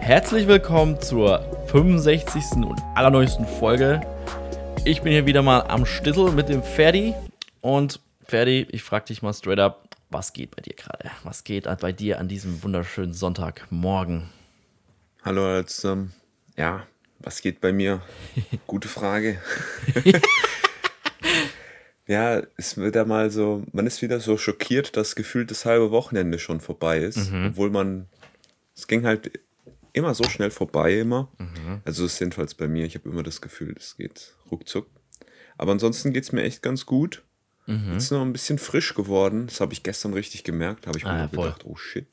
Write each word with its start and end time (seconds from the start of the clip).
Herzlich 0.00 0.46
willkommen 0.46 1.00
zur 1.00 1.40
65. 1.68 2.64
und 2.64 2.80
allerneuesten 2.94 3.46
Folge. 3.46 4.00
Ich 4.84 5.02
bin 5.02 5.12
hier 5.12 5.26
wieder 5.26 5.42
mal 5.42 5.60
am 5.62 5.86
Stissel 5.86 6.32
mit 6.32 6.48
dem 6.48 6.62
Ferdi. 6.62 7.14
Und 7.60 8.00
Ferdi, 8.24 8.66
ich 8.70 8.82
frage 8.82 9.06
dich 9.06 9.22
mal 9.22 9.32
straight 9.32 9.58
up, 9.58 9.88
was 10.10 10.32
geht 10.32 10.54
bei 10.56 10.62
dir 10.62 10.74
gerade? 10.74 11.10
Was 11.24 11.44
geht 11.44 11.64
bei 11.80 11.92
dir 11.92 12.18
an 12.18 12.28
diesem 12.28 12.62
wunderschönen 12.62 13.12
Sonntagmorgen? 13.12 14.28
Hallo 15.22 15.62
zusammen. 15.62 16.12
Ja, 16.56 16.86
was 17.20 17.42
geht 17.42 17.60
bei 17.60 17.72
mir? 17.72 18.00
Gute 18.66 18.88
Frage. 18.88 19.38
ja, 22.06 22.42
es 22.56 22.76
wird 22.76 22.96
ja 22.96 23.04
mal 23.04 23.30
so, 23.30 23.62
man 23.72 23.86
ist 23.86 24.02
wieder 24.02 24.18
so 24.20 24.36
schockiert, 24.36 24.96
dass 24.96 25.14
gefühlt 25.14 25.50
das 25.50 25.64
halbe 25.66 25.90
Wochenende 25.90 26.38
schon 26.38 26.60
vorbei 26.60 26.98
ist, 26.98 27.30
Mhm. 27.30 27.48
obwohl 27.50 27.70
man, 27.70 28.08
es 28.74 28.86
ging 28.88 29.04
halt 29.06 29.30
immer 29.92 30.14
so 30.14 30.24
schnell 30.24 30.50
vorbei 30.50 30.98
immer. 31.00 31.30
Also 31.84 32.04
es 32.04 32.14
ist 32.14 32.20
jedenfalls 32.20 32.54
bei 32.54 32.68
mir, 32.68 32.84
ich 32.86 32.94
habe 32.94 33.08
immer 33.08 33.22
das 33.22 33.40
Gefühl, 33.40 33.74
es 33.78 33.96
geht 33.96 34.34
ruckzuck. 34.50 34.86
Aber 35.58 35.72
ansonsten 35.72 36.12
geht 36.12 36.24
es 36.24 36.32
mir 36.32 36.42
echt 36.42 36.62
ganz 36.62 36.86
gut. 36.86 37.22
Mhm. 37.66 37.92
Jetzt 37.92 38.10
noch 38.10 38.22
ein 38.22 38.32
bisschen 38.32 38.58
frisch 38.58 38.94
geworden. 38.94 39.46
Das 39.46 39.60
habe 39.60 39.72
ich 39.72 39.82
gestern 39.82 40.14
richtig 40.14 40.44
gemerkt. 40.44 40.84
Da 40.84 40.88
habe 40.88 40.98
ich 40.98 41.04
mir 41.04 41.10
Ah, 41.10 41.16
ja, 41.16 41.20
nur 41.22 41.30
voll. 41.34 41.44
gedacht, 41.44 41.64
oh 41.66 41.76
shit, 41.76 42.06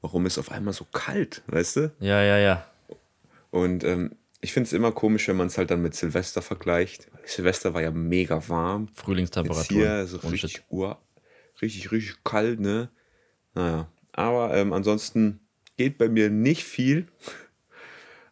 warum 0.00 0.26
ist 0.26 0.38
auf 0.38 0.50
einmal 0.50 0.74
so 0.74 0.84
kalt, 0.92 1.42
weißt 1.46 1.76
du? 1.76 1.92
Ja, 2.00 2.22
ja, 2.22 2.38
ja. 2.38 2.66
Und 3.50 3.84
ähm, 3.84 4.16
ich 4.40 4.52
finde 4.52 4.66
es 4.68 4.72
immer 4.72 4.90
komisch, 4.92 5.28
wenn 5.28 5.36
man 5.36 5.46
es 5.48 5.58
halt 5.58 5.70
dann 5.70 5.82
mit 5.82 5.94
Silvester 5.94 6.42
vergleicht. 6.42 7.08
Silvester 7.24 7.74
war 7.74 7.82
ja 7.82 7.90
mega 7.90 8.48
warm. 8.48 8.86
Jetzt 8.88 9.00
Frühlingstemperatur. 9.00 9.76
hier 9.76 10.06
so 10.06 10.16
richtig, 10.18 10.62
ur, 10.70 10.98
richtig, 11.62 11.92
richtig 11.92 12.24
kalt, 12.24 12.58
ne? 12.60 12.88
Naja. 13.54 13.88
Aber 14.12 14.56
ähm, 14.56 14.72
ansonsten 14.72 15.40
geht 15.80 15.96
bei 15.96 16.10
mir 16.10 16.28
nicht 16.28 16.64
viel. 16.64 17.06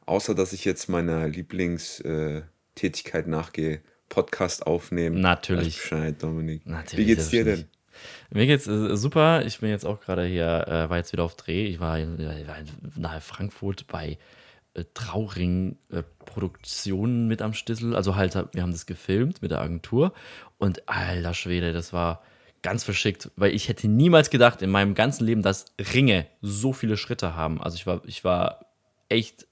Außer, 0.05 0.35
dass 0.35 0.53
ich 0.53 0.67
jetzt 0.67 0.91
meiner 0.91 1.27
Lieblingstätigkeit 1.27 2.45
Tätigkeit 2.75 3.27
nachgehe. 3.27 3.81
Podcast 4.11 4.67
aufnehmen. 4.67 5.23
Natürlich. 5.23 5.77
Bescheid, 5.77 6.23
Dominik. 6.23 6.67
Natürlich, 6.67 7.07
Wie 7.07 7.15
geht's 7.15 7.31
dir 7.31 7.45
denn? 7.45 7.65
Mir 8.31 8.47
geht's 8.47 8.67
äh, 8.67 8.95
super. 8.97 9.47
Ich 9.47 9.61
bin 9.61 9.71
jetzt 9.71 9.87
auch 9.87 10.01
gerade 10.01 10.25
hier, 10.27 10.67
äh, 10.69 10.91
war 10.91 10.99
jetzt 10.99 11.13
wieder 11.13 11.25
auf 11.25 11.37
Dreh. 11.37 11.65
Ich 11.65 11.81
war, 11.81 11.99
in, 11.99 12.21
äh, 12.21 12.47
war 12.47 12.59
in, 12.59 12.69
nahe 12.97 13.23
Frankfurt 13.23 13.87
bei 13.87 14.19
äh, 14.75 14.85
Trauring 14.93 15.79
Produktionen 16.27 17.29
mit 17.29 17.41
am 17.41 17.55
Stissel. 17.55 17.97
Also 17.97 18.15
halt, 18.15 18.35
wir 18.53 18.63
haben 18.63 18.73
das 18.73 18.85
gefilmt 18.85 19.41
mit 19.41 19.53
der 19.53 19.61
Agentur. 19.63 20.13
Und 20.59 20.87
alter 20.87 21.33
Schwede, 21.33 21.73
das 21.73 21.95
war 21.95 22.23
ganz 22.63 22.85
verschickt, 22.85 23.31
weil 23.37 23.55
ich 23.55 23.69
hätte 23.69 23.89
niemals 23.89 24.31
gedacht 24.31 24.63
in 24.63 24.71
meinem 24.71 24.95
ganzen 24.95 25.25
Leben, 25.25 25.43
dass 25.43 25.67
Ringe 25.95 26.27
so 26.43 26.73
viele 26.73 26.97
Schritte 26.97 27.35
haben. 27.35 27.61
Also 27.61 27.77
ich 27.77 27.87
war, 27.87 28.03
ich 28.05 28.25
war 28.25 28.67
echt, 29.09 29.47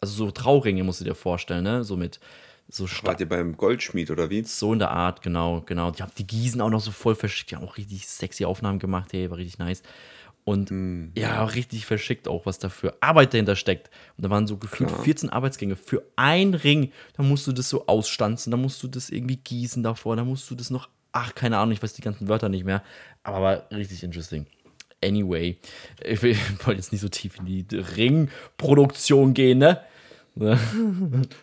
also 0.00 0.14
so 0.14 0.30
Trauringe 0.30 0.84
musst 0.84 1.00
du 1.00 1.04
dir 1.04 1.14
vorstellen, 1.14 1.64
ne? 1.64 1.84
So 1.84 1.96
mit 1.96 2.20
so 2.68 2.86
Wart 3.02 3.20
ihr 3.20 3.28
beim 3.28 3.56
Goldschmied 3.56 4.10
oder 4.10 4.30
wie? 4.30 4.42
so 4.44 4.72
in 4.72 4.78
der 4.78 4.90
Art, 4.90 5.20
genau, 5.20 5.60
genau. 5.66 5.90
Die 5.90 6.02
haben 6.02 6.12
die 6.16 6.26
Gießen 6.26 6.60
auch 6.60 6.70
noch 6.70 6.80
so 6.80 6.90
voll 6.90 7.14
verschickt. 7.14 7.50
Die 7.50 7.56
haben 7.56 7.64
auch 7.64 7.76
richtig 7.76 8.08
sexy 8.08 8.44
Aufnahmen 8.44 8.78
gemacht, 8.78 9.12
hey, 9.12 9.30
war 9.30 9.36
richtig 9.36 9.58
nice. 9.58 9.82
Und 10.44 11.12
ja, 11.16 11.44
richtig 11.44 11.86
verschickt 11.86 12.26
auch, 12.26 12.46
was 12.46 12.58
da 12.58 12.68
für 12.68 12.96
Arbeit 13.00 13.32
dahinter 13.32 13.54
steckt. 13.54 13.90
Und 14.16 14.24
da 14.24 14.30
waren 14.30 14.46
so 14.46 14.56
gefühlt 14.56 14.88
Klar. 14.90 15.04
14 15.04 15.30
Arbeitsgänge 15.30 15.76
für 15.76 16.02
ein 16.16 16.54
Ring. 16.54 16.90
Da 17.16 17.22
musst 17.22 17.46
du 17.46 17.52
das 17.52 17.68
so 17.68 17.86
ausstanzen, 17.86 18.50
da 18.50 18.56
musst 18.56 18.82
du 18.82 18.88
das 18.88 19.10
irgendwie 19.10 19.36
gießen 19.36 19.82
davor, 19.82 20.16
da 20.16 20.24
musst 20.24 20.50
du 20.50 20.54
das 20.56 20.70
noch, 20.70 20.88
ach, 21.12 21.34
keine 21.34 21.58
Ahnung, 21.58 21.72
ich 21.72 21.82
weiß 21.82 21.92
die 21.92 22.02
ganzen 22.02 22.28
Wörter 22.28 22.48
nicht 22.48 22.64
mehr. 22.64 22.82
Aber 23.22 23.40
war 23.40 23.70
richtig 23.70 24.02
interesting. 24.02 24.46
Anyway, 25.02 25.58
ich 26.04 26.22
wollte 26.22 26.72
jetzt 26.72 26.92
nicht 26.92 27.00
so 27.00 27.08
tief 27.08 27.38
in 27.38 27.44
die 27.46 27.66
Ringproduktion 27.76 29.34
gehen, 29.34 29.58
ne? 29.58 29.80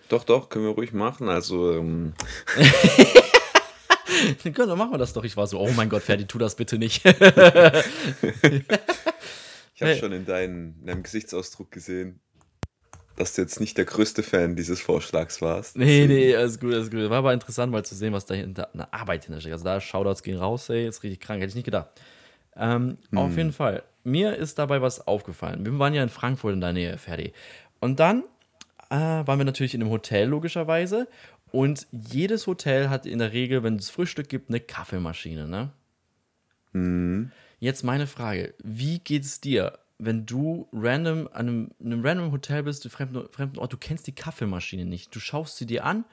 Doch, 0.10 0.24
doch, 0.24 0.50
können 0.50 0.66
wir 0.66 0.72
ruhig 0.72 0.94
machen. 0.94 1.30
Also, 1.30 1.74
ähm, 1.74 2.14
Dann 4.44 4.78
machen 4.78 4.92
wir 4.92 4.98
das 4.98 5.14
doch. 5.14 5.24
Ich 5.24 5.38
war 5.38 5.46
so, 5.46 5.60
oh 5.60 5.70
mein 5.76 5.88
Gott, 5.90 6.02
Ferdi, 6.02 6.26
tu 6.26 6.40
das 6.40 6.56
bitte 6.56 6.80
nicht. 6.80 7.06
ich 7.06 7.14
habe 9.82 9.96
schon 9.96 10.12
in, 10.12 10.26
dein, 10.26 10.76
in 10.80 10.88
deinem 10.88 11.04
Gesichtsausdruck 11.04 11.70
gesehen, 11.70 12.20
dass 13.20 13.34
du 13.34 13.42
jetzt 13.42 13.60
nicht 13.60 13.78
der 13.78 13.86
größte 13.86 14.24
Fan 14.24 14.56
dieses 14.56 14.80
Vorschlags 14.80 15.42
warst. 15.42 15.78
Nee, 15.78 16.08
nee, 16.08 16.36
alles 16.36 16.60
gut, 16.60 16.74
alles 16.74 16.90
gut. 16.90 17.10
War 17.10 17.18
aber 17.18 17.34
interessant, 17.34 17.72
mal 17.72 17.84
zu 17.84 17.96
sehen, 17.96 18.14
was 18.14 18.26
dahinter 18.26 18.70
eine 18.74 18.92
Arbeit 18.94 19.26
hintersteckt. 19.26 19.54
Also 19.54 19.66
da 19.66 19.82
Shoutouts 19.82 20.24
gehen 20.24 20.38
raus, 20.38 20.70
ey, 20.70 20.88
ist 20.88 21.04
richtig 21.04 21.20
krank, 21.20 21.42
hätte 21.42 21.50
ich 21.50 21.56
nicht 21.56 21.66
gedacht. 21.66 21.90
Ähm, 22.56 22.98
Auf 23.14 23.36
jeden 23.38 23.54
Fall. 23.54 23.84
Mir 24.04 24.36
ist 24.36 24.58
dabei 24.58 24.82
was 24.82 25.06
aufgefallen. 25.08 25.66
Wir 25.66 25.78
waren 25.80 25.94
ja 25.94 26.02
in 26.02 26.10
Frankfurt 26.10 26.54
in 26.54 26.62
der 26.62 26.74
Nähe, 26.74 26.98
Ferdi. 26.98 27.34
Und 27.80 28.00
dann 28.00 28.24
äh, 28.90 28.96
waren 28.96 29.38
wir 29.38 29.46
natürlich 29.46 29.74
in 29.74 29.82
einem 29.82 29.92
Hotel, 29.92 30.28
logischerweise. 30.28 31.08
Und 31.52 31.88
jedes 31.92 32.48
Hotel 32.48 32.90
hat 32.90 33.06
in 33.06 33.20
der 33.20 33.34
Regel, 33.34 33.64
wenn 33.64 33.76
es 33.76 33.90
Frühstück 33.90 34.30
gibt, 34.30 34.50
eine 34.50 34.60
Kaffeemaschine, 34.60 35.48
ne? 35.48 35.72
Jetzt 37.60 37.84
meine 37.84 38.08
Frage: 38.08 38.54
Wie 38.64 39.00
geht 39.00 39.24
es 39.24 39.42
dir, 39.42 39.78
wenn 40.00 40.26
du 40.26 40.68
random 40.72 41.28
an 41.34 41.48
einem, 41.48 41.72
in 41.80 41.94
einem 41.94 42.06
random 42.06 42.32
Hotel 42.32 42.64
bist, 42.64 42.84
du 42.86 42.90
fremden, 42.90 43.28
fremden 43.32 43.60
Ort, 43.60 43.74
du 43.74 43.78
kennst 43.78 44.08
die 44.08 44.16
Kaffeemaschine 44.16 44.86
nicht, 44.86 45.14
du 45.14 45.20
schaust 45.20 45.58
sie 45.58 45.66
dir 45.66 45.86
an 45.86 46.06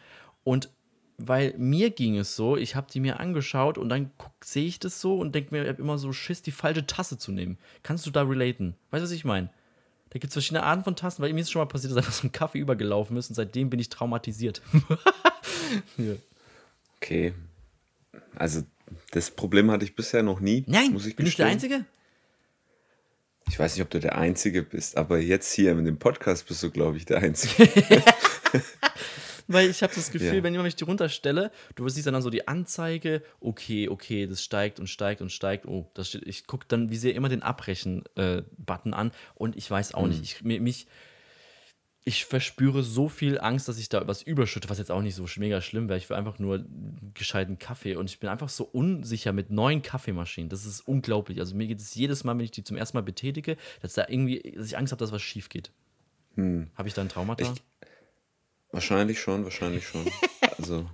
und 0.44 0.70
weil 1.18 1.54
mir 1.56 1.90
ging 1.90 2.18
es 2.18 2.36
so, 2.36 2.56
ich 2.56 2.76
habe 2.76 2.88
die 2.92 3.00
mir 3.00 3.20
angeschaut 3.20 3.78
und 3.78 3.88
dann 3.88 4.10
sehe 4.44 4.66
ich 4.66 4.78
das 4.78 5.00
so 5.00 5.18
und 5.18 5.34
denke 5.34 5.54
mir, 5.54 5.62
ich 5.62 5.68
habe 5.68 5.80
immer 5.80 5.96
so 5.96 6.12
Schiss, 6.12 6.42
die 6.42 6.50
falsche 6.50 6.86
Tasse 6.86 7.16
zu 7.16 7.32
nehmen. 7.32 7.56
Kannst 7.82 8.04
du 8.04 8.10
da 8.10 8.22
relaten? 8.22 8.74
Weißt 8.90 9.00
du, 9.00 9.04
was 9.04 9.12
ich 9.12 9.24
meine? 9.24 9.48
Da 10.10 10.18
gibt 10.18 10.26
es 10.26 10.34
verschiedene 10.34 10.62
Arten 10.62 10.84
von 10.84 10.94
Tassen, 10.94 11.22
weil 11.22 11.32
mir 11.32 11.40
ist 11.40 11.50
schon 11.50 11.60
mal 11.60 11.66
passiert, 11.66 11.92
dass 11.92 11.96
einfach 11.96 12.12
so 12.12 12.26
ein 12.26 12.32
Kaffee 12.32 12.58
übergelaufen 12.58 13.16
ist 13.16 13.30
und 13.30 13.34
seitdem 13.34 13.70
bin 13.70 13.80
ich 13.80 13.88
traumatisiert. 13.88 14.60
ja. 15.96 16.14
Okay. 16.96 17.32
Also, 18.34 18.62
das 19.10 19.30
Problem 19.30 19.70
hatte 19.70 19.84
ich 19.84 19.96
bisher 19.96 20.22
noch 20.22 20.40
nie. 20.40 20.64
Nein, 20.66 20.92
muss 20.92 21.06
ich 21.06 21.16
bin 21.16 21.26
ich 21.26 21.36
der 21.36 21.46
gestehen. 21.46 21.72
Einzige? 21.72 21.95
Ich 23.48 23.58
weiß 23.58 23.74
nicht, 23.74 23.82
ob 23.82 23.90
du 23.90 24.00
der 24.00 24.16
Einzige 24.18 24.62
bist, 24.62 24.96
aber 24.96 25.18
jetzt 25.18 25.52
hier 25.52 25.72
in 25.72 25.84
dem 25.84 25.98
Podcast 25.98 26.46
bist 26.48 26.62
du, 26.62 26.70
glaube 26.70 26.96
ich, 26.96 27.04
der 27.04 27.18
Einzige. 27.18 27.68
Weil 29.48 29.70
ich 29.70 29.82
habe 29.82 29.94
das 29.94 30.10
Gefühl, 30.10 30.38
Ja. 30.38 30.42
wenn 30.42 30.66
ich 30.66 30.74
die 30.74 30.82
runterstelle, 30.84 31.52
du 31.76 31.88
siehst 31.88 32.08
dann 32.08 32.20
so 32.20 32.30
die 32.30 32.48
Anzeige, 32.48 33.22
okay, 33.40 33.88
okay, 33.88 34.26
das 34.26 34.42
steigt 34.42 34.80
und 34.80 34.88
steigt 34.88 35.20
und 35.20 35.30
steigt. 35.30 35.66
Oh, 35.66 35.88
das 35.94 36.08
steht, 36.08 36.26
ich 36.26 36.48
gucke 36.48 36.64
dann 36.66 36.90
wie 36.90 36.96
sehr 36.96 37.14
immer 37.14 37.28
den 37.28 37.42
Abbrechen-Button 37.42 38.92
an 38.92 39.12
und 39.36 39.56
ich 39.56 39.70
weiß 39.70 39.94
auch 39.94 40.08
nicht, 40.08 40.20
ich, 40.22 40.42
mich, 40.42 40.88
ich 42.08 42.24
verspüre 42.24 42.84
so 42.84 43.08
viel 43.08 43.40
Angst, 43.40 43.66
dass 43.68 43.78
ich 43.78 43.88
da 43.88 44.06
was 44.06 44.22
überschütte, 44.22 44.68
was 44.70 44.78
jetzt 44.78 44.92
auch 44.92 45.02
nicht 45.02 45.16
so 45.16 45.26
mega 45.38 45.60
schlimm 45.60 45.88
wäre. 45.88 45.98
Ich 45.98 46.08
will 46.08 46.16
einfach 46.16 46.38
nur 46.38 46.64
gescheiten 47.14 47.58
Kaffee 47.58 47.96
und 47.96 48.08
ich 48.08 48.20
bin 48.20 48.28
einfach 48.30 48.48
so 48.48 48.62
unsicher 48.64 49.32
mit 49.32 49.50
neuen 49.50 49.82
Kaffeemaschinen. 49.82 50.48
Das 50.48 50.64
ist 50.64 50.80
unglaublich. 50.86 51.40
Also 51.40 51.56
mir 51.56 51.66
geht 51.66 51.80
es 51.80 51.94
jedes 51.96 52.22
Mal, 52.22 52.38
wenn 52.38 52.44
ich 52.44 52.52
die 52.52 52.62
zum 52.62 52.76
ersten 52.76 52.96
Mal 52.96 53.02
betätige, 53.02 53.56
dass 53.82 53.94
da 53.94 54.06
irgendwie, 54.08 54.40
dass 54.56 54.66
ich 54.66 54.78
Angst 54.78 54.92
habe, 54.92 55.00
dass 55.00 55.10
was 55.10 55.20
schief 55.20 55.48
geht. 55.48 55.72
Habe 56.76 56.86
ich 56.86 56.94
da 56.94 57.02
ein 57.02 57.08
Traumata? 57.08 57.42
Ich- 57.42 57.62
Wahrscheinlich 58.72 59.20
schon, 59.20 59.42
wahrscheinlich 59.44 59.86
schon. 59.86 60.04
Also, 60.58 60.88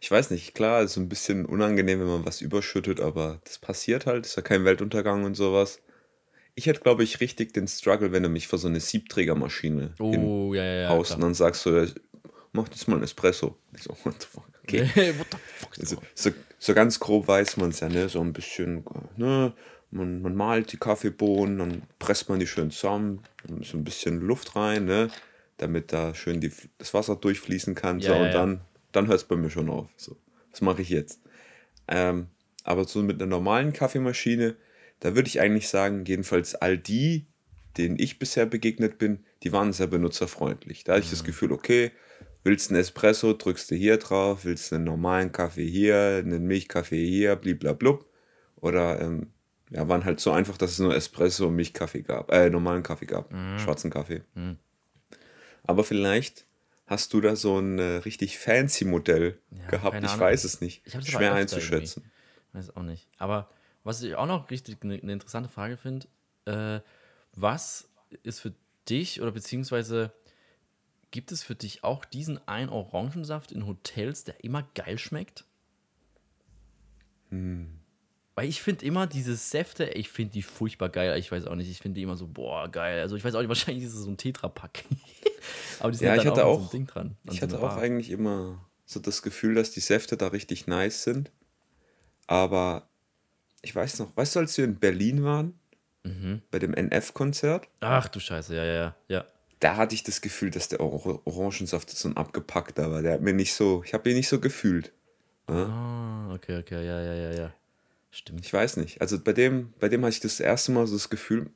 ich 0.00 0.10
weiß 0.10 0.30
nicht, 0.30 0.54
klar, 0.54 0.82
ist 0.82 0.94
so 0.94 1.00
ein 1.00 1.08
bisschen 1.08 1.46
unangenehm, 1.46 2.00
wenn 2.00 2.06
man 2.08 2.26
was 2.26 2.40
überschüttet, 2.40 3.00
aber 3.00 3.40
das 3.44 3.58
passiert 3.58 4.06
halt, 4.06 4.26
ist 4.26 4.36
ja 4.36 4.42
kein 4.42 4.64
Weltuntergang 4.64 5.24
und 5.24 5.34
sowas. 5.34 5.80
Ich 6.54 6.66
hätte, 6.66 6.80
glaube 6.80 7.02
ich, 7.04 7.20
richtig 7.20 7.52
den 7.52 7.68
Struggle, 7.68 8.12
wenn 8.12 8.22
du 8.22 8.28
mich 8.28 8.48
vor 8.48 8.58
so 8.58 8.68
eine 8.68 8.80
Siebträgermaschine 8.80 9.94
oh, 9.98 10.52
ja, 10.54 10.64
ja, 10.64 10.88
haust 10.88 11.14
und 11.14 11.22
dann 11.22 11.34
sagst 11.34 11.64
du, 11.64 11.70
ja, 11.70 11.86
mach 12.52 12.66
jetzt 12.68 12.88
mal 12.88 12.96
ein 12.96 13.02
Espresso. 13.02 13.56
Ich 13.76 13.84
so, 13.84 13.96
what 14.04 14.20
the 14.20 14.26
fuck, 14.26 14.48
okay. 14.62 14.82
What 15.18 15.26
the 15.30 15.36
fuck 15.56 15.78
Also, 15.78 15.96
so, 16.14 16.30
so 16.58 16.74
ganz 16.74 17.00
grob 17.00 17.28
weiß 17.28 17.56
man 17.56 17.70
es 17.70 17.80
ja, 17.80 17.88
ne? 17.88 18.08
So 18.08 18.20
ein 18.20 18.32
bisschen, 18.32 18.84
ne? 19.16 19.52
Man, 19.92 20.22
man 20.22 20.36
malt 20.36 20.72
die 20.72 20.76
Kaffeebohnen, 20.76 21.58
dann 21.58 21.82
presst 21.98 22.28
man 22.28 22.38
die 22.38 22.46
schön 22.46 22.70
zusammen, 22.70 23.22
so 23.62 23.76
ein 23.76 23.84
bisschen 23.84 24.20
Luft 24.20 24.54
rein, 24.54 24.84
ne? 24.84 25.10
Damit 25.56 25.92
da 25.92 26.14
schön 26.14 26.40
die, 26.40 26.52
das 26.78 26.94
Wasser 26.94 27.16
durchfließen 27.16 27.74
kann. 27.74 28.00
so, 28.00 28.14
und 28.14 28.32
dann, 28.32 28.60
dann 28.92 29.08
hört 29.08 29.18
es 29.18 29.24
bei 29.24 29.36
mir 29.36 29.50
schon 29.50 29.68
auf. 29.68 29.88
So, 29.96 30.16
das 30.50 30.60
mache 30.60 30.82
ich 30.82 30.90
jetzt. 30.90 31.20
Ähm, 31.88 32.28
aber 32.62 32.84
so 32.84 33.02
mit 33.02 33.20
einer 33.20 33.28
normalen 33.28 33.72
Kaffeemaschine, 33.72 34.56
da 35.00 35.14
würde 35.14 35.28
ich 35.28 35.40
eigentlich 35.40 35.68
sagen, 35.68 36.04
jedenfalls 36.04 36.54
all 36.54 36.78
die, 36.78 37.26
denen 37.76 37.98
ich 37.98 38.18
bisher 38.18 38.46
begegnet 38.46 38.98
bin, 38.98 39.24
die 39.42 39.52
waren 39.52 39.72
sehr 39.72 39.86
benutzerfreundlich. 39.86 40.84
Da 40.84 40.92
hatte 40.92 41.04
ich 41.04 41.10
das 41.10 41.24
Gefühl, 41.24 41.52
okay, 41.52 41.92
willst 42.44 42.70
einen 42.70 42.80
Espresso, 42.80 43.32
drückst 43.32 43.70
du 43.70 43.74
hier 43.74 43.96
drauf, 43.96 44.44
willst 44.44 44.72
einen 44.72 44.84
normalen 44.84 45.32
Kaffee 45.32 45.66
hier, 45.66 46.22
einen 46.24 46.46
Milchkaffee 46.46 47.06
hier, 47.06 47.36
bliblablub. 47.36 48.06
Oder 48.56 49.00
ähm, 49.00 49.28
ja, 49.70 49.88
waren 49.88 50.04
halt 50.04 50.20
so 50.20 50.32
einfach, 50.32 50.58
dass 50.58 50.72
es 50.72 50.78
nur 50.78 50.94
Espresso 50.94 51.46
und 51.46 51.56
Milchkaffee 51.56 52.02
gab, 52.02 52.30
äh, 52.32 52.50
normalen 52.50 52.82
Kaffee 52.82 53.06
gab, 53.06 53.32
schwarzen 53.58 53.90
Kaffee. 53.90 54.22
Aber 55.64 55.84
vielleicht 55.84 56.46
hast 56.86 57.14
du 57.14 57.20
da 57.20 57.36
so 57.36 57.58
ein 57.58 57.78
äh, 57.78 57.96
richtig 57.98 58.38
fancy 58.38 58.84
Modell 58.84 59.38
Ja, 59.50 59.68
gehabt, 59.68 60.02
ich 60.02 60.18
weiß 60.18 60.44
es 60.44 60.60
nicht. 60.60 60.82
Schwer 61.04 61.34
einzuschätzen. 61.34 62.10
Weiß 62.52 62.76
auch 62.76 62.82
nicht. 62.82 63.08
Aber 63.18 63.48
was 63.84 64.02
ich 64.02 64.14
auch 64.14 64.26
noch 64.26 64.50
richtig 64.50 64.78
eine 64.82 64.98
ne 64.98 65.12
interessante 65.12 65.48
Frage 65.48 65.76
finde, 65.76 66.06
äh, 66.44 66.80
was 67.34 67.88
ist 68.22 68.40
für 68.40 68.54
dich 68.88 69.20
oder 69.20 69.32
beziehungsweise 69.32 70.12
gibt 71.10 71.32
es 71.32 71.42
für 71.42 71.54
dich 71.54 71.84
auch 71.84 72.04
diesen 72.04 72.46
einen 72.46 72.68
Orangensaft 72.68 73.52
in 73.52 73.66
Hotels, 73.66 74.24
der 74.24 74.42
immer 74.44 74.62
geil 74.74 74.98
schmeckt? 74.98 75.44
Weil 78.34 78.48
ich 78.48 78.62
finde 78.62 78.84
immer 78.84 79.06
diese 79.06 79.36
Säfte, 79.36 79.84
ich 79.90 80.08
finde 80.08 80.32
die 80.32 80.42
furchtbar 80.42 80.88
geil. 80.88 81.18
Ich 81.18 81.30
weiß 81.30 81.46
auch 81.46 81.54
nicht, 81.54 81.70
ich 81.70 81.78
finde 81.78 81.96
die 81.96 82.02
immer 82.02 82.16
so, 82.16 82.26
boah, 82.26 82.68
geil. 82.68 83.00
Also 83.00 83.16
ich 83.16 83.24
weiß 83.24 83.34
auch 83.34 83.40
nicht, 83.40 83.48
wahrscheinlich 83.50 83.84
ist 83.84 83.94
es 83.94 84.04
so 84.04 84.10
ein 84.10 84.16
Tetrapack. 84.16 84.84
Aber 85.80 85.90
die 85.90 85.98
sind 85.98 86.08
Ja, 86.08 86.16
ich 86.16 86.26
hatte 86.26 86.44
auch, 86.44 86.56
so 86.56 86.60
einem 86.62 86.70
Ding 86.70 86.86
dran. 86.86 87.16
an 87.26 87.34
ich 87.34 87.42
hatte 87.42 87.60
auch 87.62 87.76
eigentlich 87.76 88.10
immer 88.10 88.64
so 88.84 89.00
das 89.00 89.22
Gefühl, 89.22 89.54
dass 89.54 89.70
die 89.70 89.80
Säfte 89.80 90.16
da 90.16 90.28
richtig 90.28 90.66
nice 90.66 91.04
sind. 91.04 91.30
Aber 92.26 92.89
ich 93.62 93.74
weiß 93.74 93.98
noch, 94.00 94.16
weißt 94.16 94.36
du, 94.36 94.40
als 94.40 94.56
wir 94.58 94.64
in 94.64 94.76
Berlin 94.76 95.22
waren, 95.24 95.54
Mhm. 96.02 96.40
bei 96.50 96.58
dem 96.58 96.72
NF-Konzert, 96.74 97.68
Ach 97.80 98.08
du 98.08 98.20
Scheiße, 98.20 98.54
ja, 98.56 98.64
ja, 98.64 98.72
ja, 98.74 98.94
ja. 99.08 99.24
da 99.60 99.76
hatte 99.76 99.94
ich 99.94 100.02
das 100.02 100.22
Gefühl, 100.22 100.50
dass 100.50 100.68
der 100.68 100.80
Or 100.80 101.20
Orangensaft 101.26 101.90
so 101.90 102.08
ein 102.08 102.16
abgepackter 102.16 102.90
war. 102.90 103.02
Der 103.02 103.12
hat 103.12 103.20
mir 103.20 103.34
nicht 103.34 103.52
so, 103.52 103.82
ich 103.84 103.92
habe 103.92 104.08
ihn 104.08 104.16
nicht 104.16 104.28
so 104.28 104.40
gefühlt. 104.40 104.92
Ah, 105.46 106.32
okay, 106.32 106.58
okay, 106.58 106.86
ja, 106.86 107.02
ja, 107.02 107.12
ja, 107.14 107.32
ja. 107.32 107.54
Stimmt. 108.10 108.40
Ich 108.46 108.52
weiß 108.52 108.78
nicht. 108.78 109.00
Also 109.02 109.20
bei 109.20 109.32
dem, 109.34 109.74
bei 109.78 109.88
dem 109.90 110.00
hatte 110.02 110.14
ich 110.14 110.20
das 110.20 110.40
erste 110.40 110.72
Mal 110.72 110.86
so 110.86 110.94
das 110.96 111.10
Gefühl, 111.10 111.50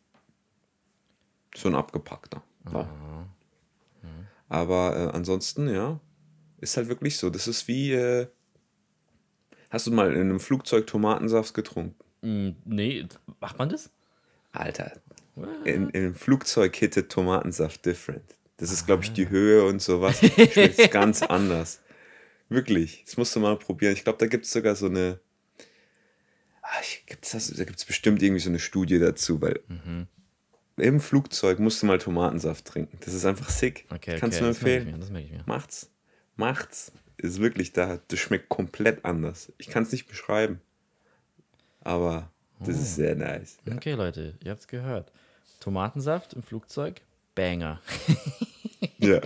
so 1.57 1.69
ein 1.69 1.75
abgepackter. 1.75 2.43
war. 2.65 2.89
Aber 4.49 4.97
äh, 4.97 5.17
ansonsten, 5.17 5.69
ja, 5.73 6.01
ist 6.59 6.77
halt 6.77 6.89
wirklich 6.89 7.17
so. 7.17 7.31
Das 7.31 7.49
ist 7.49 7.67
wie, 7.67 7.93
äh, 7.93 8.27
hast 9.75 9.87
du 9.87 9.91
mal 9.93 10.13
in 10.15 10.21
einem 10.21 10.41
Flugzeug 10.41 10.87
Tomatensaft 10.87 11.53
getrunken? 11.55 11.97
Mm, 12.23 12.51
nee, 12.65 13.07
macht 13.41 13.59
man 13.59 13.69
das? 13.69 13.91
Alter, 14.53 14.93
in, 15.65 15.91
in 15.91 16.05
einem 16.05 16.15
Flugzeug 16.15 16.75
hittet 16.77 17.11
Tomatensaft 17.11 17.85
different. 17.85 18.23
Das 18.57 18.71
ist, 18.71 18.87
glaube 18.87 19.03
ich, 19.03 19.13
die 19.13 19.29
Höhe 19.29 19.65
und 19.65 19.83
sowas. 19.83 20.19
Schmeckt 20.19 20.91
ganz 20.93 21.23
anders. 21.23 21.81
Wirklich. 22.49 23.03
Das 23.05 23.17
musst 23.17 23.35
du 23.35 23.41
mal 23.41 23.59
probieren. 23.59 23.95
Ich 23.95 24.05
glaube, 24.05 24.19
da 24.19 24.27
gibt 24.27 24.45
es 24.45 24.53
sogar 24.53 24.77
so 24.77 24.87
eine. 24.87 25.19
Ah, 26.63 26.69
gibt's 27.07 27.33
das, 27.33 27.49
da 27.49 27.65
gibt 27.65 27.79
es 27.79 27.85
bestimmt 27.85 28.23
irgendwie 28.23 28.41
so 28.41 28.49
eine 28.49 28.61
Studie 28.61 28.99
dazu, 29.01 29.43
weil 29.43 29.61
im 30.77 31.01
Flugzeug 31.01 31.59
musst 31.59 31.83
du 31.83 31.87
mal 31.87 31.99
Tomatensaft 31.99 32.65
trinken. 32.65 32.97
Das 33.05 33.13
ist 33.13 33.25
einfach 33.27 33.51
sick. 33.51 33.87
Okay, 33.91 34.17
Kannst 34.19 34.39
okay, 34.39 34.45
du 34.45 34.51
das 34.53 34.63
merke 34.63 34.71
ich 34.71 34.77
empfehlen. 34.77 34.95
mir, 34.95 35.01
das 35.01 35.11
merke 35.11 35.27
ich 35.27 35.33
mir. 35.33 35.43
Macht's. 35.47 35.91
Macht's. 36.37 36.93
Ist 37.25 37.41
wirklich 37.41 37.73
da. 37.73 38.01
Das 38.09 38.19
schmeckt 38.19 38.51
komplett 38.51 39.03
anders. 39.07 39.51
Ich 39.57 39.69
kann 39.69 39.85
es 39.85 39.93
nicht 39.93 40.07
beschreiben. 40.07 40.61
Aber 41.81 42.31
das 42.61 42.77
ist 42.77 42.97
sehr 42.97 43.15
nice. 43.15 43.57
Ja. 43.65 43.77
Okay, 43.77 43.93
Leute, 43.95 44.35
ihr 44.45 44.51
habt 44.51 44.61
es 44.61 44.69
gehört. 44.69 45.11
Tomatensaft 45.59 46.35
im 46.35 46.43
Flugzeug, 46.43 47.01
Banger. 47.35 47.81
Ja. 48.99 49.21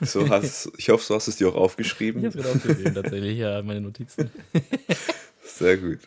So 0.00 0.28
hast, 0.28 0.70
ich 0.78 0.88
hoffe, 0.88 1.04
so 1.04 1.14
hast 1.14 1.26
du 1.26 1.30
es 1.30 1.36
dir 1.36 1.48
auch 1.48 1.54
aufgeschrieben. 1.54 2.20
Ich 2.20 2.26
habe 2.26 2.38
es 2.38 2.44
gerade 2.44 2.56
aufgeschrieben, 2.56 2.94
tatsächlich, 2.94 3.38
ja, 3.38 3.60
meine 3.62 3.80
Notizen. 3.80 4.30
Sehr 5.44 5.76
gut. 5.76 6.00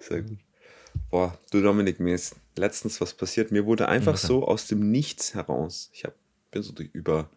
Sehr 0.00 0.22
gut. 0.22 0.38
Boah, 1.10 1.38
du 1.50 1.60
Dominik, 1.60 2.00
mir 2.00 2.14
ist 2.14 2.36
letztens 2.56 3.00
was 3.00 3.14
passiert. 3.14 3.52
Mir 3.52 3.66
wurde 3.66 3.88
einfach 3.88 4.16
so 4.16 4.46
aus 4.46 4.66
dem 4.66 4.90
Nichts 4.90 5.34
heraus. 5.34 5.90
Ich 5.92 6.04
hab, 6.04 6.14
bin 6.50 6.62
so 6.62 6.72
durch, 6.72 6.90
über 6.92 7.30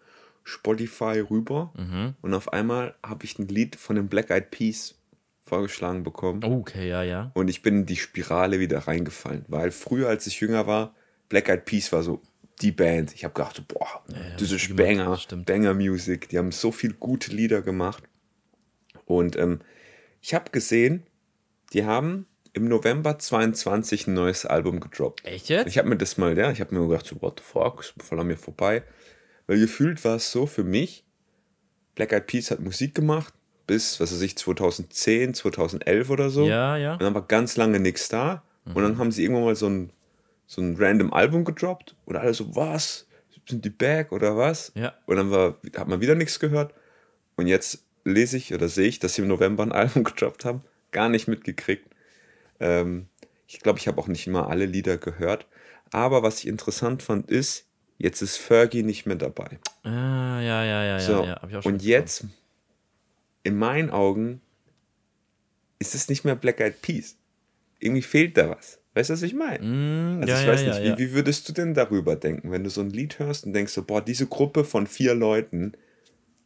Spotify 0.43 1.19
rüber 1.19 1.71
Mhm. 1.77 2.15
und 2.21 2.33
auf 2.33 2.51
einmal 2.53 2.95
habe 3.05 3.25
ich 3.25 3.39
ein 3.39 3.47
Lied 3.47 3.75
von 3.75 3.95
den 3.95 4.07
Black 4.07 4.29
Eyed 4.29 4.51
Peas 4.51 4.95
vorgeschlagen 5.41 6.03
bekommen. 6.03 6.43
Okay, 6.43 6.89
ja, 6.89 7.03
ja. 7.03 7.31
Und 7.33 7.49
ich 7.49 7.61
bin 7.61 7.79
in 7.79 7.85
die 7.85 7.95
Spirale 7.97 8.59
wieder 8.59 8.79
reingefallen, 8.79 9.45
weil 9.47 9.71
früher, 9.71 10.07
als 10.09 10.27
ich 10.27 10.39
jünger 10.39 10.67
war, 10.67 10.95
Black 11.29 11.49
Eyed 11.49 11.65
Peas 11.65 11.91
war 11.91 12.03
so 12.03 12.21
die 12.61 12.71
Band. 12.71 13.13
Ich 13.15 13.23
habe 13.23 13.33
gedacht, 13.33 13.55
so, 13.55 13.63
boah, 13.67 14.03
ja, 14.09 14.35
das 14.37 14.51
ist 14.51 14.61
stimmt, 14.61 14.77
Banger, 14.77 15.05
das 15.05 15.23
stimmt. 15.23 15.45
Banger 15.45 15.73
Music. 15.73 16.29
Die 16.29 16.37
haben 16.37 16.51
so 16.51 16.71
viel 16.71 16.93
gute 16.93 17.31
Lieder 17.33 17.61
gemacht. 17.61 18.03
Und 19.05 19.35
ähm, 19.37 19.59
ich 20.21 20.33
habe 20.33 20.51
gesehen, 20.51 21.03
die 21.73 21.85
haben 21.85 22.25
im 22.53 22.67
November 22.67 23.17
22 23.17 24.07
ein 24.07 24.13
neues 24.13 24.45
Album 24.45 24.79
gedroppt. 24.79 25.25
Echt 25.25 25.49
jetzt? 25.49 25.67
Ich 25.67 25.77
habe 25.77 25.89
mir 25.89 25.97
das 25.97 26.17
mal, 26.17 26.37
ja, 26.37 26.51
ich 26.51 26.61
habe 26.61 26.73
mir 26.75 26.87
gedacht, 26.87 27.05
so, 27.05 27.19
what 27.21 27.39
the 27.39 27.43
fuck, 27.43 27.81
ist 27.81 27.93
voll 28.01 28.19
an 28.19 28.27
mir 28.27 28.37
vorbei. 28.37 28.83
Weil 29.47 29.59
gefühlt 29.59 30.03
war 30.05 30.15
es 30.15 30.31
so 30.31 30.45
für 30.45 30.63
mich, 30.63 31.03
Black 31.95 32.11
Eyed 32.11 32.27
Peas 32.27 32.51
hat 32.51 32.59
Musik 32.59 32.95
gemacht 32.95 33.33
bis, 33.67 33.99
was 33.99 34.11
weiß 34.11 34.21
ich, 34.21 34.37
2010, 34.37 35.33
2011 35.33 36.09
oder 36.09 36.29
so. 36.29 36.45
ja, 36.45 36.77
ja. 36.77 36.93
Und 36.93 37.01
dann 37.01 37.13
war 37.13 37.25
ganz 37.27 37.55
lange 37.57 37.79
nichts 37.79 38.09
da. 38.09 38.43
Und 38.65 38.81
dann 38.81 38.97
haben 38.97 39.11
sie 39.11 39.23
irgendwann 39.23 39.45
mal 39.45 39.55
so 39.55 39.67
ein, 39.67 39.91
so 40.47 40.61
ein 40.61 40.75
random 40.77 41.11
Album 41.13 41.43
gedroppt. 41.43 41.95
Und 42.05 42.15
alle 42.15 42.33
so, 42.33 42.55
was? 42.55 43.07
Sind 43.47 43.65
die 43.65 43.69
back 43.69 44.13
oder 44.13 44.37
was? 44.37 44.71
Ja. 44.75 44.93
Und 45.05 45.17
dann 45.17 45.31
war, 45.31 45.57
hat 45.77 45.87
man 45.87 45.99
wieder 45.99 46.15
nichts 46.15 46.39
gehört. 46.39 46.73
Und 47.35 47.47
jetzt 47.47 47.83
lese 48.05 48.37
ich 48.37 48.53
oder 48.53 48.69
sehe 48.69 48.87
ich, 48.87 48.99
dass 48.99 49.15
sie 49.15 49.21
im 49.21 49.27
November 49.27 49.63
ein 49.63 49.71
Album 49.73 50.03
gedroppt 50.03 50.45
haben. 50.45 50.61
Gar 50.91 51.09
nicht 51.09 51.27
mitgekriegt. 51.27 51.89
Ähm, 52.59 53.07
ich 53.47 53.59
glaube, 53.59 53.79
ich 53.79 53.87
habe 53.87 53.99
auch 53.99 54.07
nicht 54.07 54.27
immer 54.27 54.49
alle 54.49 54.65
Lieder 54.65 54.97
gehört. 54.97 55.45
Aber 55.91 56.23
was 56.23 56.39
ich 56.39 56.47
interessant 56.47 57.03
fand, 57.03 57.29
ist, 57.29 57.67
jetzt 58.03 58.21
ist 58.21 58.37
Fergie 58.37 58.83
nicht 58.83 59.05
mehr 59.05 59.15
dabei. 59.15 59.59
Ah, 59.83 60.39
ja, 60.41 60.63
ja, 60.63 60.83
ja, 60.85 60.99
So, 60.99 61.23
ja, 61.23 61.41
ja. 61.49 61.59
Und 61.61 61.81
jetzt, 61.81 62.25
in 63.43 63.57
meinen 63.57 63.89
Augen, 63.89 64.41
ist 65.79 65.95
es 65.95 66.09
nicht 66.09 66.25
mehr 66.25 66.35
Black 66.35 66.59
Eyed 66.59 66.81
Peas. 66.81 67.15
Irgendwie 67.79 68.01
fehlt 68.01 68.37
da 68.37 68.49
was. 68.51 68.79
Weißt 68.93 69.09
du, 69.09 69.13
was 69.13 69.21
ich 69.23 69.33
meine? 69.33 69.63
Mm, 69.65 70.21
Also 70.21 70.33
ja, 70.33 70.41
ich 70.41 70.47
weiß 70.47 70.61
ja, 70.61 70.67
nicht, 70.67 70.83
ja. 70.83 70.97
Wie, 70.97 71.09
wie 71.09 71.13
würdest 71.13 71.49
du 71.49 71.53
denn 71.53 71.73
darüber 71.73 72.15
denken, 72.15 72.51
wenn 72.51 72.63
du 72.63 72.69
so 72.69 72.81
ein 72.81 72.89
Lied 72.89 73.19
hörst 73.19 73.45
und 73.45 73.53
denkst 73.53 73.73
so, 73.73 73.83
boah, 73.83 74.01
diese 74.01 74.27
Gruppe 74.27 74.65
von 74.65 74.85
vier 74.85 75.15
Leuten 75.15 75.73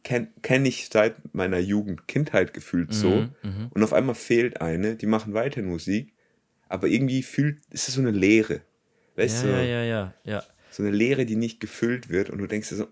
kenne 0.02 0.28
kenn 0.42 0.64
ich 0.64 0.88
seit 0.90 1.34
meiner 1.34 1.58
Jugend, 1.58 2.08
Kindheit 2.08 2.54
gefühlt 2.54 2.94
so 2.94 3.26
Mhm, 3.42 3.70
und 3.74 3.82
auf 3.82 3.92
einmal 3.92 4.14
fehlt 4.14 4.60
eine, 4.60 4.96
die 4.96 5.06
machen 5.06 5.34
weiter 5.34 5.60
Musik, 5.62 6.14
aber 6.68 6.86
irgendwie 6.86 7.22
fühlt, 7.22 7.58
ist 7.70 7.88
es 7.88 7.94
so 7.94 8.00
eine 8.00 8.12
Leere. 8.12 8.62
Weißt 9.16 9.44
du, 9.44 9.48
ja, 9.48 9.62
ja, 9.62 9.82
ja, 9.82 10.14
ja. 10.24 10.42
So 10.78 10.84
eine 10.84 10.92
Leere, 10.92 11.26
die 11.26 11.34
nicht 11.34 11.58
gefüllt 11.58 12.08
wird 12.08 12.30
und 12.30 12.38
du 12.38 12.46
denkst 12.46 12.68
dir 12.68 12.76
so, 12.76 12.86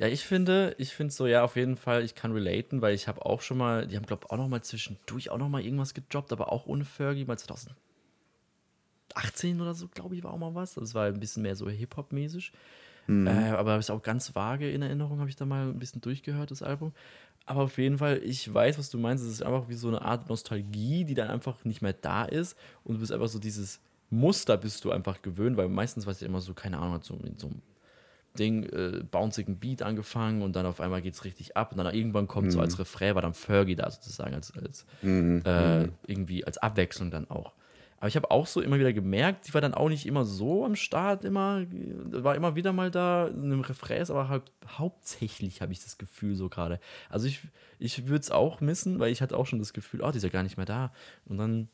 Ja, 0.00 0.08
ich 0.08 0.24
finde, 0.24 0.74
ich 0.78 0.94
finde 0.94 1.14
so, 1.14 1.28
ja, 1.28 1.44
auf 1.44 1.54
jeden 1.54 1.76
Fall, 1.76 2.02
ich 2.02 2.16
kann 2.16 2.32
relaten, 2.32 2.82
weil 2.82 2.92
ich 2.92 3.06
habe 3.06 3.24
auch 3.24 3.40
schon 3.40 3.56
mal, 3.56 3.86
die 3.86 3.96
haben, 3.96 4.06
glaube 4.06 4.24
ich, 4.24 4.30
auch 4.32 4.36
noch 4.36 4.48
mal 4.48 4.62
zwischendurch 4.62 5.30
auch 5.30 5.38
noch 5.38 5.48
mal 5.48 5.62
irgendwas 5.62 5.94
gedroppt, 5.94 6.32
aber 6.32 6.50
auch 6.50 6.66
ohne 6.66 6.84
Fergie, 6.84 7.24
mal 7.24 7.38
2018 7.38 9.60
oder 9.60 9.74
so, 9.74 9.86
glaube 9.86 10.16
ich, 10.16 10.24
war 10.24 10.32
auch 10.32 10.38
mal 10.38 10.56
was. 10.56 10.74
Das 10.74 10.94
war 10.94 11.06
ein 11.06 11.20
bisschen 11.20 11.44
mehr 11.44 11.54
so 11.54 11.70
Hip-Hop-mäßig. 11.70 12.50
Äh, 13.28 13.50
aber 13.50 13.78
ist 13.78 13.90
auch 13.90 14.02
ganz 14.02 14.34
vage 14.34 14.68
in 14.70 14.82
Erinnerung, 14.82 15.20
habe 15.20 15.30
ich 15.30 15.36
da 15.36 15.46
mal 15.46 15.68
ein 15.68 15.78
bisschen 15.78 16.00
durchgehört, 16.00 16.50
das 16.50 16.64
Album. 16.64 16.92
Aber 17.46 17.62
auf 17.62 17.78
jeden 17.78 17.98
Fall, 17.98 18.20
ich 18.24 18.52
weiß, 18.52 18.76
was 18.78 18.90
du 18.90 18.98
meinst. 18.98 19.24
Es 19.24 19.30
ist 19.30 19.42
einfach 19.42 19.68
wie 19.68 19.74
so 19.74 19.88
eine 19.88 20.02
Art 20.02 20.28
Nostalgie, 20.28 21.04
die 21.04 21.14
dann 21.14 21.28
einfach 21.28 21.64
nicht 21.64 21.82
mehr 21.82 21.92
da 21.92 22.24
ist. 22.24 22.56
Und 22.82 22.94
du 22.94 23.00
bist 23.00 23.12
einfach 23.12 23.28
so 23.28 23.38
dieses 23.38 23.80
Muster 24.10 24.56
bist 24.56 24.84
du 24.84 24.90
einfach 24.90 25.22
gewöhnt, 25.22 25.56
weil 25.56 25.68
meistens 25.68 26.06
war 26.06 26.12
es 26.12 26.20
ja 26.20 26.26
immer 26.26 26.40
so, 26.40 26.52
keine 26.54 26.78
Ahnung, 26.78 26.94
hat 26.94 27.04
so 27.04 27.14
in 27.14 27.38
so 27.38 27.46
einem 27.46 27.62
Ding, 28.38 28.62
äh, 28.64 29.02
bouncigen 29.10 29.58
Beat 29.58 29.82
angefangen 29.82 30.42
und 30.42 30.54
dann 30.54 30.66
auf 30.66 30.80
einmal 30.80 31.02
geht 31.02 31.14
es 31.14 31.24
richtig 31.24 31.56
ab 31.56 31.72
und 31.72 31.78
dann 31.78 31.92
irgendwann 31.92 32.28
kommt 32.28 32.52
so 32.52 32.60
als 32.60 32.78
Refrain, 32.78 33.14
war 33.14 33.22
dann 33.22 33.34
Fergie 33.34 33.74
da 33.74 33.90
sozusagen, 33.90 34.34
als, 34.34 34.52
als 34.56 34.86
äh, 35.44 35.88
irgendwie 36.06 36.44
als 36.44 36.58
Abwechslung 36.58 37.10
dann 37.10 37.28
auch. 37.30 37.54
Aber 37.98 38.08
ich 38.08 38.16
habe 38.16 38.30
auch 38.30 38.46
so 38.46 38.62
immer 38.62 38.78
wieder 38.78 38.92
gemerkt, 38.94 39.46
die 39.48 39.52
war 39.52 39.60
dann 39.60 39.74
auch 39.74 39.88
nicht 39.90 40.06
immer 40.06 40.24
so 40.24 40.64
am 40.64 40.74
Start, 40.74 41.24
immer, 41.24 41.66
war 41.70 42.34
immer 42.34 42.54
wieder 42.56 42.72
mal 42.72 42.90
da 42.90 43.26
in 43.26 43.44
einem 43.44 43.60
Refrain, 43.60 44.00
ist 44.00 44.10
aber 44.10 44.28
halt 44.28 44.44
hauptsächlich 44.78 45.60
habe 45.60 45.72
ich 45.72 45.82
das 45.82 45.98
Gefühl 45.98 46.34
so 46.34 46.48
gerade. 46.48 46.80
Also 47.10 47.26
ich, 47.26 47.40
ich 47.78 48.06
würde 48.06 48.20
es 48.22 48.30
auch 48.30 48.62
missen, 48.62 49.00
weil 49.00 49.12
ich 49.12 49.20
hatte 49.20 49.36
auch 49.36 49.46
schon 49.46 49.58
das 49.58 49.74
Gefühl, 49.74 50.00
oh, 50.02 50.10
die 50.12 50.16
ist 50.16 50.22
ja 50.22 50.30
gar 50.30 50.44
nicht 50.44 50.56
mehr 50.56 50.66
da. 50.66 50.92
Und 51.26 51.36
dann 51.36 51.68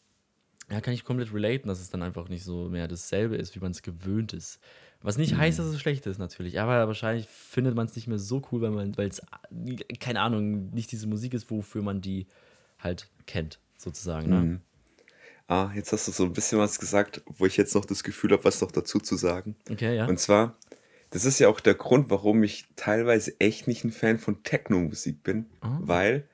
ja, 0.71 0.81
kann 0.81 0.95
ich 0.95 1.05
komplett 1.05 1.33
relaten, 1.33 1.69
dass 1.69 1.81
es 1.81 1.91
dann 1.91 2.03
einfach 2.03 2.29
nicht 2.29 2.45
so 2.45 2.69
mehr 2.69 2.89
dasselbe 2.89 3.37
ist, 3.37 3.55
wie 3.55 3.61
man 3.61 3.71
es 3.71 3.83
gewöhnt 3.83 4.33
ist. 4.33 4.61
Was 5.03 5.19
nicht 5.19 5.37
heißt, 5.37 5.59
dass 5.59 5.67
es 5.67 5.81
schlecht 5.81 6.07
ist, 6.07 6.19
natürlich. 6.19 6.59
Aber 6.59 6.87
wahrscheinlich 6.89 7.29
findet 7.29 7.77
man 7.77 7.87
es 7.87 7.95
nicht 7.95 8.09
mehr 8.09 8.19
so 8.19 8.43
cool, 8.51 8.63
weil 8.63 8.71
man, 8.71 8.97
weil 8.97 9.09
es, 9.09 9.23
keine 10.01 10.21
Ahnung, 10.21 10.71
nicht 10.71 10.91
diese 10.91 11.07
Musik 11.07 11.35
ist, 11.35 11.51
wofür 11.51 11.83
man 11.83 12.01
die 12.01 12.27
halt 12.79 13.09
kennt, 13.27 13.61
sozusagen. 13.77 14.31
Ne? 14.31 14.61
ah, 15.49 15.71
jetzt 15.75 15.93
hast 15.93 16.09
du 16.09 16.13
so 16.13 16.25
ein 16.25 16.33
bisschen 16.33 16.59
was 16.59 16.79
gesagt, 16.79 17.23
wo 17.27 17.47
ich 17.47 17.57
jetzt 17.57 17.75
noch 17.75 17.85
das 17.85 18.03
Gefühl 18.03 18.33
habe, 18.33 18.45
was 18.45 18.61
noch 18.61 18.73
dazu 18.73 18.99
zu 18.99 19.17
sagen. 19.17 19.57
Okay, 19.71 19.95
ja. 19.95 20.07
Und 20.07 20.19
zwar, 20.19 20.57
das 21.11 21.25
ist 21.25 21.39
ja 21.39 21.49
auch 21.49 21.61
der 21.61 21.75
Grund, 21.75 22.11
warum 22.11 22.43
ich 22.43 22.67
teilweise 22.77 23.39
echt 23.39 23.69
nicht 23.69 23.85
ein 23.85 23.93
Fan 23.93 24.19
von 24.19 24.43
Techno-Musik 24.43 25.23
bin, 25.23 25.47
weil, 25.61 26.29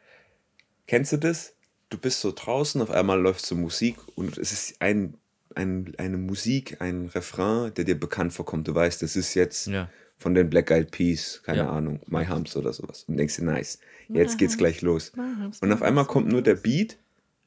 kennst 0.87 1.13
du 1.13 1.19
das? 1.19 1.55
Du 1.93 1.99
bist 1.99 2.21
so 2.23 2.33
draußen, 2.35 2.81
auf 2.81 2.91
einmal 2.91 3.21
läuft 3.21 3.45
so 3.45 3.55
Musik 3.55 3.97
und 4.15 4.39
es 4.39 4.51
ist 4.51 4.77
ein, 4.81 5.19
ein, 5.55 5.93
eine 5.99 6.17
Musik, 6.17 6.79
ein 6.81 7.11
Refrain, 7.15 7.75
der 7.75 7.85
dir 7.85 8.01
bekannt 8.01 8.33
vorkommt. 8.33 8.67
Du 8.67 8.75
weißt, 8.75 9.03
das 9.03 9.15
ist 9.15 9.35
jetzt 9.35 9.67
Ja. 9.67 9.91
von 10.17 10.33
den 10.35 10.49
Black 10.49 10.71
Eyed 10.71 10.91
Peas, 10.91 11.43
keine 11.45 11.59
Ja. 11.59 11.69
Ahnung, 11.71 12.01
My 12.07 12.25
Humps 12.25 12.57
oder 12.57 12.73
sowas. 12.73 13.05
Und 13.09 13.19
denkst 13.19 13.37
dir, 13.37 13.45
nice, 13.45 13.79
jetzt 14.09 14.39
geht's 14.39 14.57
gleich 14.57 14.81
los. 14.81 15.13
Und 15.61 15.71
auf 15.71 15.83
einmal 15.83 16.07
kommt 16.07 16.29
nur 16.29 16.41
der 16.41 16.55
Beat, 16.55 16.97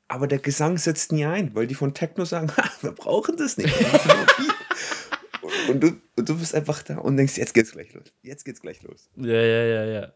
aber 0.09 0.27
der 0.27 0.37
Gesang 0.37 0.77
setzt 0.77 1.11
nie 1.11 1.25
ein, 1.25 1.55
weil 1.55 1.65
die 1.65 1.73
von 1.73 1.95
Techno 1.95 2.23
sagen, 2.23 2.51
wir 2.81 2.91
brauchen 2.91 3.37
das 3.37 3.57
nicht. 3.57 3.73
und, 5.69 5.81
du, 5.81 5.99
und 6.17 6.29
du 6.29 6.37
bist 6.37 6.53
einfach 6.53 6.83
da 6.83 6.99
und 6.99 7.17
denkst, 7.17 7.37
jetzt 7.37 7.55
geht's 7.55 7.71
gleich 7.71 7.91
los. 7.95 8.13
Jetzt 8.21 8.45
geht's 8.45 8.61
gleich 8.61 8.83
los. 8.83 9.09
Ja, 9.15 9.41
ja, 9.41 9.63
ja, 9.63 9.85
ja. 9.85 10.13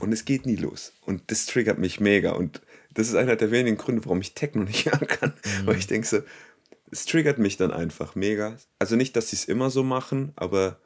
Und 0.00 0.12
es 0.12 0.26
geht 0.26 0.44
nie 0.44 0.56
los. 0.56 0.92
Und 1.06 1.22
das 1.30 1.46
triggert 1.46 1.78
mich 1.78 2.00
mega. 2.00 2.32
Und 2.32 2.60
das 2.94 3.08
ist 3.08 3.14
einer 3.14 3.36
der 3.36 3.50
wenigen 3.50 3.76
Gründe, 3.76 4.04
warum 4.04 4.20
ich 4.20 4.34
Techno 4.34 4.64
nicht 4.64 4.86
hören 4.92 5.06
kann. 5.06 5.34
Mhm. 5.44 5.66
Weil 5.66 5.76
ich 5.76 5.86
denke 5.86 6.06
so, 6.06 6.20
es 6.90 7.06
triggert 7.06 7.38
mich 7.38 7.56
dann 7.56 7.70
einfach 7.70 8.14
mega. 8.14 8.56
Also 8.78 8.96
nicht, 8.96 9.16
dass 9.16 9.30
sie 9.30 9.36
es 9.36 9.44
immer 9.46 9.70
so 9.70 9.82
machen, 9.82 10.32
aber 10.36 10.78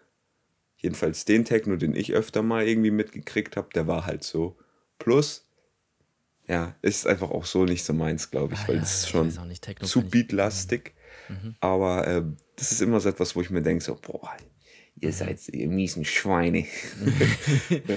jedenfalls 0.77 1.25
den 1.25 1.45
Techno, 1.45 1.77
den 1.77 1.95
ich 1.95 2.13
öfter 2.13 2.43
mal 2.43 2.67
irgendwie 2.67 2.91
mitgekriegt 2.91 3.57
habe, 3.57 3.69
der 3.75 3.87
war 3.87 4.07
halt 4.07 4.23
so. 4.23 4.57
Plus, 4.99 5.47
ja, 6.49 6.75
ist 6.81 7.07
einfach 7.07 7.31
auch 7.31 7.45
so 7.45 7.65
nicht 7.65 7.85
so 7.85 7.93
meins, 7.93 8.31
glaube 8.31 8.55
ich, 8.55 8.61
ah, 8.61 8.69
weil 8.69 8.77
es 8.77 8.83
ja, 8.83 8.99
ist 8.99 9.09
schon 9.11 9.49
nicht, 9.49 9.85
zu 9.85 10.03
beatlastig. 10.03 10.95
Mhm. 11.29 11.57
Aber 11.61 12.07
äh, 12.07 12.23
das 12.55 12.73
ist 12.73 12.83
immer 12.83 13.01
so 13.01 13.09
etwas, 13.09 13.35
wo 13.35 13.41
ich 13.41 13.51
mir 13.51 13.63
denke, 13.63 13.83
so, 13.83 13.97
boah, 13.97 14.37
ihr 15.01 15.09
mhm. 15.09 15.13
seid 15.13 15.49
ihr 15.49 15.69
miesen 15.69 16.05
Schweine. 16.05 16.61
ja. 17.69 17.97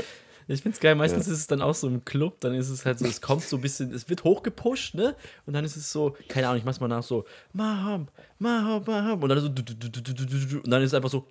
Ich 0.52 0.64
finde 0.64 0.76
es 0.76 0.80
geil, 0.80 0.96
meistens 0.96 1.28
ja. 1.28 1.34
ist 1.34 1.40
es 1.40 1.48
dann 1.48 1.62
auch 1.62 1.76
so 1.76 1.88
im 1.88 2.04
Club, 2.04 2.40
dann 2.40 2.56
ist 2.56 2.70
es 2.70 2.84
halt 2.84 2.98
so, 2.98 3.06
es 3.06 3.22
kommt 3.22 3.44
so 3.44 3.58
ein 3.58 3.62
bisschen, 3.62 3.94
es 3.94 4.10
wird 4.10 4.24
hochgepusht, 4.24 4.96
ne? 4.96 5.16
Und 5.46 5.54
dann 5.54 5.64
ist 5.64 5.76
es 5.76 5.92
so, 5.92 6.18
keine 6.28 6.48
Ahnung, 6.48 6.58
ich 6.58 6.66
mach's 6.66 6.80
mal 6.80 6.88
nach 6.88 7.04
so, 7.04 7.26
Mahab, 7.54 8.12
Mahab, 8.40 8.88
Mahab. 8.88 9.22
Und 9.22 9.30
dann 9.30 9.40
so, 9.40 9.48
und 9.48 10.68
dann 10.68 10.82
ist 10.82 10.88
es 10.88 10.94
einfach 10.96 11.10
so, 11.10 11.28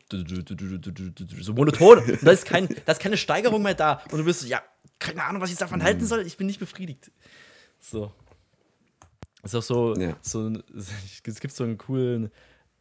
so 1.40 1.52
monoton. 1.52 1.98
Und 1.98 2.22
da 2.22 2.30
ist, 2.30 2.46
kein, 2.46 2.68
da 2.84 2.92
ist 2.92 3.00
keine 3.00 3.16
Steigerung 3.16 3.62
mehr 3.62 3.74
da. 3.74 4.02
Und 4.12 4.18
du 4.18 4.24
bist 4.24 4.40
so, 4.40 4.46
ja, 4.46 4.62
keine 5.00 5.24
Ahnung, 5.24 5.42
was 5.42 5.50
ich 5.50 5.58
davon 5.58 5.82
halten 5.82 6.06
soll, 6.06 6.20
ich 6.20 6.36
bin 6.36 6.46
nicht 6.46 6.60
befriedigt. 6.60 7.10
So. 7.80 8.12
Ist 9.42 9.54
auch 9.54 9.62
so, 9.62 9.96
ja. 9.96 10.16
so 10.20 10.52
es 11.24 11.40
gibt 11.40 11.54
so 11.54 11.64
einen 11.64 11.78
coolen, 11.78 12.30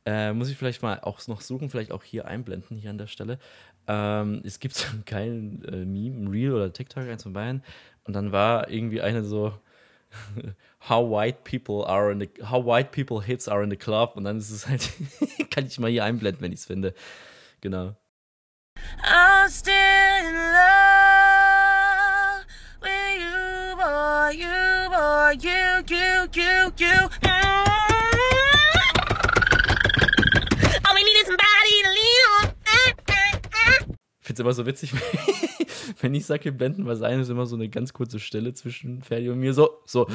äh, 0.06 0.34
muss 0.34 0.50
ich 0.50 0.58
vielleicht 0.58 0.82
mal 0.82 1.00
auch 1.02 1.26
noch 1.28 1.42
suchen, 1.42 1.70
vielleicht 1.70 1.92
auch 1.92 2.04
hier 2.04 2.26
einblenden, 2.26 2.78
hier 2.78 2.90
an 2.90 2.98
der 2.98 3.08
Stelle. 3.08 3.40
Ähm, 3.88 4.42
es 4.44 4.60
gibt 4.60 4.76
so 4.76 4.88
einen 4.90 5.06
geilen 5.06 5.64
äh, 5.66 5.86
Meme, 5.86 6.26
ein 6.26 6.28
Reel 6.28 6.54
oder 6.54 6.74
TikTok, 6.74 7.04
eins 7.04 7.24
von 7.24 7.34
beiden. 7.34 7.64
Und 8.04 8.14
dann 8.14 8.32
war 8.32 8.70
irgendwie 8.70 9.02
eine 9.02 9.24
so, 9.24 9.54
how 10.90 11.10
white 11.10 11.40
people 11.44 11.86
are 11.88 12.12
in 12.12 12.20
the, 12.20 12.30
how 12.50 12.64
white 12.64 12.92
people 12.92 13.22
hits 13.22 13.48
are 13.48 13.64
in 13.64 13.70
the 13.70 13.78
club. 13.78 14.16
Und 14.16 14.26
dann 14.26 14.38
ist 14.38 14.50
es 14.50 14.68
halt, 14.68 14.92
kann 15.50 15.66
ich 15.66 15.80
mal 15.80 15.90
hier 15.90 16.04
einblenden, 16.04 16.42
wenn 16.42 16.52
ich 16.52 16.60
es 16.60 16.66
finde. 16.66 16.94
Genau. 17.62 17.96
I'm 19.04 19.50
still 19.50 19.74
in 19.74 20.36
love 20.54 21.26
with 22.82 23.18
you, 23.18 23.76
boy, 23.76 24.30
you, 24.32 24.90
boy, 24.90 25.32
you, 25.42 25.84
you, 25.90 26.28
you, 26.34 26.72
you. 26.78 27.10
Finde 34.38 34.38
es 34.38 34.40
immer 34.40 34.54
so 34.54 34.66
witzig, 34.66 34.94
wenn 36.02 36.14
ich 36.14 36.26
sage, 36.26 36.52
blenden 36.52 36.86
was 36.86 37.02
ein, 37.02 37.20
ist 37.20 37.30
immer 37.30 37.46
so 37.46 37.56
eine 37.56 37.70
ganz 37.70 37.94
kurze 37.94 38.20
Stelle 38.20 38.54
zwischen 38.54 39.02
Ferdi 39.02 39.30
und 39.30 39.40
mir. 39.40 39.54
So, 39.54 39.82
so. 39.86 40.08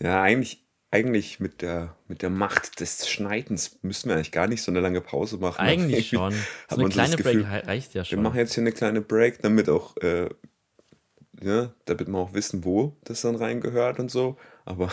ja, 0.00 0.22
eigentlich, 0.22 0.64
eigentlich 0.90 1.40
mit 1.40 1.62
der, 1.62 1.96
mit 2.08 2.22
der 2.22 2.30
Macht 2.30 2.80
des 2.80 3.08
Schneidens 3.08 3.78
müssen 3.82 4.08
wir 4.08 4.16
eigentlich 4.16 4.32
gar 4.32 4.46
nicht 4.46 4.62
so 4.62 4.70
eine 4.70 4.80
lange 4.80 5.00
Pause 5.00 5.38
machen. 5.38 5.60
Eigentlich 5.60 6.08
schon. 6.08 6.34
So 6.68 6.76
eine 6.80 6.88
kleine 6.88 7.16
Gefühl, 7.16 7.42
Break 7.44 7.66
reicht 7.66 7.94
ja 7.94 8.04
schon. 8.04 8.18
Wir 8.18 8.22
machen 8.22 8.38
jetzt 8.38 8.54
hier 8.54 8.62
eine 8.62 8.72
kleine 8.72 9.00
Break, 9.00 9.42
damit 9.42 9.68
auch, 9.68 9.96
äh, 9.98 10.28
ja, 11.42 11.72
damit 11.84 12.08
wir 12.08 12.18
auch 12.18 12.32
wissen, 12.32 12.64
wo 12.64 12.96
das 13.04 13.22
dann 13.22 13.36
reingehört 13.36 13.98
und 13.98 14.10
so. 14.10 14.36
Aber 14.64 14.90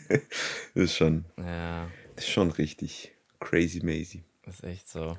ist 0.74 0.96
schon, 0.96 1.24
ja. 1.38 1.88
ist 2.14 2.28
schon 2.28 2.50
richtig 2.50 3.12
crazy 3.40 3.84
mazy. 3.84 4.22
ist 4.46 4.62
echt 4.62 4.88
so. 4.88 5.16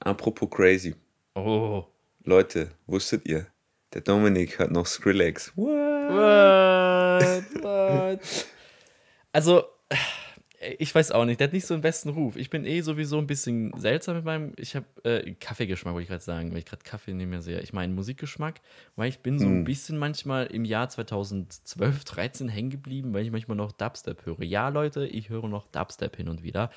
Apropos 0.00 0.48
crazy. 0.50 0.94
Oh. 1.34 1.84
Leute, 2.24 2.70
wusstet 2.86 3.26
ihr? 3.26 3.46
Der 3.92 4.00
Dominik 4.00 4.58
hört 4.58 4.70
noch 4.72 4.86
Skrillex. 4.86 5.52
What? 5.56 5.70
What? 6.10 7.62
What? 7.62 8.20
also, 9.32 9.64
ich 10.78 10.94
weiß 10.94 11.12
auch 11.12 11.24
nicht, 11.24 11.40
der 11.40 11.48
hat 11.48 11.52
nicht 11.52 11.66
so 11.66 11.74
einen 11.74 11.82
besten 11.82 12.08
Ruf. 12.08 12.36
Ich 12.36 12.50
bin 12.50 12.64
eh 12.64 12.80
sowieso 12.80 13.18
ein 13.18 13.26
bisschen 13.26 13.72
seltsam 13.76 14.16
mit 14.16 14.24
meinem, 14.24 14.52
ich 14.56 14.74
habe 14.74 14.86
äh, 15.04 15.34
Kaffeegeschmack, 15.34 15.92
wollte 15.94 16.04
ich 16.04 16.08
gerade 16.08 16.22
sagen, 16.22 16.50
weil 16.52 16.58
ich 16.58 16.64
gerade 16.64 16.82
Kaffee 16.82 17.12
nehme 17.12 17.42
sehr. 17.42 17.62
Ich 17.62 17.72
meine 17.72 17.92
Musikgeschmack, 17.92 18.60
weil 18.96 19.08
ich 19.08 19.20
bin 19.20 19.38
so 19.38 19.46
ein 19.46 19.58
hm. 19.58 19.64
bisschen 19.64 19.98
manchmal 19.98 20.46
im 20.46 20.64
Jahr 20.64 20.88
2012, 20.88 22.04
13 22.04 22.48
hängen 22.48 22.70
geblieben, 22.70 23.12
weil 23.12 23.24
ich 23.24 23.30
manchmal 23.30 23.56
noch 23.56 23.72
Dubstep 23.72 24.24
höre. 24.24 24.42
Ja, 24.42 24.68
Leute, 24.68 25.06
ich 25.06 25.28
höre 25.28 25.48
noch 25.48 25.66
Dubstep 25.66 26.16
hin 26.16 26.28
und 26.28 26.42
wieder 26.42 26.70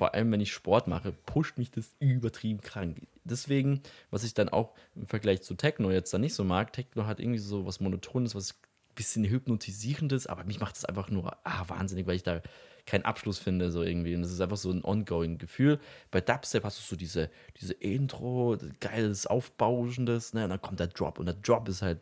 vor 0.00 0.14
allem 0.14 0.32
wenn 0.32 0.40
ich 0.40 0.50
Sport 0.50 0.88
mache, 0.88 1.12
pusht 1.12 1.58
mich 1.58 1.70
das 1.70 1.94
übertrieben 1.98 2.62
krank. 2.62 3.06
Deswegen, 3.24 3.82
was 4.10 4.24
ich 4.24 4.32
dann 4.32 4.48
auch 4.48 4.72
im 4.96 5.06
Vergleich 5.06 5.42
zu 5.42 5.52
Techno 5.56 5.90
jetzt 5.90 6.14
dann 6.14 6.22
nicht 6.22 6.32
so 6.32 6.42
mag, 6.42 6.72
Techno 6.72 7.04
hat 7.04 7.20
irgendwie 7.20 7.38
so 7.38 7.66
was 7.66 7.80
Monotones, 7.80 8.34
was 8.34 8.52
ein 8.52 8.94
bisschen 8.94 9.24
Hypnotisierendes, 9.24 10.26
aber 10.26 10.44
mich 10.44 10.58
macht 10.58 10.76
es 10.76 10.86
einfach 10.86 11.10
nur 11.10 11.36
ah, 11.44 11.68
wahnsinnig, 11.68 12.06
weil 12.06 12.16
ich 12.16 12.22
da 12.22 12.40
keinen 12.86 13.04
Abschluss 13.04 13.38
finde, 13.38 13.70
so 13.70 13.82
irgendwie. 13.82 14.14
Und 14.14 14.22
das 14.22 14.32
ist 14.32 14.40
einfach 14.40 14.56
so 14.56 14.70
ein 14.70 14.82
ongoing 14.82 15.36
Gefühl. 15.36 15.78
Bei 16.10 16.22
Dubstep 16.22 16.64
hast 16.64 16.78
du 16.78 16.82
so 16.82 16.96
diese, 16.96 17.28
diese 17.60 17.74
Intro, 17.74 18.56
geiles, 18.80 19.26
aufbauschendes, 19.26 20.32
ne? 20.32 20.44
Und 20.44 20.48
dann 20.48 20.62
kommt 20.62 20.80
der 20.80 20.86
Drop. 20.86 21.18
Und 21.18 21.26
der 21.26 21.34
Drop 21.34 21.68
ist 21.68 21.82
halt, 21.82 22.00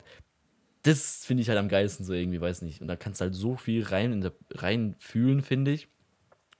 das 0.84 1.24
finde 1.24 1.40
ich 1.40 1.48
halt 1.48 1.58
am 1.58 1.68
geilsten 1.68 2.06
so 2.06 2.12
irgendwie, 2.12 2.40
weiß 2.40 2.62
nicht. 2.62 2.80
Und 2.80 2.86
da 2.86 2.94
kannst 2.94 3.20
du 3.20 3.24
halt 3.24 3.34
so 3.34 3.56
viel 3.56 3.82
rein, 3.82 4.30
rein 4.54 4.94
fühlen, 5.00 5.42
finde 5.42 5.72
ich. 5.72 5.88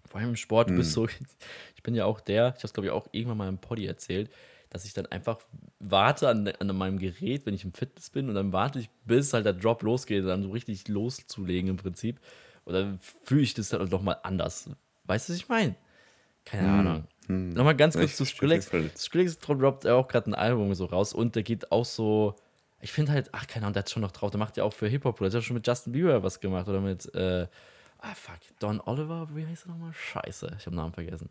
Vor 0.09 0.21
allem 0.21 0.31
im 0.31 0.37
Sport, 0.37 0.71
du 0.71 0.75
bist 0.75 0.97
hm. 0.97 1.07
so, 1.07 1.09
ich 1.77 1.83
bin 1.83 1.95
ja 1.95 2.05
auch 2.05 2.21
der, 2.21 2.49
ich 2.49 2.55
habe 2.57 2.67
es 2.67 2.73
glaube 2.73 2.87
ich 2.87 2.93
auch 2.93 3.09
irgendwann 3.13 3.39
mal 3.39 3.49
im 3.49 3.59
Poddy 3.59 3.87
erzählt, 3.87 4.31
dass 4.71 4.85
ich 4.85 4.93
dann 4.93 5.07
einfach 5.07 5.39
warte 5.79 6.29
an, 6.29 6.49
an 6.49 6.77
meinem 6.77 6.99
Gerät, 6.99 7.47
wenn 7.47 7.55
ich 7.55 7.65
im 7.65 7.73
Fitness 7.73 8.11
bin 8.11 8.29
und 8.29 8.35
dann 8.35 8.53
warte 8.53 8.79
ich, 8.79 8.91
bis 9.05 9.33
halt 9.33 9.47
der 9.47 9.55
Drop 9.55 9.83
losgeht, 9.83 10.27
dann 10.27 10.43
so 10.43 10.51
richtig 10.51 10.89
loszulegen 10.89 11.71
im 11.71 11.77
Prinzip. 11.77 12.21
Und 12.65 12.75
dann 12.75 12.99
fühle 13.25 13.43
ich 13.43 13.55
das 13.55 13.71
dann 13.71 13.89
doch 13.89 14.03
mal 14.03 14.19
anders. 14.23 14.69
Weißt 15.05 15.29
du, 15.29 15.33
was 15.33 15.41
ich 15.41 15.49
meine? 15.49 15.75
Keine 16.45 16.69
hm. 16.69 16.81
Ahnung. 16.81 17.05
Hm. 17.27 17.51
Nochmal 17.51 17.77
ganz 17.77 17.95
kurz 17.95 18.11
ich 18.11 18.17
zu 18.17 18.25
Skrillex. 18.27 18.71
Skrillex 18.97 19.39
droppt 19.39 19.85
ja 19.85 19.95
auch 19.95 20.09
gerade 20.09 20.31
ein 20.31 20.35
Album 20.35 20.75
so 20.75 20.85
raus 20.85 21.15
und 21.15 21.35
der 21.35 21.43
geht 21.43 21.73
auch 21.73 21.87
so, 21.87 22.37
ich 22.81 22.93
finde 22.93 23.13
halt, 23.13 23.31
ach 23.33 23.47
keine 23.47 23.67
Ahnung, 23.67 23.75
der 23.75 23.85
hat 23.85 23.91
schon 23.91 24.03
noch 24.03 24.13
drauf, 24.13 24.31
der 24.31 24.39
macht 24.39 24.57
ja 24.57 24.65
auch 24.65 24.73
für 24.73 24.89
Hip-Hop, 24.89 25.19
der 25.19 25.27
hat 25.27 25.35
ja 25.35 25.41
schon 25.41 25.55
mit 25.55 25.67
Justin 25.67 25.93
Bieber 25.93 26.23
was 26.23 26.41
gemacht 26.41 26.69
oder 26.69 26.81
mit, 26.81 27.15
äh, 27.15 27.47
Ah, 27.99 28.15
fuck. 28.15 28.39
Don 28.61 28.81
Oliver, 28.81 29.29
wie 29.35 29.47
heißt 29.47 29.67
er 29.67 29.73
nochmal? 29.73 29.93
Scheiße, 29.93 30.47
ich 30.59 30.67
habe 30.67 30.71
den 30.71 30.77
Namen 30.77 30.93
vergessen. 30.93 31.31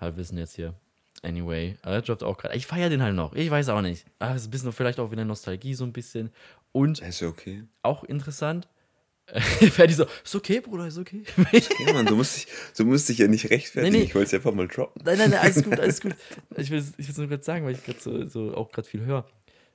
Halbwissen 0.00 0.38
jetzt 0.38 0.54
hier. 0.56 0.74
Anyway, 1.22 1.76
er 1.82 2.02
droppt 2.02 2.22
auch 2.22 2.36
gerade. 2.36 2.56
Ich 2.56 2.66
feiere 2.66 2.90
den 2.90 3.02
halt 3.02 3.14
noch. 3.14 3.34
Ich 3.34 3.50
weiß 3.50 3.68
auch 3.68 3.80
nicht. 3.80 4.04
Ah, 4.18 4.34
ist 4.34 4.46
ein 4.46 4.50
bisschen 4.50 4.72
vielleicht 4.72 4.98
auch 4.98 5.10
wieder 5.10 5.24
Nostalgie, 5.24 5.74
so 5.74 5.84
ein 5.84 5.92
bisschen. 5.92 6.30
Und. 6.72 6.98
Ist 7.00 7.22
okay. 7.22 7.64
Auch 7.82 8.04
interessant. 8.04 8.68
Ferdi 9.70 9.94
so, 9.94 10.04
ist 10.22 10.34
okay, 10.34 10.60
Bruder, 10.60 10.86
ist 10.86 10.98
okay. 10.98 11.22
Okay, 11.38 11.92
Mann, 11.94 12.04
du 12.04 12.14
musst 12.14 12.36
dich, 12.36 12.46
du 12.76 12.84
musst 12.84 13.08
dich 13.08 13.18
ja 13.18 13.26
nicht 13.26 13.48
rechtfertigen. 13.48 13.92
Nee, 13.92 14.00
nee. 14.00 14.04
Ich 14.04 14.14
wollte 14.14 14.26
es 14.26 14.34
einfach 14.34 14.52
mal 14.52 14.68
droppen. 14.68 15.02
Nein, 15.02 15.16
nein, 15.16 15.30
nein, 15.30 15.40
alles 15.40 15.64
gut, 15.64 15.80
alles 15.80 16.00
gut. 16.00 16.14
Ich 16.56 16.70
will 16.70 16.78
es 16.78 17.16
nur 17.16 17.26
gerade 17.28 17.42
sagen, 17.42 17.64
weil 17.64 17.72
ich 17.72 17.82
gerade 17.82 18.00
so, 18.00 18.28
so 18.28 18.54
auch 18.54 18.70
gerade 18.70 18.86
viel 18.86 19.00
höre. 19.00 19.26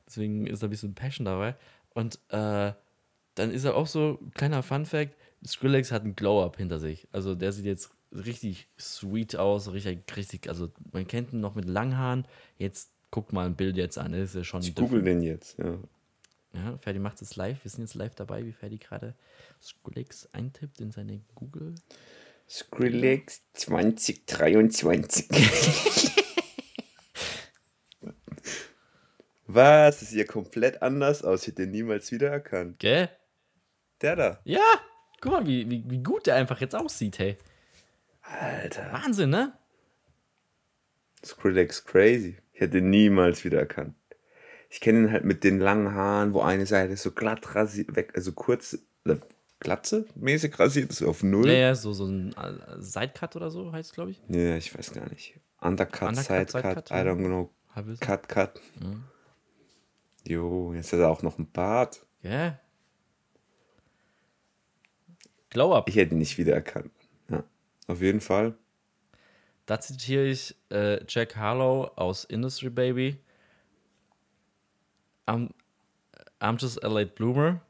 Deswegen 0.05 0.45
ist 0.45 0.61
da 0.61 0.67
ein 0.67 0.69
bisschen 0.69 0.93
Passion 0.93 1.25
dabei. 1.25 1.55
Und 1.95 2.19
äh, 2.29 2.73
dann 3.35 3.51
ist 3.51 3.63
er 3.63 3.75
auch 3.75 3.87
so, 3.87 4.19
kleiner 4.35 4.61
Fun-Fact: 4.61 5.15
Skrillex 5.45 5.91
hat 5.91 6.03
einen 6.03 6.15
Glow-Up 6.15 6.57
hinter 6.57 6.79
sich. 6.79 7.07
Also 7.11 7.35
der 7.35 7.51
sieht 7.51 7.65
jetzt 7.65 7.91
richtig 8.11 8.67
sweet 8.79 9.35
aus, 9.35 9.71
richtig, 9.71 10.03
richtig, 10.15 10.47
also 10.49 10.69
man 10.91 11.07
kennt 11.07 11.33
ihn 11.33 11.39
noch 11.39 11.55
mit 11.55 11.65
langen 11.65 11.97
Haaren. 11.97 12.25
Jetzt 12.57 12.91
guckt 13.11 13.33
mal 13.33 13.45
ein 13.45 13.55
Bild 13.55 13.75
jetzt 13.77 13.97
an, 13.97 14.11
das 14.11 14.21
ist 14.21 14.35
ja 14.35 14.43
schon. 14.43 14.61
Ich 14.61 14.75
google 14.75 15.01
den 15.03 15.21
jetzt, 15.21 15.57
ja. 15.57 15.77
Ja, 16.53 16.77
Ferdi 16.77 16.99
macht 16.99 17.21
es 17.21 17.35
live. 17.35 17.63
Wir 17.63 17.69
sind 17.69 17.81
jetzt 17.81 17.93
live 17.93 18.15
dabei, 18.15 18.43
wie 18.43 18.51
Ferdi 18.51 18.77
gerade 18.77 19.13
Skrillex 19.61 20.29
eintippt 20.31 20.81
in 20.81 20.91
seine 20.91 21.21
Google. 21.35 21.75
Skrillex 22.49 23.43
2023. 23.53 25.29
Was? 29.45 29.99
Das 29.99 30.09
sieht 30.09 30.17
ja 30.19 30.25
komplett 30.25 30.81
anders 30.81 31.23
aus. 31.23 31.41
Ich 31.41 31.49
hätte 31.49 31.63
den 31.63 31.71
niemals 31.71 32.11
wiedererkannt. 32.11 32.79
Gell? 32.79 33.09
Der 34.01 34.15
da. 34.15 34.39
Ja! 34.43 34.81
Guck 35.21 35.31
mal, 35.31 35.45
wie, 35.45 35.69
wie, 35.69 35.83
wie 35.87 36.03
gut 36.03 36.27
der 36.27 36.35
einfach 36.35 36.61
jetzt 36.61 36.75
aussieht, 36.75 37.19
hey. 37.19 37.37
Alter. 38.21 38.91
Wahnsinn, 38.93 39.31
ne? 39.31 39.53
Skrillex 41.25 41.83
crazy. 41.83 42.37
Ich 42.53 42.61
hätte 42.61 42.77
ihn 42.77 42.89
niemals 42.89 43.43
wieder 43.43 43.59
erkannt. 43.59 43.95
Ich 44.69 44.81
kenne 44.81 44.99
ihn 44.99 45.11
halt 45.11 45.25
mit 45.25 45.43
den 45.43 45.59
langen 45.59 45.93
Haaren, 45.93 46.33
wo 46.33 46.41
eine 46.41 46.65
Seite 46.65 46.95
so 46.95 47.11
glatt 47.11 47.55
rasiert, 47.55 47.95
weg, 47.95 48.11
also 48.15 48.31
kurz, 48.31 48.77
äh, 49.05 49.15
Glatze 49.59 50.05
mäßig 50.15 50.57
rasiert, 50.57 50.93
so 50.93 51.09
auf 51.09 51.21
Null. 51.21 51.47
Ja, 51.47 51.53
ja, 51.53 51.75
so, 51.75 51.91
so 51.91 52.05
ein 52.05 52.33
äh, 52.33 52.81
Sidecut 52.81 53.35
oder 53.35 53.51
so 53.51 53.71
heißt 53.71 53.89
es, 53.89 53.95
glaube 53.95 54.11
ich. 54.11 54.21
Ja, 54.29 54.55
ich 54.55 54.77
weiß 54.77 54.93
gar 54.93 55.09
nicht. 55.09 55.37
Undercut, 55.59 56.09
Undercut 56.09 56.49
Sidecut, 56.49 56.87
Sidecut, 56.87 56.91
I 56.91 56.93
don't 56.93 57.25
know. 57.25 57.51
Cut, 57.99 58.29
Cut. 58.29 58.61
Mhm. 58.79 59.03
Jo, 60.25 60.73
jetzt 60.73 60.93
hat 60.93 60.99
er 60.99 61.09
auch 61.09 61.23
noch 61.23 61.37
einen 61.37 61.51
Bart. 61.51 62.05
Ja. 62.21 62.59
Glow 65.49 65.75
Up. 65.75 65.89
Ich 65.89 65.95
hätte 65.95 66.13
ihn 66.13 66.19
nicht 66.19 66.37
wiedererkannt. 66.37 66.91
Ja, 67.29 67.43
auf 67.87 68.01
jeden 68.01 68.21
Fall. 68.21 68.53
Da 69.65 69.79
zitiere 69.79 70.25
ich 70.25 70.55
äh, 70.69 70.99
Jack 71.07 71.35
Harlow 71.35 71.91
aus 71.95 72.23
Industry 72.23 72.69
Baby. 72.69 73.17
I'm, 75.27 75.49
I'm 76.39 76.59
just 76.59 76.83
a 76.83 76.87
late 76.87 77.13
bloomer. 77.15 77.61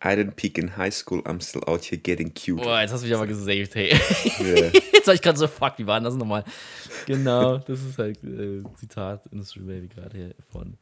I 0.00 0.14
didn't 0.14 0.36
peak 0.36 0.58
in 0.58 0.76
high 0.76 0.92
school, 0.92 1.22
I'm 1.26 1.40
still 1.40 1.62
out 1.66 1.84
here 1.84 2.00
getting 2.00 2.32
cute. 2.32 2.62
Boah, 2.62 2.80
jetzt 2.82 2.92
hast 2.92 3.02
du 3.02 3.08
mich 3.08 3.16
aber 3.16 3.26
gesaved, 3.26 3.74
hey. 3.74 3.98
Yeah. 4.38 4.70
Jetzt 4.92 5.08
war 5.08 5.14
ich 5.14 5.22
gerade 5.22 5.38
so, 5.38 5.48
fuck, 5.48 5.74
wie 5.78 5.86
war 5.86 5.98
denn 5.98 6.04
das 6.04 6.14
nochmal? 6.14 6.44
Genau, 7.06 7.58
das 7.58 7.82
ist 7.82 7.98
halt 7.98 8.22
äh, 8.22 8.62
Zitat 8.76 9.26
Industry 9.32 9.60
Baby 9.60 9.88
gerade 9.88 10.16
hier 10.16 10.34
von 10.52 10.76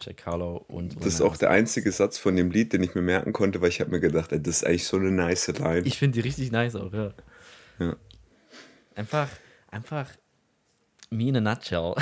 Jack 0.00 0.26
Harlow 0.26 0.64
und. 0.68 0.96
Das 0.98 1.14
ist 1.14 1.20
auch 1.20 1.36
der 1.36 1.50
einzige 1.50 1.90
Satz 1.92 2.18
von 2.18 2.36
dem 2.36 2.50
Lied, 2.50 2.72
den 2.72 2.82
ich 2.82 2.94
mir 2.94 3.02
merken 3.02 3.32
konnte, 3.32 3.60
weil 3.60 3.68
ich 3.68 3.80
habe 3.80 3.90
mir 3.90 4.00
gedacht, 4.00 4.32
ey, 4.32 4.42
das 4.42 4.56
ist 4.56 4.66
eigentlich 4.66 4.86
so 4.86 4.96
eine 4.96 5.10
nice 5.10 5.48
Line. 5.48 5.82
Ich 5.84 5.98
finde 5.98 6.14
die 6.14 6.20
richtig 6.20 6.52
nice 6.52 6.76
auch, 6.76 6.92
ja. 6.92 7.12
Ja. 7.78 7.96
Einfach, 8.94 9.28
einfach 9.70 10.10
me 11.10 11.28
in 11.28 11.36
a 11.36 11.40
nutshell. 11.40 11.94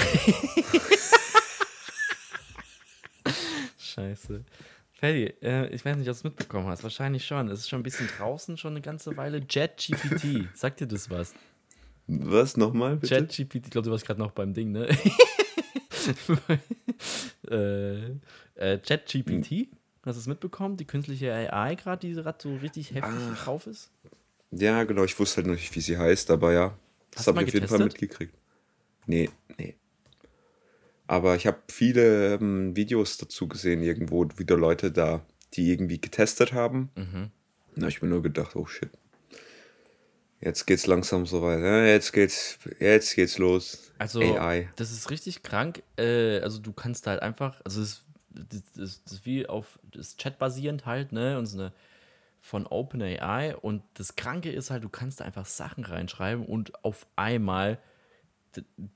Scheiße. 3.79 4.45
Ferdi, 4.93 5.35
äh, 5.43 5.69
ich 5.75 5.85
weiß 5.85 5.97
nicht, 5.97 6.09
ob 6.09 6.15
du 6.15 6.19
es 6.19 6.25
mitbekommen 6.25 6.69
hast. 6.69 6.83
Wahrscheinlich 6.83 7.27
schon. 7.27 7.49
Es 7.49 7.61
ist 7.61 7.69
schon 7.69 7.81
ein 7.81 7.83
bisschen 7.83 8.09
draußen, 8.19 8.57
schon 8.57 8.73
eine 8.73 8.81
ganze 8.81 9.17
Weile. 9.17 9.39
JetGPT. 9.49 10.49
Sagt 10.55 10.81
dir 10.81 10.87
das 10.87 11.11
was? 11.11 11.35
Was 12.07 12.57
nochmal? 12.57 12.99
JetGPT, 13.03 13.67
ich 13.67 13.71
glaube, 13.71 13.87
du 13.87 13.91
warst 13.91 14.07
gerade 14.07 14.21
noch 14.21 14.33
beim 14.33 14.55
Ding, 14.55 14.73
ne? 14.73 14.89
Äh, 17.51 18.11
äh, 18.57 18.81
JetGPT, 18.85 19.69
hast 20.03 20.17
du 20.17 20.21
es 20.21 20.27
mitbekommen? 20.27 20.77
Die 20.77 20.85
künstliche 20.85 21.33
AI 21.33 21.75
gerade, 21.75 22.07
die 22.07 22.15
gerade 22.15 22.39
so 22.41 22.57
richtig 22.57 22.95
heftig 22.95 23.13
Ach. 23.33 23.45
drauf 23.45 23.67
ist? 23.67 23.91
Ja, 24.51 24.85
genau, 24.85 25.05
ich 25.05 25.19
wusste 25.19 25.39
halt 25.39 25.47
noch 25.47 25.55
nicht, 25.55 25.75
wie 25.75 25.81
sie 25.81 25.97
heißt, 25.97 26.31
aber 26.31 26.53
ja. 26.53 26.77
Das 27.11 27.27
habe 27.27 27.43
ich 27.43 27.49
auf 27.49 27.55
jeden 27.55 27.69
Fall 27.69 27.79
mitgekriegt. 27.79 28.35
Nee, 29.07 29.31
nee. 29.59 29.75
Aber 31.07 31.37
ich 31.37 31.47
habe 31.47 31.59
viele 31.69 32.35
ähm, 32.35 32.75
Videos 32.77 33.19
dazu 33.19 33.49
gesehen, 33.49 33.83
irgendwo 33.83 34.27
wieder 34.37 34.57
Leute 34.57 34.91
da, 34.93 35.25
die 35.55 35.71
irgendwie 35.71 36.01
getestet 36.01 36.53
haben. 36.53 36.91
Mhm. 36.97 37.31
Na, 37.75 37.89
ich 37.89 38.01
mir 38.03 38.09
nur 38.09 38.23
gedacht, 38.23 38.57
oh 38.57 38.67
shit. 38.67 38.91
Jetzt 40.43 40.67
geht's 40.67 40.87
langsam 40.87 41.25
so 41.25 41.41
weit. 41.43 41.61
Ja, 41.61 41.85
jetzt 41.85 42.13
geht's, 42.13 42.59
jetzt 42.81 43.15
geht's 43.15 43.39
los. 43.39 43.93
Also, 43.99 44.21
AI. 44.21 44.69
das 44.77 44.91
ist 44.91 45.11
richtig 45.11 45.43
krank. 45.43 45.83
Äh, 45.97 46.41
also, 46.41 46.59
du 46.59 46.73
kannst 46.73 47.07
halt 47.07 47.23
einfach, 47.23 47.61
also, 47.65 47.81
das, 47.81 48.03
das, 48.31 48.63
das, 48.75 49.05
das 49.05 49.13
ist 49.13 49.27
wie 49.27 49.47
auf, 49.47 49.79
das 49.91 50.09
ist 50.09 50.19
chatbasierend 50.19 50.85
halt, 50.85 51.13
ne? 51.13 51.39
Und 51.39 51.47
so 51.47 51.59
eine 51.59 51.73
von 52.41 52.67
OpenAI. 52.67 53.57
Und 53.57 53.83
das 53.95 54.17
Kranke 54.17 54.51
ist 54.51 54.71
halt, 54.71 54.83
du 54.83 54.89
kannst 54.89 55.21
da 55.21 55.25
einfach 55.25 55.47
Sachen 55.47 55.85
reinschreiben 55.85 56.45
und 56.45 56.85
auf 56.85 57.07
einmal 57.15 57.79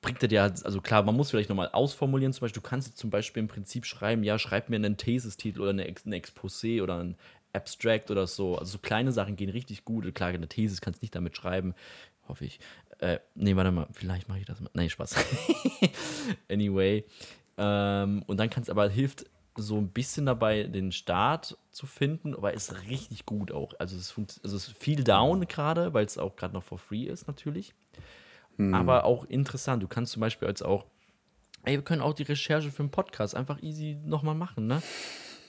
bringt 0.02 0.22
er 0.22 0.28
dir 0.28 0.42
halt, 0.42 0.66
also 0.66 0.82
klar, 0.82 1.02
man 1.02 1.16
muss 1.16 1.30
vielleicht 1.30 1.48
nochmal 1.48 1.70
ausformulieren, 1.72 2.32
zum 2.32 2.42
Beispiel, 2.42 2.60
du 2.60 2.68
kannst 2.68 2.98
zum 2.98 3.08
Beispiel 3.08 3.40
im 3.40 3.48
Prinzip 3.48 3.86
schreiben, 3.86 4.22
ja, 4.22 4.38
schreib 4.38 4.68
mir 4.68 4.76
einen 4.76 4.98
Thesistitel 4.98 5.62
oder 5.62 5.70
eine, 5.70 5.84
ein 5.84 6.12
Exposé 6.12 6.82
oder 6.82 6.98
ein 6.98 7.16
Abstract 7.56 8.10
oder 8.10 8.26
so. 8.26 8.56
Also 8.56 8.72
so 8.72 8.78
kleine 8.78 9.12
Sachen 9.12 9.36
gehen 9.36 9.50
richtig 9.50 9.84
gut. 9.84 10.14
Klar, 10.14 10.30
eine 10.30 10.48
Thesis 10.48 10.80
kannst 10.80 11.02
nicht 11.02 11.14
damit 11.14 11.36
schreiben, 11.36 11.74
hoffe 12.28 12.44
ich. 12.44 12.60
Äh, 12.98 13.18
nee, 13.34 13.56
warte 13.56 13.72
mal, 13.72 13.88
vielleicht 13.92 14.28
mache 14.28 14.40
ich 14.40 14.46
das 14.46 14.60
mal. 14.60 14.70
Nee, 14.74 14.88
Spaß. 14.88 15.16
anyway. 16.50 17.04
Ähm, 17.58 18.22
und 18.26 18.38
dann 18.38 18.50
kannst 18.50 18.70
aber 18.70 18.88
hilft 18.88 19.26
so 19.58 19.78
ein 19.78 19.88
bisschen 19.88 20.26
dabei, 20.26 20.64
den 20.64 20.92
Start 20.92 21.56
zu 21.70 21.86
finden, 21.86 22.34
aber 22.34 22.52
ist 22.52 22.82
richtig 22.88 23.24
gut 23.24 23.50
auch. 23.52 23.72
Also 23.78 23.96
es, 23.96 24.14
also 24.16 24.56
es 24.56 24.68
ist 24.68 24.76
viel 24.76 25.02
down 25.02 25.48
gerade, 25.48 25.94
weil 25.94 26.04
es 26.04 26.18
auch 26.18 26.36
gerade 26.36 26.52
noch 26.52 26.62
for 26.62 26.78
free 26.78 27.04
ist 27.04 27.26
natürlich. 27.26 27.74
Aber 28.58 29.04
auch 29.04 29.24
interessant. 29.26 29.82
Du 29.82 29.88
kannst 29.88 30.12
zum 30.12 30.20
Beispiel 30.20 30.48
als 30.48 30.62
auch, 30.62 30.86
ey, 31.64 31.76
wir 31.76 31.84
können 31.84 32.00
auch 32.00 32.14
die 32.14 32.22
Recherche 32.22 32.70
für 32.70 32.82
einen 32.82 32.90
Podcast 32.90 33.34
einfach 33.34 33.62
easy 33.62 33.98
nochmal 34.04 34.34
machen, 34.34 34.66
ne? 34.66 34.82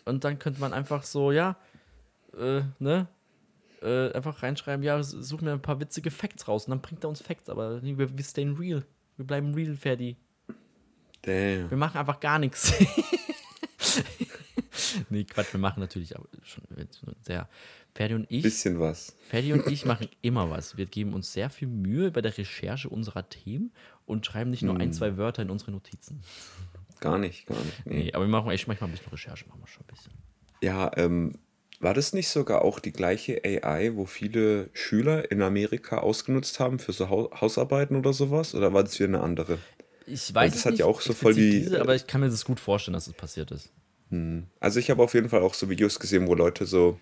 Und 0.06 0.24
dann 0.24 0.40
könnte 0.40 0.60
man 0.60 0.74
einfach 0.74 1.04
so, 1.04 1.32
ja, 1.32 1.58
äh, 2.38 2.62
ne? 2.80 3.08
Äh, 3.82 4.12
einfach 4.14 4.42
reinschreiben, 4.42 4.84
ja, 4.84 5.02
such 5.04 5.42
mir 5.42 5.52
ein 5.52 5.62
paar 5.62 5.80
witzige 5.80 6.10
Facts 6.10 6.48
raus. 6.48 6.66
Und 6.66 6.72
dann 6.72 6.82
bringt 6.82 7.04
er 7.04 7.10
uns 7.10 7.22
Facts, 7.22 7.50
aber 7.50 7.84
wir, 7.84 8.18
wir 8.18 8.24
stayen 8.24 8.56
real. 8.56 8.84
Wir 9.18 9.26
bleiben 9.26 9.54
real, 9.54 9.76
Ferdi. 9.76 10.18
Damn. 11.22 11.70
Wir 11.70 11.78
machen 11.78 11.98
einfach 11.98 12.20
gar 12.20 12.40
nichts. 12.40 12.74
nee, 15.10 15.24
Quatsch, 15.26 15.54
wir 15.54 15.60
machen 15.60 15.80
natürlich 15.80 16.16
aber 16.16 16.28
schon 16.44 16.64
sehr. 17.22 17.50
Ferdi 17.94 18.14
und 18.14 18.28
ich, 18.30 18.44
Bisschen 18.44 18.80
was. 18.80 19.16
Ferdi 19.28 19.54
und 19.54 19.68
ich 19.68 19.86
machen 19.86 20.08
immer 20.22 20.50
was. 20.50 20.78
Wir 20.78 20.86
geben 20.86 21.14
uns 21.14 21.34
sehr 21.34 21.50
viel 21.50 21.68
Mühe 21.68 22.12
bei 22.12 22.22
der 22.22 22.38
Recherche 22.38 22.90
unserer 22.90 23.28
Themen 23.28 23.72
und 24.06 24.26
schreiben 24.26 24.52
nicht 24.52 24.64
nur 24.64 24.80
ein, 24.80 24.94
zwei 24.94 25.18
Wörter 25.18 25.42
in 25.42 25.50
unsere 25.50 25.72
Notizen. 25.72 26.22
Gar 27.00 27.18
nicht, 27.18 27.48
gar 27.48 27.58
nicht. 27.58 27.86
Nee. 27.86 28.04
Nee, 28.04 28.14
aber 28.14 28.26
wir 28.26 28.30
machen 28.30 28.52
echt 28.52 28.68
manchmal 28.68 28.90
ein 28.90 28.94
bisschen 28.94 29.10
Recherche, 29.10 29.48
machen 29.48 29.62
wir 29.62 29.68
schon 29.68 29.84
ein 29.84 29.88
bisschen. 29.88 30.14
Ja, 30.62 30.92
ähm, 30.96 31.34
war 31.80 31.94
das 31.94 32.14
nicht 32.14 32.30
sogar 32.30 32.64
auch 32.64 32.80
die 32.80 32.92
gleiche 32.92 33.42
AI, 33.44 33.96
wo 33.96 34.06
viele 34.06 34.70
Schüler 34.74 35.32
in 35.32 35.42
Amerika 35.42 36.00
ausgenutzt 36.00 36.60
haben 36.60 36.80
für 36.80 36.92
so 36.94 37.10
Hau 37.10 37.30
Hausarbeiten 37.40 37.96
oder 37.96 38.14
sowas? 38.14 38.56
Oder 38.56 38.74
war 38.74 38.84
das 38.84 39.00
wieder 39.00 39.10
eine 39.10 39.22
andere? 39.22 39.60
Ich 40.06 40.34
weiß 40.34 40.54
das 40.54 40.66
hat 40.66 40.72
nicht, 40.74 40.80
ja 40.80 40.86
auch 40.86 41.02
so 41.02 41.14
voll 41.14 41.34
die- 41.34 41.60
Diese, 41.62 41.82
aber 41.82 41.94
ich 41.96 42.08
kann 42.08 42.22
mir 42.22 42.30
das 42.30 42.46
gut 42.46 42.60
vorstellen, 42.60 42.94
dass 42.94 43.08
es 43.08 43.14
passiert 43.14 43.52
ist. 43.52 43.72
Also 44.62 44.80
ich 44.80 44.90
habe 44.90 45.04
auf 45.04 45.14
jeden 45.14 45.28
Fall 45.30 45.42
auch 45.42 45.54
so 45.54 45.70
Videos 45.70 46.00
gesehen, 46.00 46.28
wo 46.28 46.34
Leute 46.34 46.66
so, 46.66 46.98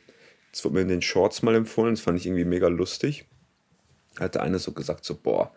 das 0.51 0.65
wurde 0.65 0.75
mir 0.75 0.81
in 0.81 0.87
den 0.87 1.01
Shorts 1.03 1.43
mal 1.43 1.53
empfohlen, 1.53 1.93
das 1.93 2.01
fand 2.01 2.19
ich 2.19 2.25
irgendwie 2.25 2.45
mega 2.45 2.67
lustig. 2.67 3.25
Hat 4.19 4.33
der 4.35 4.41
eine 4.41 4.57
so 4.57 4.71
gesagt, 4.71 5.05
so, 5.05 5.15
boah, 5.15 5.53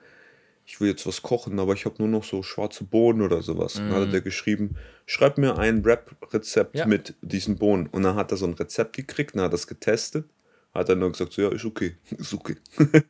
ich 0.69 0.83
will 0.83 0.89
jetzt 0.91 1.07
was 1.07 1.23
kochen, 1.23 1.59
aber 1.61 1.73
ich 1.73 1.87
habe 1.87 1.95
nur 1.97 2.09
noch 2.09 2.25
so 2.25 2.43
schwarze 2.43 2.85
Bohnen 2.85 3.23
oder 3.23 3.41
sowas. 3.41 3.77
Und 3.79 3.89
dann 3.89 4.07
hat 4.07 4.13
er 4.13 4.21
geschrieben, 4.21 4.77
schreib 5.07 5.39
mir 5.39 5.57
ein 5.57 5.81
Rap-Rezept 5.83 6.77
Ja. 6.77 6.85
mit 6.87 7.15
diesen 7.23 7.57
Bohnen. 7.57 7.87
Und 7.87 8.03
dann 8.03 8.17
hat 8.17 8.33
er 8.33 8.37
so 8.37 8.45
ein 8.47 8.53
Rezept 8.53 8.95
gekriegt, 8.95 9.35
dann 9.35 9.41
hat 9.45 9.49
er 9.49 9.53
das 9.53 9.67
getestet, 9.67 10.29
hat 10.75 10.91
dann 10.91 10.99
nur 10.99 11.11
gesagt, 11.11 11.33
so, 11.33 11.41
ja, 11.41 11.49
ist 11.51 11.65
okay, 11.65 11.97
ist 12.19 12.35
okay. 12.35 12.57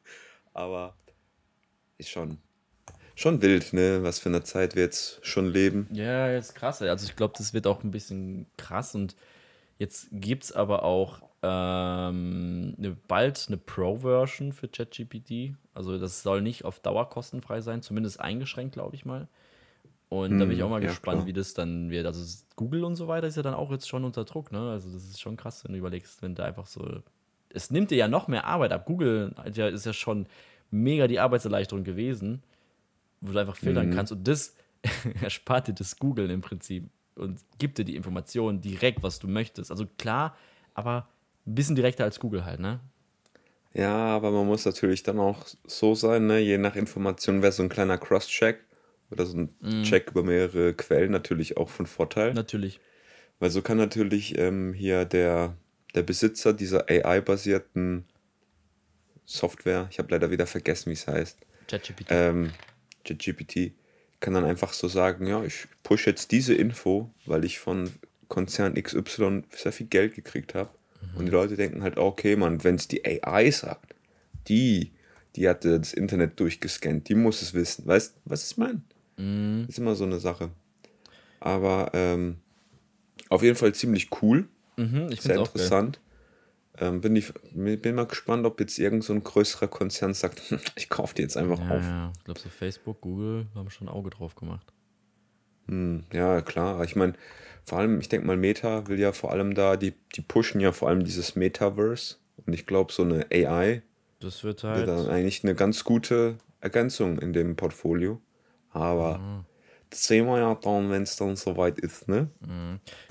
aber 0.54 0.94
ist 1.98 2.10
schon, 2.10 2.38
schon 3.16 3.42
wild, 3.42 3.72
ne, 3.72 4.04
was 4.04 4.20
für 4.20 4.28
eine 4.28 4.44
Zeit 4.44 4.76
wir 4.76 4.84
jetzt 4.84 5.18
schon 5.26 5.46
leben. 5.46 5.88
Ja, 5.90 6.30
jetzt 6.30 6.54
krass. 6.54 6.80
Also 6.80 7.06
ich 7.08 7.16
glaube, 7.16 7.34
das 7.38 7.54
wird 7.54 7.66
auch 7.66 7.82
ein 7.82 7.90
bisschen 7.90 8.46
krass 8.56 8.94
und 8.94 9.16
jetzt 9.78 10.06
gibt 10.12 10.44
es 10.44 10.52
aber 10.52 10.84
auch 10.84 11.22
ähm, 11.42 12.74
ne, 12.76 12.96
bald 13.06 13.44
eine 13.48 13.56
Pro-Version 13.56 14.52
für 14.52 14.68
ChatGPT. 14.68 15.54
Also 15.74 15.98
das 15.98 16.22
soll 16.22 16.42
nicht 16.42 16.64
auf 16.64 16.80
Dauer 16.80 17.08
kostenfrei 17.08 17.60
sein, 17.60 17.82
zumindest 17.82 18.20
eingeschränkt, 18.20 18.74
glaube 18.74 18.96
ich 18.96 19.04
mal. 19.04 19.28
Und 20.08 20.38
da 20.38 20.46
bin 20.46 20.56
ich 20.56 20.62
auch 20.62 20.70
mal 20.70 20.82
ja, 20.82 20.88
gespannt, 20.88 21.18
klar. 21.18 21.26
wie 21.26 21.32
das 21.34 21.52
dann 21.52 21.90
wird. 21.90 22.06
Also 22.06 22.44
Google 22.56 22.84
und 22.84 22.96
so 22.96 23.08
weiter 23.08 23.26
ist 23.26 23.36
ja 23.36 23.42
dann 23.42 23.54
auch 23.54 23.70
jetzt 23.70 23.88
schon 23.88 24.04
unter 24.04 24.24
Druck, 24.24 24.50
ne? 24.52 24.70
Also 24.70 24.90
das 24.90 25.04
ist 25.04 25.20
schon 25.20 25.36
krass, 25.36 25.64
wenn 25.64 25.72
du 25.72 25.78
überlegst, 25.78 26.22
wenn 26.22 26.34
da 26.34 26.44
einfach 26.44 26.66
so. 26.66 27.02
Es 27.50 27.70
nimmt 27.70 27.90
dir 27.90 27.98
ja 27.98 28.08
noch 28.08 28.26
mehr 28.26 28.46
Arbeit 28.46 28.72
ab. 28.72 28.86
Google 28.86 29.34
ist 29.44 29.86
ja 29.86 29.92
schon 29.92 30.26
mega 30.70 31.06
die 31.06 31.20
Arbeitserleichterung 31.20 31.84
gewesen, 31.84 32.42
wo 33.20 33.32
du 33.32 33.38
einfach 33.38 33.56
filtern 33.56 33.90
kannst. 33.90 34.12
Und 34.12 34.26
das 34.26 34.56
erspart 35.22 35.68
dir 35.68 35.74
das 35.74 35.98
Googeln 35.98 36.30
im 36.30 36.40
Prinzip 36.40 36.88
und 37.14 37.40
gibt 37.58 37.78
dir 37.78 37.84
die 37.84 37.96
Informationen 37.96 38.60
direkt, 38.60 39.02
was 39.02 39.18
du 39.18 39.28
möchtest. 39.28 39.70
Also 39.70 39.86
klar, 39.98 40.36
aber 40.74 41.08
ein 41.48 41.54
bisschen 41.54 41.76
direkter 41.76 42.04
als 42.04 42.20
Google 42.20 42.44
halt, 42.44 42.60
ne? 42.60 42.80
Ja, 43.74 43.94
aber 43.94 44.30
man 44.30 44.46
muss 44.46 44.64
natürlich 44.64 45.02
dann 45.02 45.18
auch 45.18 45.46
so 45.66 45.94
sein, 45.94 46.26
ne? 46.26 46.38
Je 46.38 46.58
nach 46.58 46.76
Information 46.76 47.42
wäre 47.42 47.52
so 47.52 47.62
ein 47.62 47.68
kleiner 47.68 47.98
Cross-Check 47.98 48.64
oder 49.10 49.26
so 49.26 49.36
ein 49.36 49.54
Mhm. 49.60 49.82
Check 49.82 50.10
über 50.10 50.22
mehrere 50.22 50.74
Quellen 50.74 51.10
natürlich 51.10 51.56
auch 51.56 51.68
von 51.68 51.86
Vorteil. 51.86 52.34
Natürlich. 52.34 52.80
Weil 53.38 53.50
so 53.50 53.62
kann 53.62 53.76
natürlich 53.76 54.36
ähm, 54.38 54.72
hier 54.72 55.04
der, 55.04 55.56
der 55.94 56.02
Besitzer 56.02 56.52
dieser 56.52 56.88
AI-basierten 56.88 58.04
Software, 59.24 59.88
ich 59.90 59.98
habe 59.98 60.10
leider 60.10 60.30
wieder 60.30 60.46
vergessen, 60.46 60.90
wie 60.90 60.94
es 60.94 61.06
heißt, 61.06 61.38
ChatGPT. 61.68 62.10
ähm, 62.10 62.52
ChatGPT, 63.04 63.72
kann 64.20 64.34
dann 64.34 64.44
einfach 64.44 64.72
so 64.72 64.88
sagen, 64.88 65.26
ja, 65.26 65.44
ich 65.44 65.68
push 65.82 66.06
jetzt 66.06 66.32
diese 66.32 66.54
Info, 66.54 67.10
weil 67.26 67.44
ich 67.44 67.58
von 67.58 67.92
Konzern 68.28 68.74
XY 68.74 69.44
sehr 69.50 69.72
viel 69.72 69.86
Geld 69.86 70.14
gekriegt 70.14 70.54
habe. 70.54 70.70
Und 71.14 71.26
die 71.26 71.32
Leute 71.32 71.56
denken 71.56 71.82
halt, 71.82 71.96
okay, 71.98 72.36
man, 72.36 72.62
wenn 72.64 72.76
es 72.76 72.88
die 72.88 73.04
AI 73.04 73.50
sagt, 73.50 73.94
die, 74.48 74.92
die 75.36 75.48
hat 75.48 75.64
das 75.64 75.92
Internet 75.92 76.38
durchgescannt, 76.40 77.08
die 77.08 77.14
muss 77.14 77.42
es 77.42 77.54
wissen. 77.54 77.86
Weißt 77.86 78.14
du, 78.14 78.20
was 78.30 78.50
ich 78.50 78.56
meine? 78.56 78.82
Ist 79.68 79.78
immer 79.78 79.94
so 79.94 80.04
eine 80.04 80.20
Sache. 80.20 80.50
Aber 81.40 81.90
ähm, 81.94 82.38
auf 83.28 83.42
jeden 83.42 83.56
Fall 83.56 83.74
ziemlich 83.74 84.10
cool, 84.22 84.48
mhm, 84.76 85.08
ich 85.10 85.22
sehr 85.22 85.36
interessant. 85.36 86.00
Ähm, 86.80 87.00
bin, 87.00 87.16
ich, 87.16 87.32
bin 87.52 87.94
mal 87.96 88.06
gespannt, 88.06 88.46
ob 88.46 88.60
jetzt 88.60 88.78
irgend 88.78 89.02
so 89.02 89.12
ein 89.12 89.24
größerer 89.24 89.66
Konzern 89.66 90.14
sagt, 90.14 90.40
ich 90.76 90.88
kaufe 90.88 91.14
die 91.14 91.22
jetzt 91.22 91.36
einfach 91.36 91.58
Ja, 91.58 91.70
auf. 91.70 91.82
ja. 91.82 92.12
Ich 92.16 92.24
glaube, 92.24 92.40
so 92.40 92.48
Facebook, 92.48 93.00
Google 93.00 93.46
haben 93.54 93.70
schon 93.70 93.88
ein 93.88 93.94
Auge 93.94 94.10
drauf 94.10 94.36
gemacht. 94.36 94.72
Hm, 95.66 96.04
ja, 96.12 96.40
klar. 96.40 96.84
Ich 96.84 96.94
meine, 96.94 97.14
vor 97.68 97.78
allem, 97.78 98.00
ich 98.00 98.08
denke 98.08 98.26
mal, 98.26 98.36
Meta 98.36 98.86
will 98.88 98.98
ja 98.98 99.12
vor 99.12 99.32
allem 99.32 99.54
da, 99.54 99.76
die, 99.76 99.94
die 100.14 100.20
pushen 100.22 100.60
ja 100.60 100.72
vor 100.72 100.88
allem 100.88 101.04
dieses 101.04 101.36
Metaverse. 101.36 102.16
Und 102.46 102.52
ich 102.52 102.66
glaube, 102.66 102.92
so 102.92 103.02
eine 103.02 103.26
AI 103.32 103.82
Das 104.20 104.44
wird 104.44 104.64
halt. 104.64 104.88
dann 104.88 105.08
eigentlich 105.08 105.44
eine 105.44 105.54
ganz 105.54 105.84
gute 105.84 106.38
Ergänzung 106.60 107.18
in 107.18 107.32
dem 107.32 107.56
Portfolio. 107.56 108.20
Aber 108.70 109.18
Mhm. 109.18 109.44
das 109.90 110.06
sehen 110.06 110.26
wir 110.26 110.38
ja 110.38 110.54
dann, 110.54 110.90
wenn 110.90 111.02
es 111.02 111.16
dann 111.16 111.36
soweit 111.36 111.78
ist, 111.78 112.08
ne? 112.08 112.28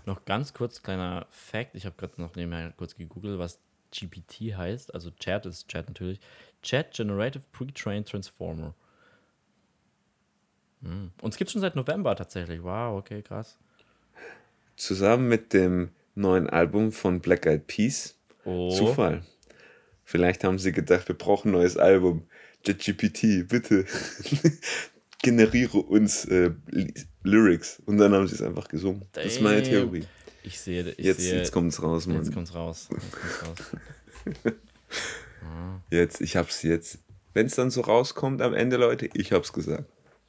Noch 0.06 0.26
ganz 0.26 0.54
kurz, 0.54 0.82
kleiner 0.82 1.28
Fact. 1.30 1.76
Ich 1.76 1.86
habe 1.86 1.96
gerade 1.98 2.22
noch 2.22 2.36
nebenher 2.36 2.72
kurz 2.72 2.96
gegoogelt, 2.96 3.40
was 3.40 3.60
GPT 3.92 4.56
heißt. 4.56 4.94
Also 4.94 5.12
Chat 5.12 5.46
ist 5.46 5.68
Chat 5.68 5.88
natürlich. 5.88 6.20
Chat 6.62 6.94
Generative 6.94 7.44
Pre-Trained 7.52 8.08
Transformer. 8.08 8.74
Hm. 10.82 11.12
Und 11.22 11.30
es 11.34 11.38
gibt 11.38 11.52
schon 11.52 11.62
seit 11.62 11.76
November 11.76 12.16
tatsächlich. 12.16 12.64
Wow, 12.64 12.98
okay, 13.00 13.22
krass. 13.22 13.58
Zusammen 14.78 15.28
mit 15.28 15.52
dem 15.54 15.90
neuen 16.16 16.50
Album 16.50 16.92
von 16.94 17.20
Black 17.20 17.46
Eyed 17.46 17.68
Peas. 17.68 18.16
Oh. 18.46 18.70
Zufall. 18.74 19.24
Vielleicht 20.06 20.44
haben 20.46 20.58
sie 20.58 20.72
gedacht, 20.72 21.08
wir 21.10 21.16
brauchen 21.18 21.50
ein 21.50 21.54
neues 21.54 21.76
Album. 21.76 22.24
JetGPT, 22.66 23.48
bitte 23.48 23.86
generiere 25.22 25.78
uns 25.80 26.26
äh, 26.26 26.52
Ly- 26.70 26.94
Lyrics. 27.24 27.82
Und 27.86 27.98
dann 27.98 28.14
haben 28.14 28.28
sie 28.28 28.36
es 28.36 28.42
einfach 28.42 28.68
gesungen. 28.70 29.04
Das 29.12 29.26
ist 29.26 29.42
meine 29.42 29.62
Damn. 29.62 29.70
Theorie. 29.72 30.04
Ich 30.44 30.60
sehe, 30.60 30.90
ich 30.92 31.06
Jetzt, 31.06 31.20
sehe, 31.22 31.36
jetzt 31.38 31.52
kommt 31.52 31.74
es 31.74 31.84
raus, 31.84 32.08
Mann. 32.08 32.18
jetzt 32.18 32.34
kommt's 32.34 32.54
raus. 32.56 32.88
Jetzt 32.92 33.12
kommt's 33.12 33.64
raus. 33.74 34.54
Jetzt, 35.90 36.22
ich 36.22 36.36
hab's 36.36 36.64
jetzt. 36.64 37.00
Wenn 37.34 37.46
es 37.46 37.56
dann 37.56 37.70
so 37.70 37.82
rauskommt 37.82 38.42
am 38.42 38.54
Ende, 38.54 38.78
Leute, 38.78 39.10
ich 39.14 39.32
hab's 39.32 39.54
gesagt. 39.54 39.86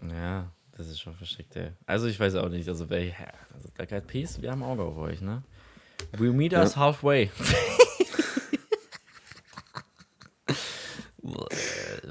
Ja, 0.09 0.53
das 0.79 0.87
ist 0.87 1.01
schon 1.01 1.15
verschickt, 1.15 1.55
ey. 1.57 1.73
Also 1.87 2.07
ich 2.07 2.19
weiß 2.19 2.37
auch 2.37 2.49
nicht, 2.49 2.69
also 2.69 2.89
wer, 2.89 3.05
ja, 3.05 3.15
also 3.53 3.69
Black 3.75 3.91
Eyed 3.91 4.07
Peas, 4.07 4.41
wir 4.41 4.53
haben 4.53 4.63
Auge 4.63 4.83
auf 4.85 4.97
euch, 4.97 5.21
ne? 5.21 5.43
We 6.17 6.33
meet 6.33 6.53
us 6.53 6.77
halfway. 6.77 7.31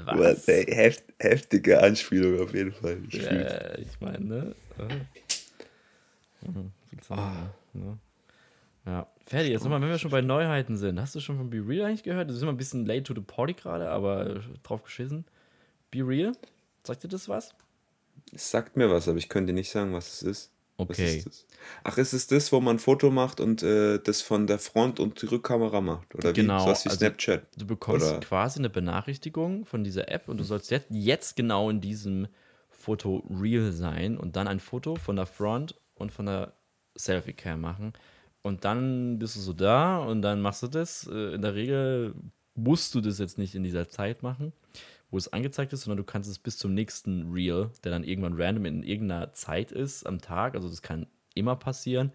Was? 0.04 0.46
Ey, 0.48 0.64
heft, 0.66 1.02
heftige 1.18 1.82
Anspielung 1.82 2.40
auf 2.40 2.54
jeden 2.54 2.72
Fall. 2.72 2.98
Ich. 3.08 3.20
Äh, 3.26 3.80
ich 3.80 4.00
meine, 4.00 4.24
ne? 4.24 4.54
Äh. 4.78 4.94
Mhm, 6.46 6.72
willst 6.90 7.10
du 7.10 7.14
sagen, 7.14 7.50
ne? 7.72 7.98
Ja, 8.86 9.06
fertig. 9.26 9.50
Jetzt 9.50 9.62
nochmal, 9.64 9.80
wenn 9.80 9.88
wir 9.88 9.98
schon 9.98 10.10
bei 10.10 10.22
Neuheiten 10.22 10.76
sind. 10.76 11.00
Hast 11.00 11.14
du 11.14 11.20
schon 11.20 11.36
von 11.36 11.50
Be 11.50 11.62
Real 11.66 11.86
eigentlich 11.86 12.04
gehört? 12.04 12.28
Das 12.28 12.36
ist 12.36 12.42
immer 12.42 12.52
ein 12.52 12.58
bisschen 12.58 12.86
late 12.86 13.02
to 13.02 13.14
the 13.14 13.20
party 13.20 13.54
gerade, 13.54 13.88
aber 13.88 14.40
drauf 14.62 14.82
geschissen. 14.82 15.24
Be 15.90 16.06
Real? 16.06 16.32
Sagt 16.84 17.02
dir 17.04 17.08
das 17.08 17.28
was? 17.28 17.54
Es 18.34 18.50
sagt 18.50 18.76
mir 18.76 18.90
was, 18.90 19.08
aber 19.08 19.18
ich 19.18 19.28
könnte 19.28 19.52
nicht 19.52 19.70
sagen, 19.70 19.92
was 19.92 20.08
es 20.14 20.22
ist. 20.22 20.50
Okay. 20.80 21.16
ist 21.18 21.26
das? 21.26 21.46
Ach, 21.82 21.98
ist 21.98 22.12
es 22.12 22.28
das, 22.28 22.52
wo 22.52 22.60
man 22.60 22.76
ein 22.76 22.78
Foto 22.78 23.10
macht 23.10 23.40
und 23.40 23.64
äh, 23.64 23.98
das 23.98 24.22
von 24.22 24.46
der 24.46 24.60
Front 24.60 25.00
und 25.00 25.20
die 25.20 25.26
Rückkamera 25.26 25.80
macht? 25.80 26.14
Oder 26.14 26.32
Genau, 26.32 26.58
wie? 26.58 26.60
So 26.60 26.66
was 26.70 26.84
wie 26.84 26.88
also 26.90 26.98
Snapchat. 27.00 27.46
Du 27.56 27.66
bekommst 27.66 28.06
Oder- 28.08 28.20
quasi 28.20 28.60
eine 28.60 28.70
Benachrichtigung 28.70 29.64
von 29.64 29.82
dieser 29.82 30.08
App 30.08 30.28
und 30.28 30.38
du 30.38 30.44
sollst 30.44 30.70
jetzt, 30.70 30.86
jetzt 30.90 31.34
genau 31.34 31.68
in 31.68 31.80
diesem 31.80 32.28
Foto 32.70 33.24
real 33.28 33.72
sein 33.72 34.16
und 34.16 34.36
dann 34.36 34.46
ein 34.46 34.60
Foto 34.60 34.94
von 34.94 35.16
der 35.16 35.26
Front 35.26 35.74
und 35.96 36.12
von 36.12 36.26
der 36.26 36.52
Selfie-Cam 36.96 37.60
machen. 37.60 37.92
Und 38.42 38.64
dann 38.64 39.18
bist 39.18 39.34
du 39.34 39.40
so 39.40 39.52
da 39.52 39.98
und 39.98 40.22
dann 40.22 40.40
machst 40.40 40.62
du 40.62 40.68
das. 40.68 41.08
Äh, 41.12 41.34
In 41.34 41.42
der 41.42 41.54
Regel 41.56 42.14
musst 42.54 42.94
du 42.94 43.00
das 43.00 43.18
jetzt 43.18 43.36
nicht 43.36 43.56
in 43.56 43.64
dieser 43.64 43.88
Zeit 43.88 44.22
machen, 44.22 44.52
wo 45.10 45.16
es 45.16 45.32
angezeigt 45.32 45.72
ist, 45.72 45.82
sondern 45.82 45.98
du 45.98 46.04
kannst 46.04 46.30
es 46.30 46.38
bis 46.38 46.58
zum 46.58 46.74
nächsten 46.74 47.32
Reel, 47.32 47.70
der 47.84 47.92
dann 47.92 48.04
irgendwann 48.04 48.40
random 48.40 48.66
in 48.66 48.82
irgendeiner 48.82 49.32
Zeit 49.32 49.72
ist 49.72 50.06
am 50.06 50.20
Tag. 50.20 50.54
Also 50.54 50.68
das 50.68 50.82
kann 50.82 51.06
immer 51.34 51.56
passieren. 51.56 52.12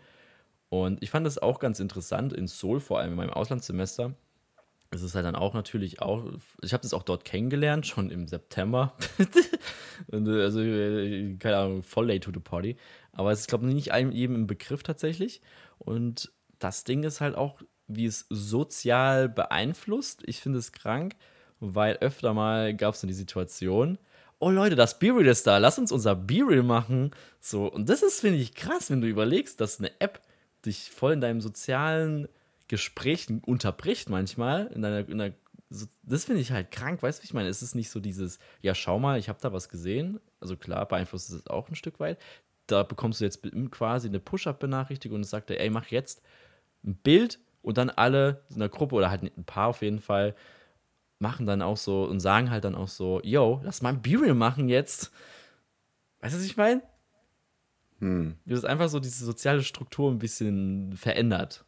Und 0.70 1.02
ich 1.02 1.10
fand 1.10 1.26
das 1.26 1.38
auch 1.38 1.60
ganz 1.60 1.80
interessant 1.80 2.34
in 2.34 2.48
Seoul, 2.48 2.80
vor 2.80 3.00
allem 3.00 3.12
in 3.12 3.18
meinem 3.18 3.30
Auslandssemester. 3.30 4.16
Es 4.90 5.02
ist 5.02 5.16
halt 5.16 5.26
dann 5.26 5.36
auch 5.36 5.54
natürlich 5.54 6.02
auch, 6.02 6.26
ich 6.62 6.74
habe 6.74 6.84
das 6.84 6.94
auch 6.94 7.04
dort 7.04 7.26
kennengelernt, 7.26 7.88
schon 7.88 8.10
im 8.10 8.28
September. 8.28 8.96
Äh, 10.12 10.18
also, 10.18 10.60
äh, 10.60 11.36
keine 11.38 11.58
Ahnung, 11.58 11.84
voll 11.84 12.08
late 12.08 12.22
to 12.22 12.32
the 12.34 12.40
party. 12.40 12.78
Aber 13.12 13.32
es 13.32 13.42
ist, 13.42 13.48
glaube 13.48 13.68
ich, 13.68 13.74
nicht 13.74 13.94
jedem 13.94 14.36
im 14.36 14.48
Begriff 14.48 14.82
tatsächlich. 14.82 15.40
Und 15.78 16.34
das 16.58 16.84
Ding 16.84 17.04
ist 17.04 17.22
halt 17.22 17.36
auch, 17.36 17.62
wie 17.88 18.08
es 18.08 18.26
sozial 18.30 19.30
beeinflusst. 19.30 20.24
Ich 20.26 20.42
finde 20.42 20.58
es 20.58 20.72
krank, 20.72 21.16
weil 21.64 21.96
öfter 21.98 22.34
mal 22.34 22.76
gab 22.76 22.94
es 22.94 23.02
dann 23.02 23.08
die 23.08 23.14
Situation, 23.14 23.98
oh 24.40 24.50
Leute, 24.50 24.76
das 24.76 25.00
B-Reel 25.00 25.28
ist 25.28 25.48
da, 25.48 25.58
lass 25.58 25.80
uns 25.80 25.92
unser 25.92 26.16
B-Reel 26.16 26.64
machen. 26.64 27.12
So, 27.40 27.68
und 27.68 27.88
das 27.88 28.04
ist, 28.04 28.20
finde 28.20 28.40
ich, 28.40 28.54
krass, 28.54 28.92
wenn 28.92 29.02
du 29.02 29.08
überlegst, 29.08 29.62
dass 29.62 29.80
eine 29.80 29.92
App 30.02 30.22
dich 30.66 30.92
voll 30.92 31.14
in 31.14 31.22
deinem 31.22 31.40
sozialen 31.40 32.28
Gesprächen 32.68 33.42
unterbricht 33.46 34.10
manchmal, 34.10 34.68
in 34.68 34.82
deiner, 34.82 35.08
in 35.08 35.34
so, 35.70 35.88
das 36.04 36.26
finde 36.26 36.42
ich 36.42 36.52
halt 36.52 36.72
krank, 36.72 37.02
weißt 37.02 37.22
du, 37.22 37.26
ich 37.26 37.34
meine? 37.34 37.50
Es 37.50 37.64
ist 37.64 37.74
nicht 37.74 37.90
so 37.90 38.00
dieses, 38.00 38.38
ja, 38.62 38.76
schau 38.76 39.00
mal, 39.00 39.18
ich 39.18 39.28
habe 39.30 39.40
da 39.42 39.54
was 39.54 39.70
gesehen. 39.70 40.20
Also 40.40 40.56
klar, 40.56 40.88
beeinflusst 40.88 41.32
es 41.32 41.48
auch 41.48 41.68
ein 41.70 41.76
Stück 41.76 42.00
weit. 42.00 42.20
Da 42.68 42.84
bekommst 42.84 43.22
du 43.22 43.26
jetzt 43.26 43.42
quasi 43.72 44.08
eine 44.08 44.20
Push-Up-Benachrichtigung 44.20 45.16
und 45.16 45.22
es 45.22 45.32
sagt 45.32 45.50
dir, 45.50 45.60
ey, 45.60 45.70
mach 45.70 45.88
jetzt 45.88 46.22
ein 46.86 46.96
Bild 46.96 47.40
und 47.64 47.78
dann 47.78 47.90
alle 47.90 48.44
in 48.52 48.60
der 48.60 48.70
Gruppe 48.70 48.96
oder 48.96 49.10
halt 49.10 49.24
ein 49.24 49.46
paar 49.46 49.70
auf 49.70 49.82
jeden 49.82 50.00
Fall 50.00 50.36
machen 51.24 51.48
dann 51.48 51.64
auch 51.64 51.78
so 51.78 52.04
und 52.04 52.20
sagen 52.20 52.52
halt 52.52 52.66
dann 52.66 52.76
auch 52.76 52.90
so, 52.90 53.20
yo, 53.24 53.60
lass 53.64 53.82
mal 53.82 53.90
ein 53.90 54.02
B-Reel 54.04 54.36
machen 54.36 54.70
jetzt. 54.70 55.12
Weißt 56.20 56.36
du, 56.36 56.38
was 56.38 56.46
ich 56.46 56.58
meine? 56.58 56.84
Hm. 58.00 58.38
Du 58.46 58.56
hast 58.56 58.66
einfach 58.66 58.90
so 58.90 59.00
diese 59.00 59.26
soziale 59.26 59.64
Struktur 59.64 60.12
ein 60.12 60.20
bisschen 60.20 60.96
verändert. 60.98 61.66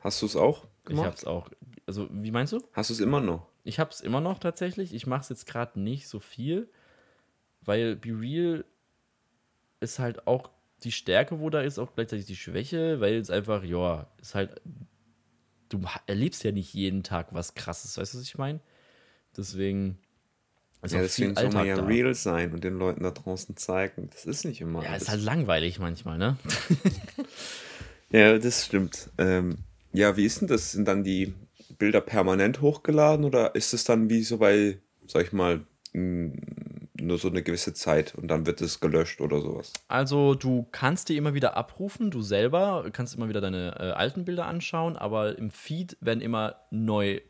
Hast 0.00 0.22
du 0.22 0.26
es 0.26 0.36
auch 0.36 0.64
Ich 0.84 0.90
gemacht? 0.90 1.06
hab's 1.06 1.24
auch. 1.24 1.50
Also, 1.86 2.08
wie 2.10 2.30
meinst 2.30 2.52
du? 2.52 2.62
Hast 2.72 2.90
du 2.90 2.94
es 2.94 3.00
immer 3.00 3.20
noch? 3.20 3.46
Ich 3.64 3.80
hab's 3.80 4.00
immer 4.00 4.20
noch 4.20 4.38
tatsächlich. 4.38 4.94
Ich 4.94 5.06
mach's 5.06 5.28
jetzt 5.28 5.46
gerade 5.46 5.80
nicht 5.80 6.08
so 6.08 6.20
viel, 6.20 6.70
weil 7.62 7.96
Be 7.96 8.10
Real 8.10 8.64
ist 9.80 9.98
halt 9.98 10.26
auch 10.26 10.50
die 10.84 10.92
Stärke, 10.92 11.40
wo 11.40 11.50
da 11.50 11.60
ist, 11.62 11.78
auch 11.80 11.94
gleichzeitig 11.94 12.26
die 12.26 12.36
Schwäche, 12.36 13.00
weil 13.00 13.14
es 13.16 13.30
einfach, 13.30 13.64
ja, 13.64 14.06
ist 14.20 14.34
halt, 14.36 14.60
du 15.68 15.80
erlebst 16.06 16.44
ja 16.44 16.52
nicht 16.52 16.74
jeden 16.74 17.02
Tag 17.02 17.28
was 17.32 17.54
krasses, 17.54 17.96
weißt 17.96 18.14
du, 18.14 18.18
was 18.18 18.24
ich 18.24 18.38
meine? 18.38 18.60
Deswegen 19.36 19.98
ist 20.82 20.92
ja, 20.92 21.00
deswegen 21.00 21.34
soll 21.34 21.50
man 21.50 21.66
ja 21.66 21.76
da. 21.76 21.84
real 21.84 22.14
sein 22.14 22.52
und 22.52 22.62
den 22.62 22.78
Leuten 22.78 23.02
da 23.02 23.10
draußen 23.10 23.56
zeigen. 23.56 24.08
Das 24.12 24.24
ist 24.24 24.44
nicht 24.44 24.60
immer. 24.60 24.82
Ja, 24.82 24.90
alles. 24.90 25.02
ist 25.02 25.08
halt 25.08 25.22
langweilig 25.22 25.78
manchmal, 25.78 26.18
ne? 26.18 26.36
Ja, 28.10 28.38
das 28.38 28.64
stimmt. 28.64 29.10
Ähm, 29.18 29.58
ja, 29.92 30.16
wie 30.16 30.24
ist 30.24 30.40
denn 30.40 30.48
das? 30.48 30.72
Sind 30.72 30.86
dann 30.86 31.04
die 31.04 31.34
Bilder 31.78 32.00
permanent 32.00 32.60
hochgeladen 32.60 33.24
oder 33.24 33.54
ist 33.54 33.74
es 33.74 33.84
dann 33.84 34.08
wie 34.08 34.22
so 34.22 34.38
bei, 34.38 34.78
sag 35.06 35.26
ich 35.26 35.32
mal, 35.32 35.66
nur 37.06 37.18
so 37.18 37.28
eine 37.28 37.42
gewisse 37.42 37.74
Zeit 37.74 38.14
und 38.14 38.28
dann 38.28 38.46
wird 38.46 38.60
es 38.60 38.80
gelöscht 38.80 39.20
oder 39.20 39.40
sowas? 39.40 39.72
Also 39.88 40.34
du 40.34 40.66
kannst 40.72 41.08
die 41.08 41.16
immer 41.16 41.34
wieder 41.34 41.56
abrufen, 41.56 42.10
du 42.10 42.22
selber 42.22 42.84
kannst 42.92 43.14
immer 43.14 43.28
wieder 43.28 43.40
deine 43.40 43.76
äh, 43.78 43.90
alten 43.92 44.24
Bilder 44.24 44.46
anschauen, 44.46 44.96
aber 44.96 45.38
im 45.38 45.50
Feed 45.50 45.96
werden 46.00 46.20
immer 46.20 46.56
neu 46.70 47.20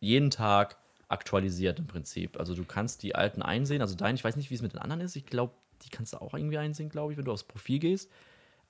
jeden 0.00 0.30
Tag 0.30 0.78
aktualisiert 1.08 1.78
im 1.78 1.86
Prinzip. 1.86 2.38
Also 2.38 2.54
du 2.54 2.64
kannst 2.64 3.02
die 3.02 3.14
alten 3.14 3.42
einsehen, 3.42 3.82
also 3.82 3.94
dein, 3.94 4.14
ich 4.14 4.24
weiß 4.24 4.36
nicht, 4.36 4.50
wie 4.50 4.54
es 4.54 4.62
mit 4.62 4.72
den 4.72 4.80
anderen 4.80 5.00
ist, 5.00 5.16
ich 5.16 5.26
glaube, 5.26 5.54
die 5.84 5.90
kannst 5.90 6.14
du 6.14 6.18
auch 6.18 6.34
irgendwie 6.34 6.58
einsehen, 6.58 6.88
glaube 6.88 7.12
ich, 7.12 7.18
wenn 7.18 7.24
du 7.24 7.32
aufs 7.32 7.44
Profil 7.44 7.78
gehst. 7.78 8.10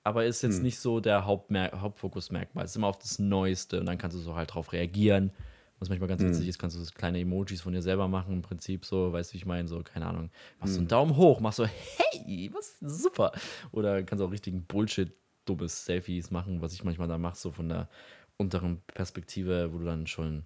Aber 0.03 0.25
ist 0.25 0.43
jetzt 0.43 0.61
nicht 0.61 0.79
so 0.79 0.99
der 0.99 1.25
Hauptmer 1.25 1.71
Hauptfokusmerkmal. 1.81 2.63
Es 2.63 2.71
ist 2.71 2.77
immer 2.77 2.85
auf 2.87 2.99
das 2.99 3.17
Neueste 3.17 3.79
und 3.79 3.87
dann 3.87 3.97
kannst 3.97 4.15
du 4.15 4.21
so 4.21 4.35
halt 4.35 4.53
drauf 4.53 4.71
reagieren. 4.71 5.31
Was 5.79 5.89
manchmal 5.89 6.07
ganz 6.07 6.21
witzig 6.21 6.47
ist, 6.47 6.57
kannst 6.57 6.77
du 6.77 6.81
so 6.81 6.91
kleine 6.93 7.19
Emojis 7.19 7.61
von 7.61 7.73
dir 7.73 7.81
selber 7.81 8.07
machen, 8.07 8.33
im 8.33 8.41
Prinzip 8.41 8.85
so, 8.85 9.11
weißt 9.11 9.31
du, 9.31 9.33
wie 9.33 9.37
ich 9.37 9.45
meine, 9.45 9.67
so, 9.67 9.81
keine 9.83 10.07
Ahnung, 10.07 10.29
machst 10.59 10.75
du 10.75 10.79
einen 10.79 10.87
Daumen 10.87 11.17
hoch, 11.17 11.41
machst 11.41 11.57
so, 11.57 11.65
hey, 11.65 12.49
was, 12.53 12.79
super. 12.79 13.33
Oder 13.71 14.03
kannst 14.03 14.23
auch 14.23 14.31
richtigen 14.31 14.63
Bullshit, 14.63 15.13
dummes 15.43 15.85
Selfies 15.85 16.31
machen, 16.31 16.61
was 16.61 16.73
ich 16.73 16.83
manchmal 16.83 17.07
da 17.07 17.17
mache, 17.17 17.37
so 17.37 17.51
von 17.51 17.69
der 17.69 17.89
unteren 18.37 18.81
Perspektive, 18.87 19.73
wo 19.73 19.77
du 19.77 19.85
dann 19.85 20.07
schon 20.07 20.45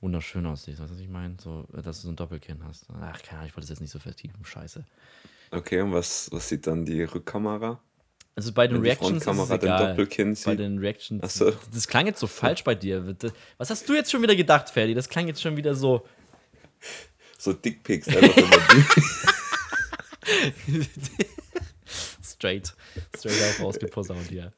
wunderschön 0.00 0.46
aussiehst, 0.46 0.80
weißt 0.80 0.90
du, 0.90 0.94
was 0.94 1.00
ich 1.00 1.08
meine? 1.08 1.36
So, 1.40 1.66
dass 1.72 2.00
du 2.00 2.06
so 2.06 2.12
ein 2.12 2.16
Doppelkinn 2.16 2.64
hast. 2.64 2.86
Ach, 2.90 3.22
keine 3.22 3.38
Ahnung, 3.38 3.48
ich 3.48 3.56
wollte 3.56 3.62
das 3.62 3.70
jetzt 3.70 3.80
nicht 3.80 3.92
so 3.92 3.98
vertiefen, 3.98 4.44
scheiße. 4.44 4.84
Okay, 5.50 5.80
und 5.80 5.92
was, 5.92 6.30
was 6.32 6.48
sieht 6.48 6.66
dann 6.66 6.84
die 6.84 7.02
Rückkamera? 7.02 7.80
Also 8.36 8.52
bei 8.52 8.68
den 8.68 8.82
Reactions 8.82 9.26
ist 9.26 9.26
es 9.26 9.48
den 9.48 9.56
egal. 9.62 9.88
Doppelkinn 9.88 10.36
Bei 10.44 10.54
den 10.54 10.78
Reactions. 10.78 11.34
So. 11.34 11.52
Das 11.72 11.88
klang 11.88 12.06
jetzt 12.06 12.20
so 12.20 12.26
falsch 12.26 12.62
bei 12.64 12.74
dir. 12.74 13.16
Was 13.56 13.70
hast 13.70 13.88
du 13.88 13.94
jetzt 13.94 14.10
schon 14.10 14.20
wieder 14.22 14.36
gedacht, 14.36 14.68
Ferdi? 14.68 14.92
Das 14.94 15.08
klang 15.08 15.26
jetzt 15.26 15.40
schon 15.40 15.56
wieder 15.56 15.74
so. 15.74 16.06
So 17.38 17.54
Dickpics 17.54 18.08
einfach 18.08 18.36
immer 18.36 18.84
straight. 22.22 22.74
Straight 23.16 23.42
auf 23.42 23.60
rausgeposaunt 23.62 24.28
hier. 24.28 24.52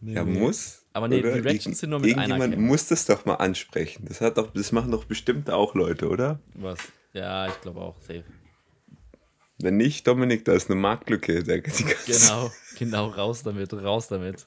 Nee, 0.00 0.14
Ja, 0.14 0.24
nee. 0.24 0.38
muss. 0.38 0.82
Aber 0.92 1.08
nee, 1.08 1.20
oder? 1.20 1.32
die 1.32 1.40
Reactions 1.40 1.78
sind 1.78 1.90
nur 1.90 2.00
mit 2.00 2.16
einer 2.18 2.36
Irgendjemand 2.36 2.68
muss 2.68 2.88
das 2.88 3.06
doch 3.06 3.24
mal 3.24 3.36
ansprechen. 3.36 4.04
Das, 4.06 4.20
hat 4.20 4.36
doch, 4.36 4.52
das 4.52 4.70
machen 4.70 4.90
doch 4.90 5.04
bestimmt 5.04 5.48
auch 5.50 5.74
Leute, 5.74 6.08
oder? 6.08 6.40
Was? 6.54 6.78
Ja, 7.14 7.48
ich 7.48 7.60
glaube 7.62 7.80
auch, 7.80 7.98
safe. 8.00 8.24
Wenn 9.64 9.78
nicht, 9.78 10.06
Dominik, 10.06 10.44
da 10.44 10.52
ist 10.52 10.70
eine 10.70 10.78
Marktlücke. 10.78 11.42
Der, 11.42 11.62
Genau, 12.06 12.52
genau, 12.78 13.06
raus 13.08 13.42
damit, 13.42 13.72
raus 13.72 14.08
damit. 14.08 14.46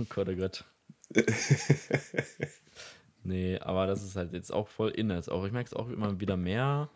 Oh 0.00 0.04
Gott, 0.08 0.28
oh 0.28 0.34
Gott. 0.34 0.64
Nee, 3.22 3.58
aber 3.60 3.86
das 3.86 4.02
ist 4.02 4.16
halt 4.16 4.32
jetzt 4.32 4.52
auch 4.52 4.66
voll 4.66 4.90
in. 4.90 5.10
Jetzt 5.10 5.30
auch, 5.30 5.44
ich 5.46 5.52
merke 5.52 5.68
es 5.68 5.72
auch 5.74 5.88
immer 5.88 6.18
wieder 6.18 6.36
mehr 6.36 6.90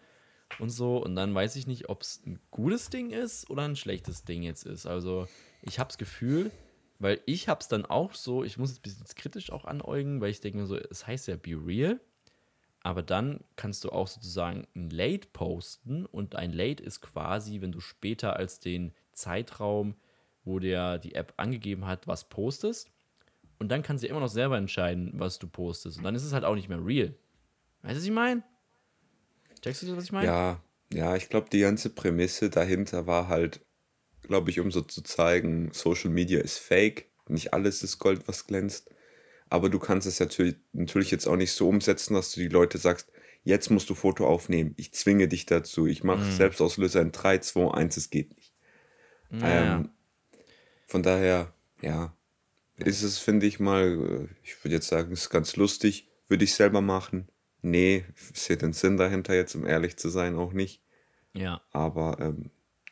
und 0.58 0.70
so. 0.70 0.98
Und 0.98 1.14
dann 1.14 1.32
weiß 1.32 1.54
ich 1.54 1.68
nicht, 1.68 1.88
ob 1.88 2.02
es 2.02 2.20
ein 2.26 2.40
gutes 2.50 2.90
Ding 2.90 3.10
ist 3.10 3.48
oder 3.48 3.62
ein 3.62 3.76
schlechtes 3.76 4.24
Ding 4.24 4.42
jetzt 4.42 4.66
ist. 4.66 4.86
Also 4.86 5.28
ich 5.62 5.78
habe 5.78 5.86
das 5.86 5.98
Gefühl, 5.98 6.50
weil 6.98 7.20
ich 7.26 7.48
habe 7.48 7.60
es 7.60 7.68
dann 7.68 7.86
auch 7.86 8.14
so, 8.14 8.42
ich 8.42 8.58
muss 8.58 8.72
es 8.72 8.78
ein 8.78 8.82
bisschen 8.82 9.06
kritisch 9.14 9.52
auch 9.52 9.64
anäugen, 9.64 10.20
weil 10.20 10.30
ich 10.30 10.40
denke 10.40 10.58
mir 10.58 10.66
so, 10.66 10.76
es 10.76 11.06
heißt 11.06 11.28
ja 11.28 11.36
Be 11.36 11.52
Real. 11.52 12.00
Aber 12.82 13.02
dann 13.02 13.40
kannst 13.56 13.84
du 13.84 13.90
auch 13.90 14.06
sozusagen 14.06 14.66
ein 14.74 14.90
Late 14.90 15.28
posten 15.32 16.06
und 16.06 16.36
ein 16.36 16.52
Late 16.52 16.82
ist 16.82 17.00
quasi, 17.00 17.60
wenn 17.60 17.72
du 17.72 17.80
später 17.80 18.36
als 18.36 18.60
den 18.60 18.92
Zeitraum, 19.12 19.94
wo 20.44 20.58
der 20.58 20.98
die 20.98 21.14
App 21.14 21.34
angegeben 21.36 21.86
hat, 21.86 22.06
was 22.06 22.28
postest. 22.28 22.90
Und 23.58 23.70
dann 23.70 23.82
kannst 23.82 24.04
du 24.04 24.08
immer 24.08 24.20
noch 24.20 24.28
selber 24.28 24.56
entscheiden, 24.56 25.12
was 25.14 25.38
du 25.38 25.48
postest. 25.48 25.98
Und 25.98 26.04
dann 26.04 26.14
ist 26.14 26.24
es 26.24 26.32
halt 26.32 26.44
auch 26.44 26.54
nicht 26.54 26.68
mehr 26.68 26.84
real. 26.84 27.14
Weißt 27.82 27.94
du, 27.94 27.98
was 27.98 28.04
ich 28.04 28.10
meine? 28.12 28.42
Checkst 29.60 29.82
du, 29.82 29.96
was 29.96 30.04
ich 30.04 30.12
meine? 30.12 30.26
Ja, 30.26 30.62
ja, 30.92 31.16
ich 31.16 31.28
glaube, 31.28 31.48
die 31.50 31.60
ganze 31.60 31.90
Prämisse 31.90 32.48
dahinter 32.48 33.06
war 33.06 33.28
halt, 33.28 33.60
glaube 34.22 34.50
ich, 34.50 34.60
um 34.60 34.70
so 34.70 34.80
zu 34.80 35.02
zeigen, 35.02 35.70
Social 35.72 36.10
Media 36.10 36.40
ist 36.40 36.58
fake. 36.58 37.10
Nicht 37.28 37.52
alles 37.52 37.82
ist 37.82 37.98
Gold, 37.98 38.26
was 38.26 38.46
glänzt. 38.46 38.90
Aber 39.50 39.68
du 39.68 39.78
kannst 39.78 40.06
es 40.06 40.20
natürlich, 40.20 40.56
natürlich 40.72 41.10
jetzt 41.10 41.26
auch 41.26 41.36
nicht 41.36 41.52
so 41.52 41.68
umsetzen, 41.68 42.14
dass 42.14 42.32
du 42.32 42.40
die 42.40 42.48
Leute 42.48 42.78
sagst, 42.78 43.10
jetzt 43.44 43.70
musst 43.70 43.88
du 43.88 43.94
Foto 43.94 44.26
aufnehmen. 44.26 44.74
Ich 44.76 44.92
zwinge 44.92 45.28
dich 45.28 45.46
dazu. 45.46 45.86
Ich 45.86 46.04
mache 46.04 46.24
mhm. 46.24 46.32
Selbstauslöser 46.32 47.00
in 47.00 47.12
3, 47.12 47.38
2, 47.38 47.72
1, 47.72 47.96
es 47.96 48.10
geht 48.10 48.36
nicht. 48.36 48.52
Ja. 49.30 49.76
Ähm, 49.76 49.90
von 50.86 51.02
daher, 51.02 51.52
ja, 51.82 52.14
ist 52.76 53.02
es, 53.02 53.18
finde 53.18 53.46
ich 53.46 53.60
mal, 53.60 54.28
äh, 54.30 54.34
ich 54.42 54.62
würde 54.64 54.74
jetzt 54.74 54.88
sagen, 54.88 55.12
es 55.12 55.22
ist 55.22 55.30
ganz 55.30 55.56
lustig. 55.56 56.08
Würde 56.28 56.44
ich 56.44 56.54
selber 56.54 56.80
machen. 56.80 57.28
Nee, 57.62 58.04
ich 58.32 58.40
sehe 58.40 58.56
den 58.56 58.72
Sinn 58.72 58.96
dahinter 58.96 59.34
jetzt, 59.34 59.54
um 59.54 59.66
ehrlich 59.66 59.96
zu 59.96 60.10
sein, 60.10 60.36
auch 60.36 60.52
nicht. 60.52 60.82
Ja. 61.32 61.62
Aber, 61.72 62.18
ähm, 62.20 62.50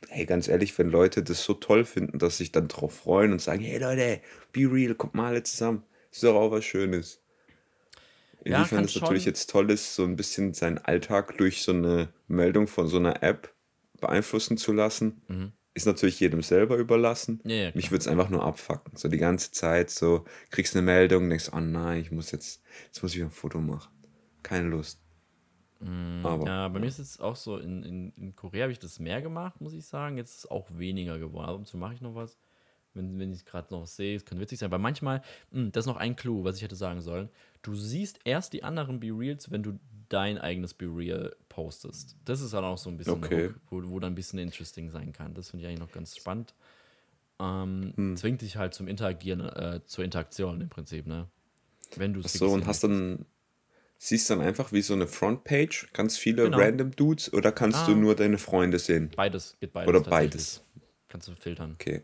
hey, 0.09 0.27
ganz 0.27 0.49
ehrlich, 0.49 0.77
wenn 0.79 0.89
Leute 0.89 1.23
das 1.23 1.45
so 1.45 1.55
toll 1.55 1.85
finden, 1.85 2.19
dass 2.19 2.39
sich 2.39 2.53
dann 2.53 2.69
drauf 2.69 2.95
freuen 2.95 3.33
und 3.33 3.41
sagen, 3.41 3.63
hey 3.63 3.79
Leute, 3.79 4.21
be 4.53 4.71
real, 4.71 4.95
kommt 4.95 5.15
mal 5.15 5.29
alle 5.29 5.43
zusammen, 5.43 5.85
ist 6.17 6.25
doch 6.25 6.35
auch 6.35 6.51
was 6.51 6.65
Schönes. 6.65 7.23
Inwiefern 8.45 8.81
ja, 8.81 8.85
es 8.85 9.01
natürlich 9.01 9.25
jetzt 9.25 9.51
toll 9.51 9.71
ist, 9.71 9.95
so 9.95 10.05
ein 10.05 10.17
bisschen 10.17 10.55
seinen 10.55 10.79
Alltag 10.79 11.37
durch 11.39 11.63
so 11.63 11.73
eine 11.73 12.13
Meldung 12.29 12.69
von 12.69 12.87
so 12.87 12.97
einer 12.97 13.23
App 13.23 13.53
beeinflussen 14.01 14.57
zu 14.57 14.73
lassen. 14.73 15.23
Mhm 15.29 15.53
ist 15.77 15.87
natürlich 15.87 16.19
jedem 16.19 16.41
selber 16.41 16.79
überlassen. 16.79 17.41
Ja, 17.45 17.55
ja, 17.55 17.71
Mich 17.75 17.91
würde 17.91 18.01
es 18.01 18.09
einfach 18.09 18.31
nur 18.31 18.43
abfacken. 18.43 18.97
So 18.97 19.09
die 19.09 19.19
ganze 19.19 19.53
Zeit, 19.53 19.91
so 19.91 20.25
kriegst 20.51 20.75
eine 20.75 20.83
Meldung, 20.83 21.29
denkst, 21.29 21.51
oh 21.53 21.61
nein, 21.61 22.01
ich 22.01 22.11
muss 22.11 22.31
jetzt, 22.31 22.63
jetzt 22.87 23.03
muss 23.03 23.15
ich 23.15 23.23
ein 23.23 23.31
Foto 23.31 23.61
machen. 23.61 23.93
Keine 24.43 24.69
Lust. 24.69 25.03
Mm, 25.81 26.25
aber, 26.25 26.47
ja, 26.47 26.69
bei 26.69 26.81
mir 26.81 26.87
ist 26.87 26.99
es 26.99 27.21
auch 27.21 27.37
so, 27.37 27.59
in, 27.59 27.83
in, 27.83 28.13
in 28.13 28.35
Korea 28.35 28.63
habe 28.63 28.73
ich 28.73 28.79
das 28.79 28.99
mehr 28.99 29.21
gemacht, 29.21 29.61
muss 29.61 29.75
ich 29.75 29.85
sagen. 29.85 30.17
Jetzt 30.17 30.31
ist 30.31 30.39
es 30.39 30.51
auch 30.51 30.67
weniger 30.73 31.19
geworden. 31.19 31.47
Ab 31.47 31.57
und 31.57 31.67
zu 31.67 31.77
mache 31.77 31.93
ich 31.93 32.01
noch 32.01 32.15
was, 32.15 32.39
wenn, 32.97 33.19
wenn 33.19 33.33
ich 33.33 33.39
es 33.39 33.45
gerade 33.45 33.73
noch 33.73 33.87
sehe. 33.87 34.17
Es 34.17 34.25
kann 34.25 34.41
witzig 34.41 34.59
sein. 34.59 34.71
Weil 34.71 34.79
manchmal, 34.79 35.19
mh, 35.51 35.61
hm, 35.61 35.73
das 35.73 35.85
ist 35.85 35.87
noch 35.87 35.97
ein 35.97 36.17
Clou, 36.17 36.45
was 36.45 36.57
ich 36.57 36.63
hätte 36.63 36.77
sagen 36.77 37.01
sollen. 37.01 37.29
Du 37.63 37.75
siehst 37.75 38.21
erst 38.25 38.53
die 38.53 38.65
anderen 38.65 39.01
Be-Reals, 39.01 39.51
wenn 39.51 39.63
du 39.63 39.79
dein 40.09 40.39
eigenes 40.39 40.75
Be-Real 40.75 41.35
postest. 41.49 42.17
Das 42.25 42.41
ist 42.41 42.55
dann 42.55 42.65
auch 42.65 42.79
so 42.79 42.91
ein 42.91 42.97
bisschen, 42.97 43.15
okay. 43.15 43.49
Hook, 43.49 43.61
wo, 43.71 43.91
wo 43.91 44.01
dann 44.01 44.13
ein 44.13 44.17
bisschen 44.17 44.39
interesting 44.39 44.91
sein 44.91 45.13
kann. 45.13 45.35
Das 45.35 45.51
finde 45.51 45.65
ich 45.65 45.69
eigentlich 45.69 45.81
noch 45.81 45.93
ganz 45.93 46.17
spannend. 46.17 46.55
Ähm, 47.39 47.93
hm. 47.97 48.17
Zwingt 48.17 48.43
dich 48.43 48.57
halt 48.57 48.75
zum 48.75 48.89
Interagieren, 48.89 49.41
äh, 49.41 49.81
zur 49.85 50.05
Interaktion 50.05 50.61
im 50.61 50.69
Prinzip, 50.69 51.07
ne? 51.07 51.29
Wenn 51.97 52.15
du 52.15 52.23
so 52.23 52.49
und 52.49 52.67
hast 52.67 52.83
dann 52.83 53.27
siehst 53.99 54.29
dann 54.31 54.41
einfach 54.41 54.73
wie 54.73 54.83
so 54.83 54.95
eine 54.95 55.07
Frontpage, 55.07 55.89
ganz 55.93 56.17
viele 56.17 56.45
genau. 56.45 56.59
random 56.59 56.91
Dudes 56.93 57.33
oder 57.33 57.53
kannst 57.53 57.79
ah. 57.81 57.87
du 57.87 57.95
nur 57.95 58.15
deine 58.15 58.39
Freunde 58.39 58.79
sehen? 58.79 59.11
Beides, 59.15 59.57
geht 59.61 59.73
beides. 59.73 59.89
Oder 59.89 60.01
beides. 60.01 60.65
Kannst 61.09 61.29
du 61.29 61.35
filtern. 61.35 61.73
Okay. 61.75 62.03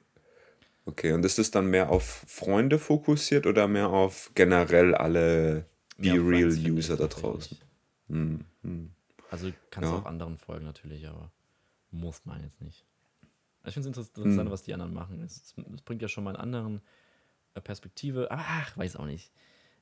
Okay, 0.85 1.12
und 1.12 1.25
ist 1.25 1.38
es 1.38 1.51
dann 1.51 1.66
mehr 1.66 1.90
auf 1.90 2.25
Freunde 2.27 2.79
fokussiert 2.79 3.47
oder 3.47 3.68
mehr 3.68 3.90
auf 3.90 4.33
generell 4.35 4.95
alle 4.95 5.66
Be 5.97 6.11
Real 6.12 6.49
User 6.49 6.97
da 6.97 7.07
draußen? 7.07 7.57
Hm, 8.09 8.45
hm. 8.62 8.90
Also 9.31 9.53
kannst 9.71 9.90
du 9.90 9.95
ja. 9.95 10.01
auch 10.01 10.07
anderen 10.07 10.37
folgen 10.37 10.64
natürlich, 10.64 11.07
aber 11.07 11.31
muss 11.90 12.27
man 12.27 12.42
jetzt 12.42 12.61
nicht. 12.61 12.85
Ich 13.64 13.75
finde 13.75 13.90
es 13.90 13.97
interessant, 13.97 14.40
hm. 14.40 14.51
was 14.51 14.62
die 14.62 14.75
anderen 14.75 14.92
machen. 14.92 15.23
Es, 15.23 15.55
es, 15.73 15.83
bringt 15.83 16.03
ja 16.03 16.09
schon 16.09 16.25
mal 16.25 16.31
einen 16.31 16.42
anderen 16.42 16.83
äh, 17.55 17.61
Perspektive. 17.61 18.31
Aber 18.31 18.42
ach, 18.45 18.77
weiß 18.77 18.97
auch 18.97 19.07
nicht. 19.07 19.31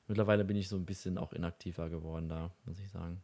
Mittlerweile 0.07 0.45
bin 0.45 0.55
ich 0.55 0.69
so 0.69 0.75
ein 0.75 0.85
bisschen 0.85 1.17
auch 1.17 1.33
inaktiver 1.33 1.89
geworden 1.89 2.29
da, 2.29 2.51
muss 2.65 2.79
ich 2.79 2.89
sagen. 2.91 3.23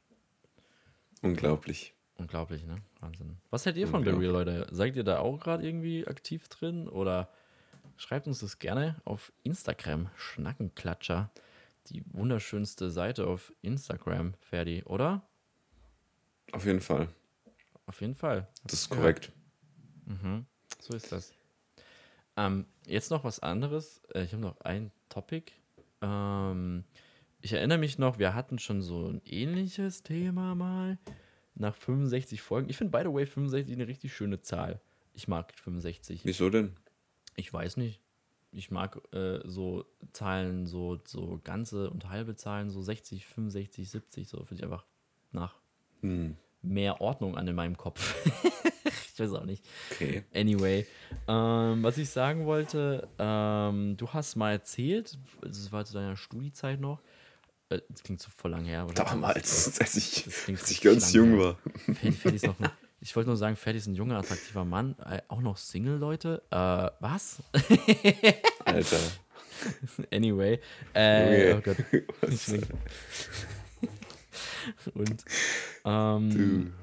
Unglaublich. 1.22 1.94
Unglaublich, 2.16 2.66
ne? 2.66 2.82
Wahnsinn. 3.00 3.38
Was 3.52 3.66
hält 3.66 3.78
ihr 3.78 3.88
von 3.88 4.04
The 4.04 4.10
Real, 4.10 4.32
Leute? 4.32 4.68
Seid 4.72 4.96
ihr 4.96 5.04
da 5.04 5.20
auch 5.20 5.40
gerade 5.40 5.66
irgendwie 5.66 6.08
aktiv 6.08 6.48
drin? 6.48 6.88
Oder 6.88 7.30
schreibt 7.98 8.28
uns 8.28 8.40
das 8.40 8.60
gerne 8.60 9.02
auf 9.06 9.32
Instagram, 9.44 10.10
Schnackenklatscher 10.16 11.30
die 11.90 12.04
wunderschönste 12.14 12.90
Seite 12.90 13.28
auf 13.28 13.54
Instagram, 13.62 14.34
Ferdi, 14.42 14.84
oder? 14.84 15.22
Auf 16.52 16.66
jeden 16.66 16.82
Fall. 16.82 17.10
Auf 17.86 18.02
jeden 18.02 18.16
Fall. 18.16 18.48
Das 18.64 18.82
ist 18.82 18.90
korrekt. 18.90 19.32
Mhm. 20.06 20.46
So 20.80 20.96
ist 20.96 21.12
das. 21.12 21.34
Ähm, 22.36 22.66
jetzt 22.86 23.12
noch 23.12 23.24
was 23.24 23.40
anderes. 23.40 24.02
Äh, 24.14 24.24
ich 24.24 24.34
habe 24.34 24.42
noch 24.42 24.60
ein 24.62 24.92
Topic. 25.10 25.52
Ähm, 26.02 26.84
ich 27.42 27.54
erinnere 27.54 27.78
mich 27.78 27.98
noch, 27.98 28.20
wir 28.20 28.34
hatten 28.34 28.60
schon 28.60 28.82
so 28.82 29.08
ein 29.08 29.22
ähnliches 29.26 30.04
Thema 30.04 30.56
mal. 30.56 30.98
Nach 31.56 31.76
65 31.76 32.42
Folgen. 32.42 32.70
Ich 32.70 32.78
finde, 32.78 32.92
by 32.92 33.04
the 33.04 33.14
way, 33.14 33.26
65 33.26 33.74
eine 33.74 33.88
richtig 33.88 34.14
schöne 34.14 34.42
Zahl. 34.42 34.80
Ich 35.14 35.28
mag 35.28 35.54
65. 35.58 36.22
Wieso 36.24 36.50
denn? 36.50 36.76
Ich 37.38 37.54
weiß 37.54 37.78
nicht 37.78 38.02
ich 38.52 38.72
mag 38.72 39.00
äh, 39.14 39.40
so 39.46 39.86
Zahlen, 40.14 40.66
so, 40.66 41.00
so 41.06 41.40
ganze 41.44 41.90
und 41.90 42.10
halbe 42.10 42.36
Zahlen, 42.36 42.70
so 42.70 42.82
60, 42.82 43.26
65, 43.26 43.90
70, 43.90 44.28
so 44.28 44.44
finde 44.44 44.56
ich 44.56 44.64
einfach 44.64 44.86
nach 45.32 45.56
hm. 46.02 46.36
mehr 46.62 47.02
Ordnung 47.02 47.38
an 47.38 47.48
in 47.48 47.56
meinem 47.56 47.78
Kopf. 47.78 48.16
ich 49.14 49.20
weiß 49.20 49.34
auch 49.34 49.46
nicht. 49.46 49.66
Okay. 49.92 50.24
Anyway, 50.34 50.88
ähm, 51.28 51.84
was 51.84 51.98
ich 51.98 52.10
sagen 52.10 52.46
wollte, 52.46 53.08
ähm, 53.20 53.96
du 53.98 54.08
hast 54.10 54.36
mal 54.36 54.52
erzählt, 54.52 55.18
das 55.42 55.72
war 55.72 55.86
zu 55.86 55.94
deiner 55.94 56.16
Studiezeit 56.16 56.80
noch, 56.80 57.02
äh, 57.70 57.82
das 57.90 58.04
klingt 58.04 58.22
so 58.22 58.30
voll 58.36 58.52
lang 58.52 58.66
her. 58.66 58.88
Damals, 58.96 59.80
als 59.80 59.96
ich, 59.96 60.26
als 60.48 60.72
ich 60.72 60.82
ganz 60.82 61.14
jung 61.14 61.38
war. 61.38 61.58
Ferdi, 61.86 62.12
Ferdi 62.12 62.36
ist 62.38 62.48
noch 62.48 62.60
ich 63.00 63.16
wollte 63.16 63.30
nur 63.30 63.38
sagen, 63.38 63.56
Ferdi 63.56 63.78
ist 63.78 63.88
ein 63.88 63.96
junger, 63.96 64.18
attraktiver 64.18 64.66
Mann. 64.66 64.96
Äh, 65.06 65.22
auch 65.28 65.42
noch 65.42 65.58
Single, 65.58 65.98
Leute. 65.98 66.42
Äh, 66.52 66.90
was? 67.00 67.44
Alter. 68.66 69.00
Anyway. 70.14 70.60
Äh, 70.94 71.54
okay. 71.54 71.76
Oh 72.08 72.22
Gott. 72.22 72.38
Und 74.94 75.26
ähm, 75.84 76.74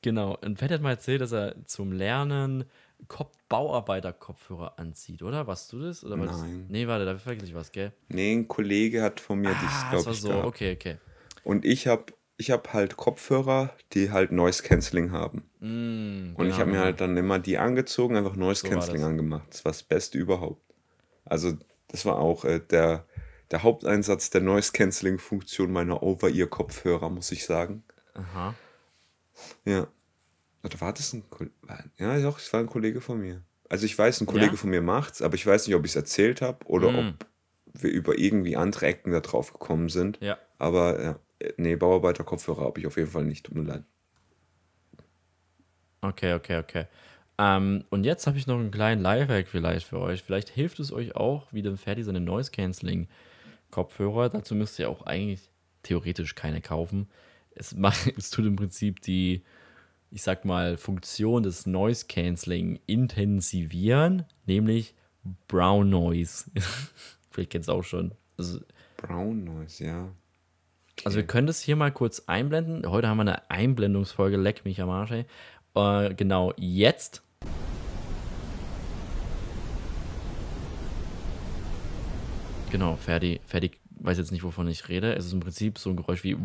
genau. 0.00 0.36
Und 0.40 0.56
Ferdi 0.56 0.74
hat 0.74 0.80
mal 0.80 0.90
erzählt, 0.90 1.22
dass 1.22 1.32
er 1.32 1.56
zum 1.66 1.90
Lernen 1.90 2.66
Kop 3.08 3.32
Bauarbeiter-Kopfhörer 3.48 4.78
anzieht, 4.78 5.22
oder? 5.22 5.46
Warst 5.46 5.72
du 5.72 5.80
das? 5.80 6.04
Oder 6.04 6.16
Nein. 6.16 6.28
Das? 6.28 6.44
Nee, 6.68 6.86
warte, 6.86 7.04
da 7.04 7.18
vergesse 7.18 7.46
ich 7.46 7.54
was, 7.54 7.72
gell? 7.72 7.92
Nee, 8.08 8.32
ein 8.32 8.46
Kollege 8.46 9.02
hat 9.02 9.18
von 9.18 9.40
mir 9.40 9.50
ah, 9.50 9.60
das, 9.60 9.90
glaube 9.90 10.10
ich, 10.12 10.20
so. 10.20 10.28
Gehabt. 10.28 10.46
Okay, 10.46 10.72
okay. 10.74 10.96
Und 11.42 11.64
ich 11.64 11.88
habe 11.88 12.12
ich 12.40 12.50
habe 12.50 12.72
halt 12.72 12.96
Kopfhörer, 12.96 13.76
die 13.92 14.10
halt 14.10 14.32
Noise 14.32 14.62
Cancelling 14.62 15.12
haben. 15.12 15.44
Mm, 15.60 16.34
und 16.36 16.48
ich 16.48 16.54
habe 16.54 16.70
mir 16.70 16.72
genau. 16.72 16.84
halt 16.84 17.00
dann 17.02 17.16
immer 17.18 17.38
die 17.38 17.58
angezogen, 17.58 18.16
einfach 18.16 18.34
Noise 18.34 18.66
Cancelling 18.66 19.02
so 19.02 19.08
angemacht. 19.08 19.46
Das 19.50 19.64
war 19.66 19.72
das 19.72 19.82
Beste 19.82 20.16
überhaupt. 20.16 20.62
Also, 21.26 21.52
das 21.88 22.06
war 22.06 22.18
auch 22.18 22.46
äh, 22.46 22.58
der, 22.58 23.04
der 23.50 23.62
Haupteinsatz 23.62 24.30
der 24.30 24.40
Noise 24.40 24.72
Cancelling 24.72 25.18
Funktion 25.18 25.70
meiner 25.70 26.02
Over-Ear-Kopfhörer, 26.02 27.10
muss 27.10 27.30
ich 27.30 27.44
sagen. 27.44 27.84
Aha. 28.14 28.54
Ja. 29.66 29.86
Oder 30.64 30.80
war 30.80 30.94
das 30.94 31.12
ein 31.12 31.28
Kollege? 31.28 31.54
Ja, 31.98 32.18
doch, 32.20 32.38
es 32.38 32.50
war 32.54 32.60
ein 32.60 32.68
Kollege 32.68 33.02
von 33.02 33.20
mir. 33.20 33.42
Also, 33.68 33.84
ich 33.84 33.98
weiß, 33.98 34.22
ein 34.22 34.26
Kollege 34.26 34.52
ja? 34.52 34.56
von 34.56 34.70
mir 34.70 34.80
macht's, 34.80 35.20
aber 35.20 35.34
ich 35.34 35.46
weiß 35.46 35.66
nicht, 35.66 35.76
ob 35.76 35.84
ich 35.84 35.92
es 35.92 35.96
erzählt 35.96 36.40
habe 36.40 36.64
oder 36.64 36.90
mm. 36.90 36.96
ob 36.96 37.82
wir 37.82 37.90
über 37.90 38.18
irgendwie 38.18 38.56
andere 38.56 38.86
Ecken 38.86 39.12
da 39.12 39.20
drauf 39.20 39.52
gekommen 39.52 39.90
sind. 39.90 40.18
Ja. 40.22 40.38
Aber 40.58 41.02
ja, 41.02 41.20
Nee, 41.56 41.76
Bauarbeiter-Kopfhörer 41.76 42.64
habe 42.64 42.80
ich 42.80 42.86
auf 42.86 42.96
jeden 42.96 43.10
Fall 43.10 43.24
nicht. 43.24 43.46
Tut 43.46 43.56
mir 43.56 43.62
leid. 43.62 43.84
Okay, 46.02 46.34
okay, 46.34 46.58
okay. 46.58 46.84
Ähm, 47.38 47.84
und 47.90 48.04
jetzt 48.04 48.26
habe 48.26 48.36
ich 48.36 48.46
noch 48.46 48.58
einen 48.58 48.70
kleinen 48.70 49.00
Lifehack 49.00 49.48
vielleicht 49.48 49.86
für 49.86 49.98
euch. 49.98 50.22
Vielleicht 50.22 50.50
hilft 50.50 50.78
es 50.80 50.92
euch 50.92 51.16
auch, 51.16 51.50
wie 51.52 51.62
dem 51.62 51.78
Ferdi 51.78 52.02
seine 52.02 52.20
Noise-Canceling-Kopfhörer. 52.20 54.28
Dazu 54.28 54.54
müsst 54.54 54.78
ihr 54.78 54.90
auch 54.90 55.00
eigentlich 55.02 55.50
theoretisch 55.82 56.34
keine 56.34 56.60
kaufen. 56.60 57.08
Es, 57.54 57.74
macht, 57.74 58.06
es 58.18 58.28
tut 58.30 58.44
im 58.44 58.56
Prinzip 58.56 59.00
die, 59.00 59.42
ich 60.10 60.20
sag 60.22 60.44
mal, 60.44 60.76
Funktion 60.76 61.42
des 61.42 61.64
Noise-Canceling 61.66 62.80
intensivieren, 62.86 64.26
nämlich 64.44 64.94
Brown 65.48 65.88
Noise. 65.88 66.50
Vielleicht 67.30 67.50
kennst 67.50 67.68
du 67.68 67.72
auch 67.72 67.84
schon. 67.84 68.12
Also, 68.36 68.60
Brown 68.96 69.44
Noise, 69.44 69.84
ja. 69.84 70.10
Also 71.04 71.16
wir 71.16 71.26
können 71.26 71.46
das 71.46 71.60
hier 71.60 71.76
mal 71.76 71.90
kurz 71.90 72.24
einblenden. 72.26 72.86
Heute 72.90 73.08
haben 73.08 73.16
wir 73.16 73.22
eine 73.22 73.50
Einblendungsfolge, 73.50 74.36
leck 74.36 74.64
mich 74.64 74.80
am 74.82 74.90
Arsch, 74.90 75.12
ey. 75.12 75.24
Äh, 75.74 76.14
genau, 76.14 76.52
jetzt. 76.56 77.22
Genau, 82.70 82.96
Ferdi, 82.96 83.40
Ferdi 83.46 83.72
weiß 84.00 84.18
jetzt 84.18 84.32
nicht, 84.32 84.42
wovon 84.44 84.68
ich 84.68 84.88
rede. 84.88 85.14
Es 85.14 85.26
ist 85.26 85.32
im 85.32 85.40
Prinzip 85.40 85.78
so 85.78 85.90
ein 85.90 85.96
Geräusch 85.96 86.22
wie. 86.24 86.36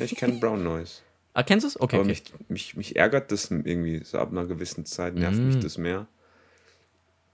Ich 0.00 0.14
kenne 0.16 0.34
Brown 0.38 0.62
Noise. 0.62 1.00
Ah, 1.32 1.44
kennst 1.44 1.62
du 1.62 1.68
es? 1.68 1.80
Okay, 1.80 1.94
Aber 1.94 2.04
okay. 2.06 2.10
Mich, 2.10 2.48
mich, 2.48 2.76
mich 2.76 2.96
ärgert 2.96 3.30
das 3.30 3.52
irgendwie, 3.52 4.02
so 4.02 4.18
ab 4.18 4.32
einer 4.32 4.46
gewissen 4.46 4.84
Zeit 4.84 5.14
nervt 5.14 5.38
Mm. 5.38 5.46
mich 5.46 5.60
das 5.60 5.78
mehr. 5.78 6.08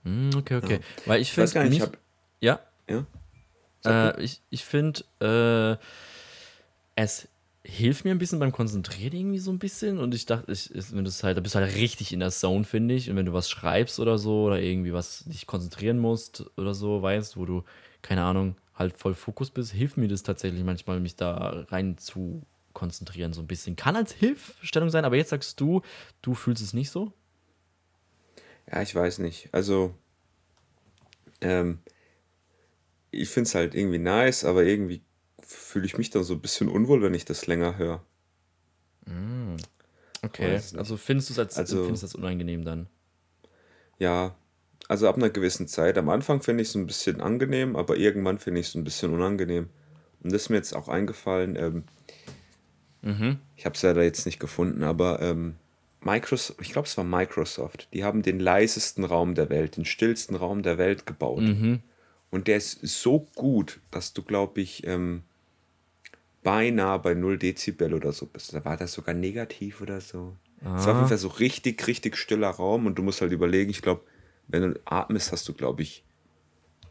Hm, 0.03 0.29
okay, 0.37 0.57
okay. 0.57 0.79
Weil 1.07 1.19
ich 1.19 1.31
Ich 1.31 1.37
weiß 1.39 1.51
gar 1.55 1.63
finde. 1.63 1.77
nicht, 1.79 1.83
ich 1.83 1.89
hab, 1.89 1.97
Ja, 2.39 2.59
ja? 2.87 3.05
Äh, 3.85 4.21
ich 4.21 4.41
ich 4.49 4.65
finde, 4.65 5.03
äh, 5.19 5.77
es 6.95 7.27
hilft 7.63 8.05
mir 8.05 8.11
ein 8.11 8.17
bisschen 8.17 8.39
beim 8.39 8.53
Konzentrieren 8.53 9.13
irgendwie 9.13 9.39
so 9.39 9.51
ein 9.51 9.59
bisschen. 9.59 9.99
Und 9.99 10.15
ich 10.15 10.25
dachte, 10.25 10.51
ich, 10.51 10.71
wenn 10.93 11.03
du 11.03 11.11
halt, 11.11 11.37
da 11.37 11.41
bist 11.41 11.55
du 11.55 11.59
halt 11.59 11.75
richtig 11.75 12.13
in 12.13 12.21
der 12.21 12.31
Zone, 12.31 12.63
finde 12.63 12.95
ich. 12.95 13.09
Und 13.09 13.17
wenn 13.17 13.25
du 13.25 13.33
was 13.33 13.49
schreibst 13.49 13.99
oder 13.99 14.17
so, 14.17 14.45
oder 14.45 14.61
irgendwie 14.61 14.93
was 14.93 15.25
dich 15.25 15.47
konzentrieren 15.47 15.99
musst 15.99 16.45
oder 16.57 16.73
so, 16.73 17.01
weißt, 17.01 17.35
wo 17.35 17.45
du, 17.45 17.63
keine 18.01 18.23
Ahnung, 18.23 18.55
halt 18.73 18.97
voll 18.97 19.13
Fokus 19.13 19.51
bist, 19.51 19.73
hilft 19.73 19.97
mir 19.97 20.07
das 20.07 20.23
tatsächlich 20.23 20.63
manchmal, 20.63 20.99
mich 21.01 21.17
da 21.17 21.65
rein 21.69 21.97
zu 21.97 22.43
konzentrieren, 22.71 23.33
so 23.33 23.41
ein 23.41 23.47
bisschen. 23.47 23.75
Kann 23.75 23.95
als 23.95 24.13
Hilfestellung 24.13 24.89
sein, 24.89 25.03
aber 25.03 25.17
jetzt 25.17 25.31
sagst 25.31 25.59
du, 25.59 25.81
du 26.21 26.35
fühlst 26.35 26.63
es 26.63 26.73
nicht 26.73 26.89
so? 26.89 27.11
Ja, 28.71 28.81
ich 28.81 28.93
weiß 28.93 29.19
nicht. 29.19 29.49
Also, 29.51 29.93
ähm, 31.41 31.79
ich 33.17 33.29
finde 33.29 33.47
es 33.47 33.55
halt 33.55 33.75
irgendwie 33.75 33.99
nice, 33.99 34.45
aber 34.45 34.63
irgendwie 34.63 35.01
fühle 35.41 35.85
ich 35.85 35.97
mich 35.97 36.09
dann 36.09 36.23
so 36.23 36.33
ein 36.33 36.41
bisschen 36.41 36.67
unwohl, 36.69 37.01
wenn 37.01 37.13
ich 37.13 37.25
das 37.25 37.47
länger 37.47 37.77
höre. 37.77 38.03
Okay. 40.23 40.53
Weiß 40.55 40.73
nicht. 40.73 40.79
Also 40.79 40.97
findest 40.97 41.29
du 41.29 41.33
es 41.33 41.39
als, 41.39 41.57
Also- 41.57 41.83
findest 41.83 42.03
das 42.03 42.15
unangenehm 42.15 42.65
dann? 42.65 42.87
Ja, 43.99 44.35
also 44.89 45.07
ab 45.07 45.15
einer 45.15 45.29
gewissen 45.29 45.67
Zeit. 45.67 45.97
Am 45.97 46.09
Anfang 46.09 46.41
finde 46.41 46.61
ich 46.63 46.69
es 46.69 46.75
ein 46.75 46.85
bisschen 46.87 47.21
angenehm, 47.21 47.75
aber 47.75 47.97
irgendwann 47.97 48.39
finde 48.39 48.59
ich 48.61 48.67
es 48.67 48.75
ein 48.75 48.83
bisschen 48.83 49.13
unangenehm. 49.13 49.69
Und 50.21 50.33
das 50.33 50.43
ist 50.43 50.49
mir 50.49 50.57
jetzt 50.57 50.75
auch 50.75 50.87
eingefallen. 50.87 51.55
Ähm, 51.55 51.83
Ich 53.55 53.65
habe 53.65 53.75
es 53.75 53.83
leider 53.83 54.03
jetzt 54.03 54.25
nicht 54.25 54.39
gefunden, 54.39 54.83
aber 54.83 55.21
ähm, 55.21 55.55
Microsoft, 56.01 56.59
ich 56.61 56.71
glaube, 56.73 56.87
es 56.87 56.97
war 56.97 57.05
Microsoft. 57.05 57.87
Die 57.93 58.03
haben 58.03 58.21
den 58.21 58.39
leisesten 58.39 59.03
Raum 59.05 59.33
der 59.33 59.49
Welt, 59.49 59.77
den 59.77 59.85
stillsten 59.85 60.35
Raum 60.35 60.61
der 60.61 60.77
Welt 60.77 61.05
gebaut. 61.05 61.43
Und 62.29 62.47
der 62.47 62.57
ist 62.57 62.79
so 62.81 63.27
gut, 63.35 63.79
dass 63.91 64.13
du, 64.13 64.21
glaube 64.21 64.61
ich, 64.61 64.85
ähm, 64.85 65.23
beinahe 66.43 66.99
bei 66.99 67.13
0 67.13 67.37
Dezibel 67.37 67.93
oder 67.93 68.11
so 68.11 68.25
bist. 68.25 68.53
Da 68.53 68.63
war 68.65 68.77
das 68.77 68.93
sogar 68.93 69.13
negativ 69.13 69.81
oder 69.81 70.01
so. 70.01 70.35
Es 70.59 70.85
war 70.85 70.93
auf 70.93 70.97
jeden 70.97 71.07
Fall 71.07 71.17
so 71.17 71.27
richtig, 71.27 71.85
richtig 71.87 72.17
stiller 72.17 72.49
Raum 72.49 72.87
und 72.87 72.95
du 72.95 73.03
musst 73.03 73.21
halt 73.21 73.31
überlegen, 73.31 73.69
ich 73.69 73.81
glaube, 73.81 74.01
wenn 74.47 74.61
du 74.73 74.79
atmest, 74.85 75.31
hast 75.31 75.47
du, 75.47 75.53
glaube 75.53 75.83
ich, 75.83 76.03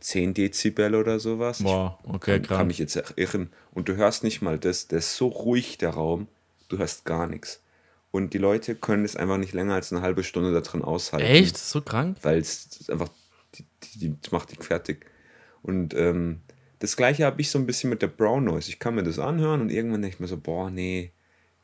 10 0.00 0.34
Dezibel 0.34 0.94
oder 0.94 1.18
sowas. 1.18 1.62
Boah, 1.62 1.98
okay, 2.04 2.36
ich 2.36 2.48
kann, 2.48 2.66
mich 2.66 2.78
jetzt 2.78 3.02
irren. 3.16 3.50
Und 3.72 3.88
du 3.88 3.96
hörst 3.96 4.24
nicht 4.24 4.42
mal 4.42 4.58
das, 4.58 4.88
der 4.88 4.98
ist 4.98 5.16
so 5.16 5.28
ruhig, 5.28 5.78
der 5.78 5.90
Raum, 5.90 6.28
du 6.68 6.78
hörst 6.78 7.04
gar 7.04 7.26
nichts. 7.26 7.62
Und 8.10 8.34
die 8.34 8.38
Leute 8.38 8.74
können 8.74 9.04
es 9.04 9.16
einfach 9.16 9.36
nicht 9.36 9.52
länger 9.52 9.74
als 9.74 9.92
eine 9.92 10.02
halbe 10.02 10.22
Stunde 10.22 10.52
da 10.52 10.60
drin 10.60 10.82
aushalten 10.82 11.26
Echt? 11.26 11.56
So 11.56 11.80
krank? 11.80 12.18
weil 12.22 12.38
es 12.38 12.88
einfach, 12.88 13.08
die, 13.54 13.64
die, 13.82 13.98
die 13.98 14.16
das 14.20 14.32
macht 14.32 14.52
dich 14.52 14.62
fertig. 14.62 15.06
Und 15.66 15.94
ähm, 15.94 16.40
das 16.78 16.96
gleiche 16.96 17.24
habe 17.24 17.40
ich 17.40 17.50
so 17.50 17.58
ein 17.58 17.66
bisschen 17.66 17.90
mit 17.90 18.02
der 18.02 18.08
Brown 18.08 18.44
Noise. 18.44 18.68
Ich 18.68 18.78
kann 18.78 18.94
mir 18.94 19.02
das 19.02 19.18
anhören 19.18 19.60
und 19.60 19.70
irgendwann 19.70 20.02
denke 20.02 20.16
ich 20.16 20.20
mir 20.20 20.28
so, 20.28 20.36
boah, 20.36 20.70
nee, 20.70 21.10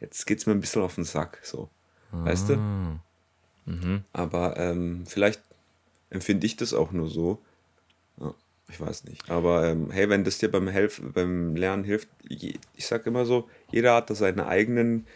jetzt 0.01 0.27
geht 0.27 0.39
es 0.39 0.47
mir 0.47 0.53
ein 0.53 0.61
bisschen 0.61 0.83
auf 0.83 0.97
den 0.97 1.05
Sack, 1.05 1.39
so. 1.43 1.69
Weißt 2.11 2.51
du? 2.51 2.55
Aber 4.13 4.57
ähm, 4.59 5.05
vielleicht 5.07 5.41
empfinde 6.11 6.47
ich 6.47 6.57
das 6.57 6.75
auch 6.75 6.93
nur 6.93 7.09
so. 7.09 7.41
Ja, 8.21 8.35
ich 8.69 8.81
weiß 8.81 9.05
nicht. 9.05 9.31
Aber 9.31 9.67
ähm, 9.67 9.91
hey, 9.91 10.09
wenn 10.09 10.25
das 10.25 10.39
dir 10.39 10.51
beim, 10.51 10.69
Helf 10.69 11.01
beim 11.15 11.57
Lernen 11.57 11.85
hilft, 11.85 12.09
je, 12.29 12.55
ich 12.75 12.87
sage 12.87 13.05
immer 13.05 13.25
so, 13.25 13.49
jeder 13.71 13.95
hat 13.95 14.11
da 14.11 14.15
seine 14.15 14.47
eigenen 14.47 15.07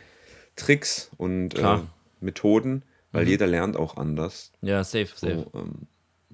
Tricks 0.55 1.11
und 1.19 1.59
äh. 1.59 1.81
Methoden, 2.21 2.83
weil 3.13 3.29
jeder 3.29 3.47
lernt 3.47 3.77
auch 3.77 3.97
anders. 3.97 4.53
Ja, 4.63 4.85
safe, 4.85 5.09
safe. 5.15 5.47
So, 5.53 5.59
ähm, 5.59 5.87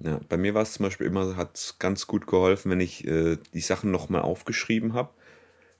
ja, 0.05 0.21
bei 0.29 0.37
mir 0.37 0.55
war 0.55 0.63
es 0.63 0.75
zum 0.75 0.85
Beispiel 0.85 1.07
immer, 1.07 1.37
hat 1.37 1.57
es 1.57 1.79
ganz 1.79 2.07
gut 2.07 2.27
geholfen, 2.27 2.71
wenn 2.71 2.81
ich 2.81 3.07
äh, 3.07 3.37
die 3.55 3.61
Sachen 3.61 3.91
nochmal 3.91 4.23
aufgeschrieben 4.23 4.95
habe. 4.95 5.11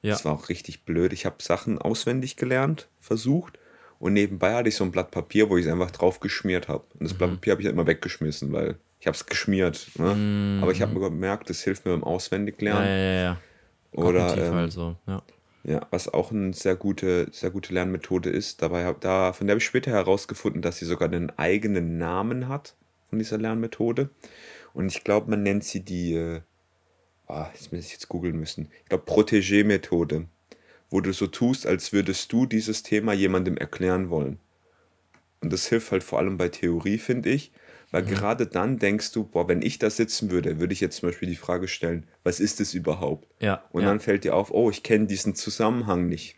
Ja. 0.03 0.11
Das 0.13 0.25
war 0.25 0.33
auch 0.33 0.49
richtig 0.49 0.85
blöd. 0.85 1.13
Ich 1.13 1.27
habe 1.27 1.37
Sachen 1.41 1.79
auswendig 1.79 2.37
gelernt, 2.37 2.89
versucht. 3.01 3.59
Und 3.99 4.15
nebenbei 4.15 4.55
hatte 4.55 4.69
ich 4.69 4.75
so 4.77 4.83
ein 4.85 4.91
Blatt 4.91 5.13
Papier, 5.13 5.49
wo 5.49 5.57
ich 5.57 5.65
es 5.67 5.71
einfach 5.73 5.93
drauf 5.93 6.19
geschmiert 6.21 6.67
habe. 6.69 6.85
Und 6.99 7.05
das 7.05 7.15
Blatt 7.15 7.31
Mhm. 7.31 7.35
Papier 7.37 7.53
habe 7.53 7.63
ich 7.63 7.67
halt 7.67 7.75
immer 7.75 7.87
weggeschmissen, 7.87 8.53
weil 8.53 8.77
ich 8.99 9.07
habe 9.07 9.17
es 9.17 9.27
geschmiert. 9.27 9.89
Ne? 9.97 10.61
Aber 10.63 10.73
ich 10.73 10.83
habe 10.83 10.93
mir 10.93 11.01
gemerkt, 11.01 11.51
das 11.51 11.63
hilft 11.63 11.85
mir 11.85 11.93
beim 11.93 12.01
Mhm. 12.01 12.07
Ja, 12.07 12.11
Auswendiglernen. 12.13 12.85
ja, 12.85 12.97
ja, 12.97 13.23
ja. 13.23 13.41
Oder 13.93 14.27
Kognitiv 14.29 14.45
ähm, 14.49 14.55
halt 14.55 14.73
so, 14.73 14.97
ja. 15.07 15.23
ja, 15.65 15.87
was 15.91 16.09
auch 16.13 16.33
eine 16.33 16.53
sehr 16.53 16.75
gute, 16.77 17.29
sehr 17.31 17.51
gute 17.51 17.75
Lernmethode 17.75 18.31
ist. 18.31 18.63
Dabei 18.63 18.85
hab, 18.87 19.01
da, 19.03 19.33
von 19.33 19.47
der 19.47 19.55
habe 19.55 19.59
ich 19.59 19.67
später 19.67 19.91
herausgefunden, 19.93 20.63
dass 20.63 20.79
sie 20.79 20.85
sogar 20.87 21.09
einen 21.09 21.31
eigenen 21.39 21.99
Namen 21.99 22.49
hat 22.49 22.75
von 23.13 23.19
dieser 23.19 23.37
Lernmethode. 23.37 24.09
Und 24.73 24.87
ich 24.91 25.05
glaube, 25.05 25.29
man 25.29 25.43
nennt 25.43 25.65
sie 25.65 25.81
die, 25.81 26.15
äh, 26.15 26.41
ah, 27.27 27.51
jetzt 27.53 27.71
muss 27.71 27.85
ich 27.85 27.93
jetzt 27.93 28.09
googeln 28.09 28.39
müssen. 28.39 28.71
Ich 28.85 28.89
glaube, 28.89 29.05
Protégé-Methode, 29.05 30.25
wo 30.89 31.03
du 31.03 31.13
so 31.13 31.27
tust, 31.27 31.67
als 31.67 31.93
würdest 31.93 32.33
du 32.33 32.47
dieses 32.47 32.83
Thema 32.83 33.13
jemandem 33.13 33.59
erklären 33.59 34.09
wollen. 34.09 34.39
Und 35.43 35.53
das 35.53 35.67
hilft 35.67 35.93
halt 35.93 36.03
vor 36.03 36.21
allem 36.21 36.39
bei 36.39 36.49
Theorie, 36.49 36.97
finde 36.97 37.29
ich, 37.29 37.51
Mhm. 37.51 37.57
weil 37.91 38.03
gerade 38.05 38.47
dann 38.47 38.79
denkst 38.79 39.13
du, 39.13 39.25
boah, 39.25 39.47
wenn 39.47 39.61
ich 39.61 39.79
da 39.79 39.91
sitzen 39.91 40.31
würde, 40.31 40.59
würde 40.59 40.73
ich 40.73 40.81
jetzt 40.81 40.97
zum 40.97 41.11
Beispiel 41.11 41.29
die 41.29 41.37
Frage 41.37 41.69
stellen, 41.69 42.07
was 42.25 42.41
ist 42.41 42.61
das 42.61 42.73
überhaupt? 42.73 43.29
Ja, 43.41 43.63
Und 43.73 43.83
ja. 43.83 43.89
dann 43.89 44.01
fällt 44.01 44.25
dir 44.25 44.35
auf, 44.35 44.51
oh, 44.55 44.71
ich 44.71 44.83
kenne 44.83 45.07
diesen 45.07 45.35
Zusammenhang 45.35 46.09
nicht. 46.09 46.37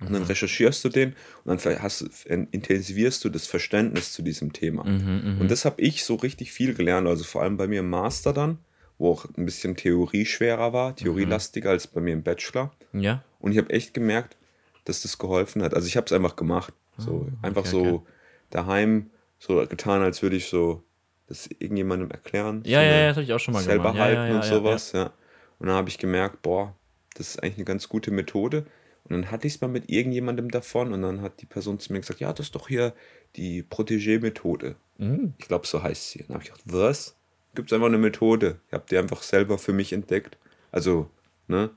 Und 0.00 0.10
Mhm. 0.10 0.14
dann 0.14 0.22
recherchierst 0.24 0.84
du 0.84 0.88
den 0.90 1.16
und 1.44 1.64
dann 1.64 1.82
hast, 1.82 2.02
intensivierst 2.26 3.24
du 3.24 3.28
das 3.30 3.46
Verständnis 3.46 4.12
zu 4.12 4.22
diesem 4.22 4.52
Thema. 4.52 4.84
Mhm, 4.84 5.36
Und 5.40 5.50
das 5.50 5.64
habe 5.64 5.80
ich 5.80 6.04
so 6.04 6.16
richtig 6.16 6.52
viel 6.52 6.74
gelernt, 6.74 7.06
also 7.08 7.24
vor 7.24 7.42
allem 7.42 7.56
bei 7.56 7.66
mir 7.66 7.80
im 7.80 7.88
Master 7.90 8.32
dann, 8.32 8.58
wo 8.98 9.10
auch 9.12 9.24
ein 9.36 9.44
bisschen 9.46 9.74
Theorie 9.76 10.26
schwerer 10.26 10.72
war, 10.72 10.90
Mhm. 10.90 10.96
theorielastiger 10.96 11.70
als 11.70 11.86
bei 11.86 12.00
mir 12.00 12.12
im 12.12 12.22
Bachelor. 12.22 12.72
Ja, 12.92 13.22
Und 13.38 13.52
ich 13.52 13.58
habe 13.58 13.70
echt 13.70 13.94
gemerkt, 13.94 14.36
dass 14.84 15.02
das 15.02 15.18
geholfen 15.18 15.62
hat. 15.62 15.72
Also 15.74 15.86
ich 15.88 15.96
habe 15.96 16.06
es 16.06 16.12
einfach 16.12 16.36
gemacht. 16.36 16.72
So, 16.98 17.28
einfach 17.42 17.64
Ah, 17.64 17.68
okay, 17.68 17.70
so 17.70 18.06
daheim, 18.50 19.10
so 19.38 19.66
getan, 19.66 20.00
als 20.02 20.22
würde 20.22 20.36
ich 20.36 20.46
so 20.46 20.82
das 21.26 21.46
irgendjemandem 21.58 22.10
erklären. 22.10 22.62
ja, 22.64 22.80
so 22.80 22.86
ja, 22.86 22.92
ja, 23.00 23.06
das 23.08 23.16
habe 23.16 23.24
ich 23.24 23.32
auch 23.32 23.40
schon 23.40 23.52
mal 23.54 23.62
selber 23.62 23.92
gemacht. 23.92 23.96
Ja, 23.96 24.02
halten 24.04 24.20
ja, 24.20 24.28
ja, 24.28 24.36
und 24.36 24.44
sowas, 24.44 24.92
ja. 24.92 25.12
Und 25.58 25.66
dann 25.68 25.76
habe 25.76 25.88
ich 25.88 25.98
gemerkt, 25.98 26.42
boah, 26.42 26.74
das 27.14 27.30
ist 27.30 27.42
eigentlich 27.42 27.56
eine 27.56 27.64
ganz 27.64 27.88
gute 27.88 28.10
Methode. 28.10 28.66
Und 29.08 29.12
dann 29.22 29.30
hatte 29.30 29.46
ich 29.46 29.54
es 29.54 29.60
mal 29.60 29.68
mit 29.68 29.88
irgendjemandem 29.90 30.50
davon 30.50 30.92
und 30.92 31.02
dann 31.02 31.20
hat 31.22 31.40
die 31.40 31.46
Person 31.46 31.78
zu 31.78 31.92
mir 31.92 32.00
gesagt, 32.00 32.20
ja, 32.20 32.32
das 32.32 32.46
ist 32.46 32.54
doch 32.54 32.68
hier 32.68 32.92
die 33.36 33.62
Protégé-Methode. 33.62 34.76
Mhm. 34.98 35.34
Ich 35.38 35.46
glaube, 35.48 35.66
so 35.66 35.82
heißt 35.82 36.10
sie. 36.10 36.20
Und 36.20 36.30
dann 36.30 36.34
habe 36.36 36.44
ich 36.44 36.50
gedacht, 36.50 36.64
was? 36.66 37.16
Gibt 37.54 37.70
es 37.70 37.72
einfach 37.74 37.86
eine 37.88 37.98
Methode? 37.98 38.60
Ich 38.68 38.72
habe 38.74 38.84
die 38.90 38.98
einfach 38.98 39.22
selber 39.22 39.58
für 39.58 39.72
mich 39.72 39.92
entdeckt. 39.92 40.38
Also, 40.72 41.10
ne? 41.48 41.70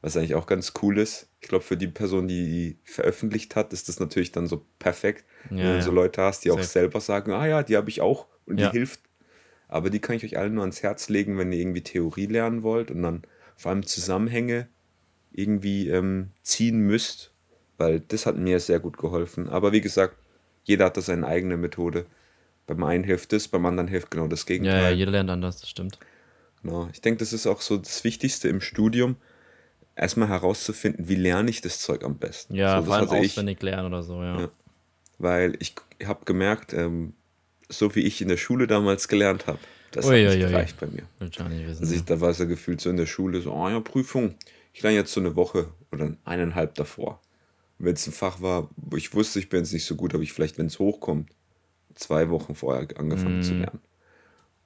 Was 0.00 0.16
eigentlich 0.16 0.36
auch 0.36 0.46
ganz 0.46 0.74
cool 0.82 0.96
ist. 0.98 1.28
Ich 1.40 1.48
glaube, 1.48 1.64
für 1.64 1.76
die 1.76 1.88
Person, 1.88 2.28
die 2.28 2.44
die 2.44 2.78
veröffentlicht 2.84 3.56
hat, 3.56 3.72
ist 3.72 3.88
das 3.88 3.98
natürlich 3.98 4.30
dann 4.30 4.46
so 4.46 4.64
perfekt. 4.78 5.24
wenn 5.50 5.58
Ja, 5.58 5.64
du 5.72 5.74
ja. 5.78 5.82
so 5.82 5.90
Leute 5.90 6.22
hast, 6.22 6.44
die 6.44 6.52
auch 6.52 6.58
Safe. 6.58 6.68
selber 6.68 7.00
sagen, 7.00 7.32
ah 7.32 7.46
ja, 7.46 7.62
die 7.64 7.76
habe 7.76 7.90
ich 7.90 8.00
auch 8.00 8.26
und 8.46 8.60
Ja. 8.60 8.70
die 8.70 8.78
hilft. 8.78 9.00
Aber 9.66 9.90
die 9.90 9.98
kann 9.98 10.14
ich 10.16 10.24
euch 10.24 10.38
alle 10.38 10.50
nur 10.50 10.62
ans 10.62 10.82
Herz 10.84 11.08
legen, 11.08 11.36
wenn 11.36 11.50
ihr 11.52 11.58
irgendwie 11.58 11.82
Theorie 11.82 12.26
lernen 12.26 12.62
wollt 12.62 12.90
und 12.92 13.02
dann 13.02 13.22
vor 13.56 13.70
allem 13.72 13.84
Zusammenhänge 13.84 14.68
irgendwie 15.32 15.88
ähm, 15.88 16.30
ziehen 16.42 16.80
müsst, 16.80 17.32
weil 17.76 18.00
das 18.00 18.26
hat 18.26 18.36
mir 18.36 18.60
sehr 18.60 18.80
gut 18.80 18.98
geholfen. 18.98 19.48
Aber 19.48 19.72
wie 19.72 19.80
gesagt, 19.80 20.16
jeder 20.64 20.86
hat 20.86 20.96
da 20.96 21.00
seine 21.00 21.26
eigene 21.26 21.56
Methode. 21.56 22.06
Beim 22.66 22.82
einen 22.84 23.04
hilft 23.04 23.32
das, 23.32 23.48
beim 23.48 23.64
anderen 23.64 23.88
hilft 23.88 24.10
genau 24.10 24.28
das 24.28 24.40
Ja, 24.40 24.54
ja, 24.54 24.60
Gegenteil. 24.60 24.94
jeder 24.94 25.10
lernt 25.12 25.30
anders, 25.30 25.60
das 25.60 25.70
stimmt. 25.70 25.98
Genau. 26.62 26.88
Ich 26.92 27.00
denke, 27.00 27.18
das 27.20 27.32
ist 27.32 27.46
auch 27.46 27.60
so 27.60 27.76
das 27.78 28.04
Wichtigste 28.04 28.48
im 28.48 28.60
Studium, 28.60 29.16
erstmal 29.96 30.28
herauszufinden, 30.28 31.08
wie 31.08 31.14
lerne 31.14 31.50
ich 31.50 31.60
das 31.60 31.80
Zeug 31.80 32.04
am 32.04 32.18
besten. 32.18 32.54
Ja, 32.54 32.80
so, 32.80 32.86
vor 32.86 32.94
allem 32.96 33.10
hatte 33.10 33.24
ich, 33.24 33.32
auswendig 33.32 33.62
lernen 33.62 33.86
oder 33.86 34.02
so, 34.02 34.22
ja. 34.22 34.40
Ja. 34.40 34.50
weil 35.18 35.54
ich 35.60 35.74
habe 36.04 36.24
gemerkt, 36.24 36.72
ähm, 36.72 37.14
so 37.68 37.94
wie 37.94 38.00
ich 38.00 38.20
in 38.22 38.28
der 38.28 38.36
Schule 38.36 38.66
damals 38.66 39.08
gelernt 39.08 39.46
habe, 39.46 39.58
das 39.90 40.06
Ui, 40.06 40.22
hat 40.22 40.34
nicht 40.34 40.44
ui. 40.44 40.50
gereicht 40.50 40.80
bei 40.80 40.86
mir. 40.86 41.02
Will 41.18 41.28
ich 41.30 41.38
nicht 41.38 41.66
wissen. 41.66 41.82
Also 41.82 41.94
ich, 41.94 42.04
da 42.04 42.20
war 42.20 42.30
es 42.30 42.38
ja 42.38 42.44
gefühlt 42.44 42.80
so 42.80 42.90
in 42.90 42.96
der 42.96 43.06
Schule, 43.06 43.40
so, 43.40 43.52
oh 43.52 43.68
ja, 43.68 43.80
Prüfung, 43.80 44.34
ich 44.78 44.82
lerne 44.84 44.96
jetzt 44.98 45.12
so 45.12 45.18
eine 45.18 45.34
Woche 45.34 45.66
oder 45.90 46.14
eineinhalb 46.24 46.76
davor. 46.76 47.20
Wenn 47.78 47.94
es 47.94 48.06
ein 48.06 48.12
Fach 48.12 48.40
war, 48.40 48.70
wo 48.76 48.96
ich 48.96 49.12
wusste, 49.12 49.40
ich 49.40 49.48
bin 49.48 49.58
jetzt 49.58 49.72
nicht 49.72 49.84
so 49.84 49.96
gut, 49.96 50.14
habe 50.14 50.22
ich 50.22 50.32
vielleicht, 50.32 50.56
wenn 50.56 50.66
es 50.66 50.78
hochkommt, 50.78 51.30
zwei 51.96 52.30
Wochen 52.30 52.54
vorher 52.54 52.86
angefangen 52.96 53.40
Mm. 53.40 53.42
zu 53.42 53.54
lernen. 53.54 53.80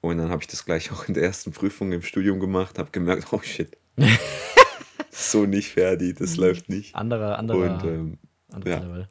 Und 0.01 0.19
dann 0.19 0.29
habe 0.29 0.43
ich 0.43 0.47
das 0.47 0.65
gleich 0.65 0.91
auch 0.91 1.07
in 1.07 1.15
der 1.15 1.23
ersten 1.23 1.51
Prüfung 1.51 1.91
im 1.91 2.03
Studium 2.03 2.39
gemacht, 2.39 2.77
habe 2.77 2.91
gemerkt, 2.91 3.33
oh 3.33 3.41
shit. 3.41 3.75
so 5.09 5.47
nicht 5.47 5.71
fertig, 5.71 6.17
das 6.19 6.37
Mhm. 6.37 6.43
läuft 6.43 6.69
nicht. 6.69 6.93
Anderer, 6.93 7.39
anderer, 7.39 7.57
Und 7.57 7.83
ähm, 7.83 8.17
anderer 8.51 8.71
ja. 8.71 8.79
Level. 8.81 9.07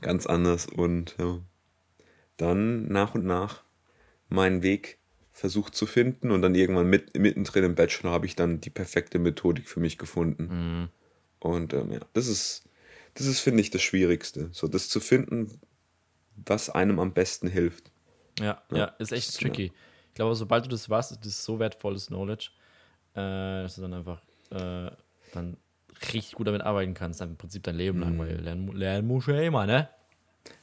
ganz 0.00 0.26
anders 0.26 0.66
und 0.66 1.14
ja, 1.20 1.38
dann 2.36 2.88
nach 2.88 3.14
und 3.14 3.24
nach 3.26 3.62
meinen 4.28 4.64
Weg 4.64 4.98
versucht 5.40 5.74
zu 5.74 5.86
finden 5.86 6.30
und 6.30 6.42
dann 6.42 6.54
irgendwann 6.54 6.86
mit, 6.86 7.16
mittendrin 7.16 7.64
im 7.64 7.74
Bachelor 7.74 8.10
habe 8.10 8.26
ich 8.26 8.36
dann 8.36 8.60
die 8.60 8.68
perfekte 8.68 9.18
Methodik 9.18 9.66
für 9.66 9.80
mich 9.80 9.96
gefunden. 9.96 10.48
Mhm. 10.50 10.88
Und 11.38 11.72
ähm, 11.72 11.92
ja, 11.92 12.00
das 12.12 12.26
ist, 12.26 12.68
das 13.14 13.26
ist, 13.26 13.40
finde 13.40 13.62
ich, 13.62 13.70
das 13.70 13.80
Schwierigste. 13.80 14.50
So 14.52 14.68
das 14.68 14.90
zu 14.90 15.00
finden, 15.00 15.58
was 16.36 16.68
einem 16.68 16.98
am 16.98 17.14
besten 17.14 17.48
hilft. 17.48 17.90
Ja, 18.38 18.62
ja, 18.70 18.84
ist 18.98 19.12
echt 19.12 19.34
tricky. 19.34 19.72
Ich 20.08 20.14
glaube, 20.14 20.34
sobald 20.34 20.66
du 20.66 20.68
das 20.68 20.90
weißt, 20.90 21.12
ist 21.12 21.24
das 21.24 21.42
so 21.42 21.58
wertvolles 21.58 22.08
Knowledge, 22.08 22.50
äh, 23.14 23.62
dass 23.62 23.76
du 23.76 23.80
dann 23.80 23.94
einfach 23.94 24.20
äh, 24.50 24.90
dann 25.32 25.56
richtig 26.12 26.32
gut 26.32 26.48
damit 26.48 26.60
arbeiten 26.60 26.92
kannst, 26.92 27.22
dann 27.22 27.30
im 27.30 27.36
Prinzip 27.38 27.62
dein 27.62 27.76
Leben 27.76 27.98
Mhm. 27.98 28.04
lang, 28.04 28.18
weil 28.18 28.40
lernen, 28.40 28.72
lernen 28.76 29.08
musst 29.08 29.28
du 29.28 29.32
ja 29.32 29.40
immer, 29.40 29.64
ne? 29.66 29.88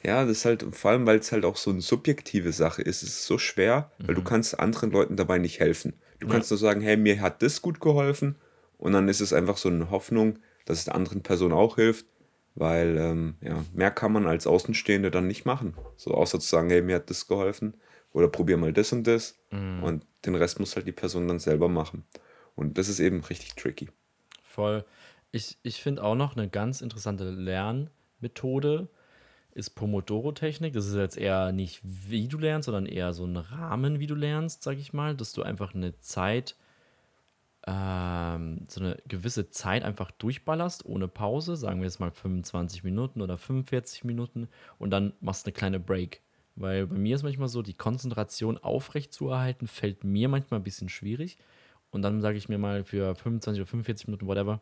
Ja, 0.03 0.23
das 0.23 0.37
ist 0.37 0.45
halt, 0.45 0.65
vor 0.71 0.91
allem, 0.91 1.05
weil 1.05 1.19
es 1.19 1.31
halt 1.31 1.45
auch 1.45 1.57
so 1.57 1.71
eine 1.71 1.81
subjektive 1.81 2.51
Sache 2.51 2.81
ist, 2.81 3.03
es 3.03 3.09
ist 3.09 3.25
so 3.25 3.37
schwer, 3.37 3.91
weil 3.99 4.15
du 4.15 4.23
kannst 4.23 4.59
anderen 4.59 4.91
Leuten 4.91 5.15
dabei 5.15 5.37
nicht 5.37 5.59
helfen. 5.59 5.93
Du 6.19 6.27
kannst 6.27 6.49
nur 6.49 6.57
sagen, 6.57 6.81
hey, 6.81 6.97
mir 6.97 7.21
hat 7.21 7.41
das 7.41 7.61
gut 7.61 7.79
geholfen 7.79 8.35
und 8.77 8.93
dann 8.93 9.07
ist 9.07 9.21
es 9.21 9.33
einfach 9.33 9.57
so 9.57 9.69
eine 9.69 9.91
Hoffnung, 9.91 10.39
dass 10.65 10.79
es 10.79 10.85
der 10.85 10.95
anderen 10.95 11.21
Person 11.21 11.53
auch 11.53 11.75
hilft, 11.75 12.05
weil 12.55 12.97
ähm, 12.97 13.35
ja, 13.41 13.63
mehr 13.73 13.91
kann 13.91 14.11
man 14.11 14.27
als 14.27 14.47
Außenstehende 14.47 15.11
dann 15.11 15.27
nicht 15.27 15.45
machen. 15.45 15.75
So 15.95 16.11
außer 16.11 16.39
zu 16.39 16.47
sagen, 16.47 16.69
hey, 16.69 16.81
mir 16.81 16.95
hat 16.95 17.09
das 17.09 17.27
geholfen 17.27 17.75
oder 18.13 18.27
probier 18.27 18.57
mal 18.57 18.73
das 18.73 18.91
und 18.93 19.05
das 19.05 19.37
und 19.51 20.05
den 20.25 20.35
Rest 20.35 20.59
muss 20.59 20.75
halt 20.75 20.87
die 20.87 20.91
Person 20.91 21.27
dann 21.27 21.39
selber 21.39 21.69
machen. 21.69 22.03
Und 22.55 22.77
das 22.77 22.89
ist 22.89 22.99
eben 22.99 23.23
richtig 23.23 23.53
tricky. 23.55 23.89
Voll. 24.43 24.85
Ich, 25.31 25.57
ich 25.61 25.81
finde 25.81 26.03
auch 26.03 26.15
noch 26.15 26.35
eine 26.35 26.49
ganz 26.49 26.81
interessante 26.81 27.29
Lernmethode 27.29 28.89
ist 29.57 29.71
Pomodoro-Technik. 29.71 30.73
Das 30.73 30.85
ist 30.85 30.95
jetzt 30.95 31.17
eher 31.17 31.51
nicht, 31.51 31.81
wie 31.83 32.27
du 32.27 32.37
lernst, 32.37 32.67
sondern 32.67 32.85
eher 32.85 33.13
so 33.13 33.25
ein 33.25 33.37
Rahmen, 33.37 33.99
wie 33.99 34.07
du 34.07 34.15
lernst, 34.15 34.63
sag 34.63 34.77
ich 34.77 34.93
mal, 34.93 35.15
dass 35.15 35.33
du 35.33 35.41
einfach 35.41 35.73
eine 35.73 35.97
Zeit, 35.99 36.55
ähm, 37.65 38.65
so 38.69 38.81
eine 38.81 38.97
gewisse 39.07 39.49
Zeit 39.49 39.83
einfach 39.83 40.11
durchballerst, 40.11 40.85
ohne 40.85 41.07
Pause, 41.07 41.55
sagen 41.55 41.79
wir 41.79 41.85
jetzt 41.85 41.99
mal 41.99 42.11
25 42.11 42.83
Minuten 42.83 43.21
oder 43.21 43.37
45 43.37 44.03
Minuten 44.03 44.47
und 44.77 44.91
dann 44.91 45.13
machst 45.21 45.45
eine 45.47 45.53
kleine 45.53 45.79
Break. 45.79 46.21
Weil 46.55 46.87
bei 46.87 46.97
mir 46.97 47.15
ist 47.15 47.23
manchmal 47.23 47.49
so, 47.49 47.61
die 47.63 47.73
Konzentration 47.73 48.57
aufrecht 48.57 49.11
zu 49.11 49.29
erhalten, 49.29 49.67
fällt 49.67 50.03
mir 50.03 50.29
manchmal 50.29 50.59
ein 50.59 50.63
bisschen 50.63 50.89
schwierig. 50.89 51.37
Und 51.89 52.03
dann 52.03 52.21
sage 52.21 52.37
ich 52.37 52.49
mir 52.49 52.57
mal 52.57 52.83
für 52.83 53.15
25 53.15 53.61
oder 53.61 53.67
45 53.67 54.07
Minuten, 54.07 54.27
whatever, 54.27 54.61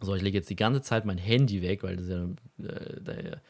so, 0.00 0.14
ich 0.14 0.22
lege 0.22 0.38
jetzt 0.38 0.50
die 0.50 0.56
ganze 0.56 0.80
Zeit 0.80 1.04
mein 1.04 1.18
Handy 1.18 1.60
weg, 1.60 1.82
weil 1.82 1.96
das 1.96 2.08
ja 2.08 2.24
äh, 2.64 3.00
der, 3.00 3.42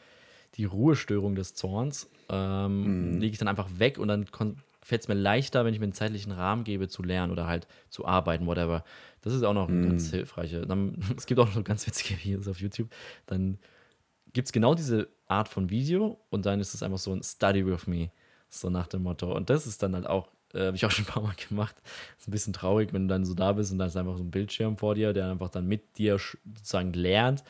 die 0.55 0.65
Ruhestörung 0.65 1.35
des 1.35 1.53
Zorns, 1.53 2.09
ähm, 2.29 3.19
lege 3.19 3.33
ich 3.33 3.39
dann 3.39 3.47
einfach 3.47 3.69
weg 3.77 3.97
und 3.97 4.07
dann 4.07 4.25
fällt 4.81 5.01
es 5.01 5.07
mir 5.07 5.13
leichter, 5.13 5.65
wenn 5.65 5.73
ich 5.73 5.79
mir 5.79 5.85
einen 5.85 5.93
zeitlichen 5.93 6.31
Rahmen 6.31 6.63
gebe, 6.63 6.87
zu 6.87 7.03
lernen 7.03 7.31
oder 7.31 7.47
halt 7.47 7.67
zu 7.89 8.05
arbeiten, 8.05 8.47
whatever. 8.47 8.83
Das 9.21 9.33
ist 9.33 9.43
auch 9.43 9.53
noch 9.53 9.69
ein 9.69 9.83
ganz 9.83 10.09
hilfreiche. 10.09 10.65
Dann, 10.65 10.97
es 11.17 11.25
gibt 11.25 11.39
auch 11.39 11.53
noch 11.53 11.63
ganz 11.63 11.85
witzige 11.85 12.19
Videos 12.23 12.47
auf 12.47 12.59
YouTube. 12.59 12.89
Dann 13.25 13.59
gibt 14.33 14.47
es 14.47 14.51
genau 14.51 14.75
diese 14.75 15.07
Art 15.27 15.47
von 15.47 15.69
Video 15.69 16.19
und 16.29 16.45
dann 16.45 16.59
ist 16.59 16.73
es 16.73 16.83
einfach 16.83 16.97
so 16.97 17.13
ein 17.13 17.23
Study 17.23 17.65
with 17.65 17.87
me, 17.87 18.11
so 18.49 18.69
nach 18.69 18.87
dem 18.87 19.03
Motto. 19.03 19.35
Und 19.35 19.49
das 19.49 19.67
ist 19.67 19.83
dann 19.83 19.95
halt 19.95 20.07
auch, 20.07 20.27
äh, 20.53 20.67
habe 20.67 20.75
ich 20.75 20.85
auch 20.85 20.91
schon 20.91 21.05
ein 21.05 21.11
paar 21.11 21.23
Mal 21.23 21.35
gemacht. 21.49 21.75
Ist 22.17 22.27
ein 22.27 22.31
bisschen 22.31 22.53
traurig, 22.53 22.93
wenn 22.93 23.07
du 23.07 23.13
dann 23.13 23.25
so 23.25 23.33
da 23.33 23.53
bist 23.53 23.71
und 23.71 23.77
da 23.77 23.85
ist 23.85 23.97
einfach 23.97 24.17
so 24.17 24.23
ein 24.23 24.31
Bildschirm 24.31 24.77
vor 24.77 24.95
dir, 24.95 25.13
der 25.13 25.29
einfach 25.29 25.49
dann 25.49 25.67
mit 25.67 25.97
dir 25.97 26.17
sozusagen 26.17 26.93
lernt, 26.93 27.43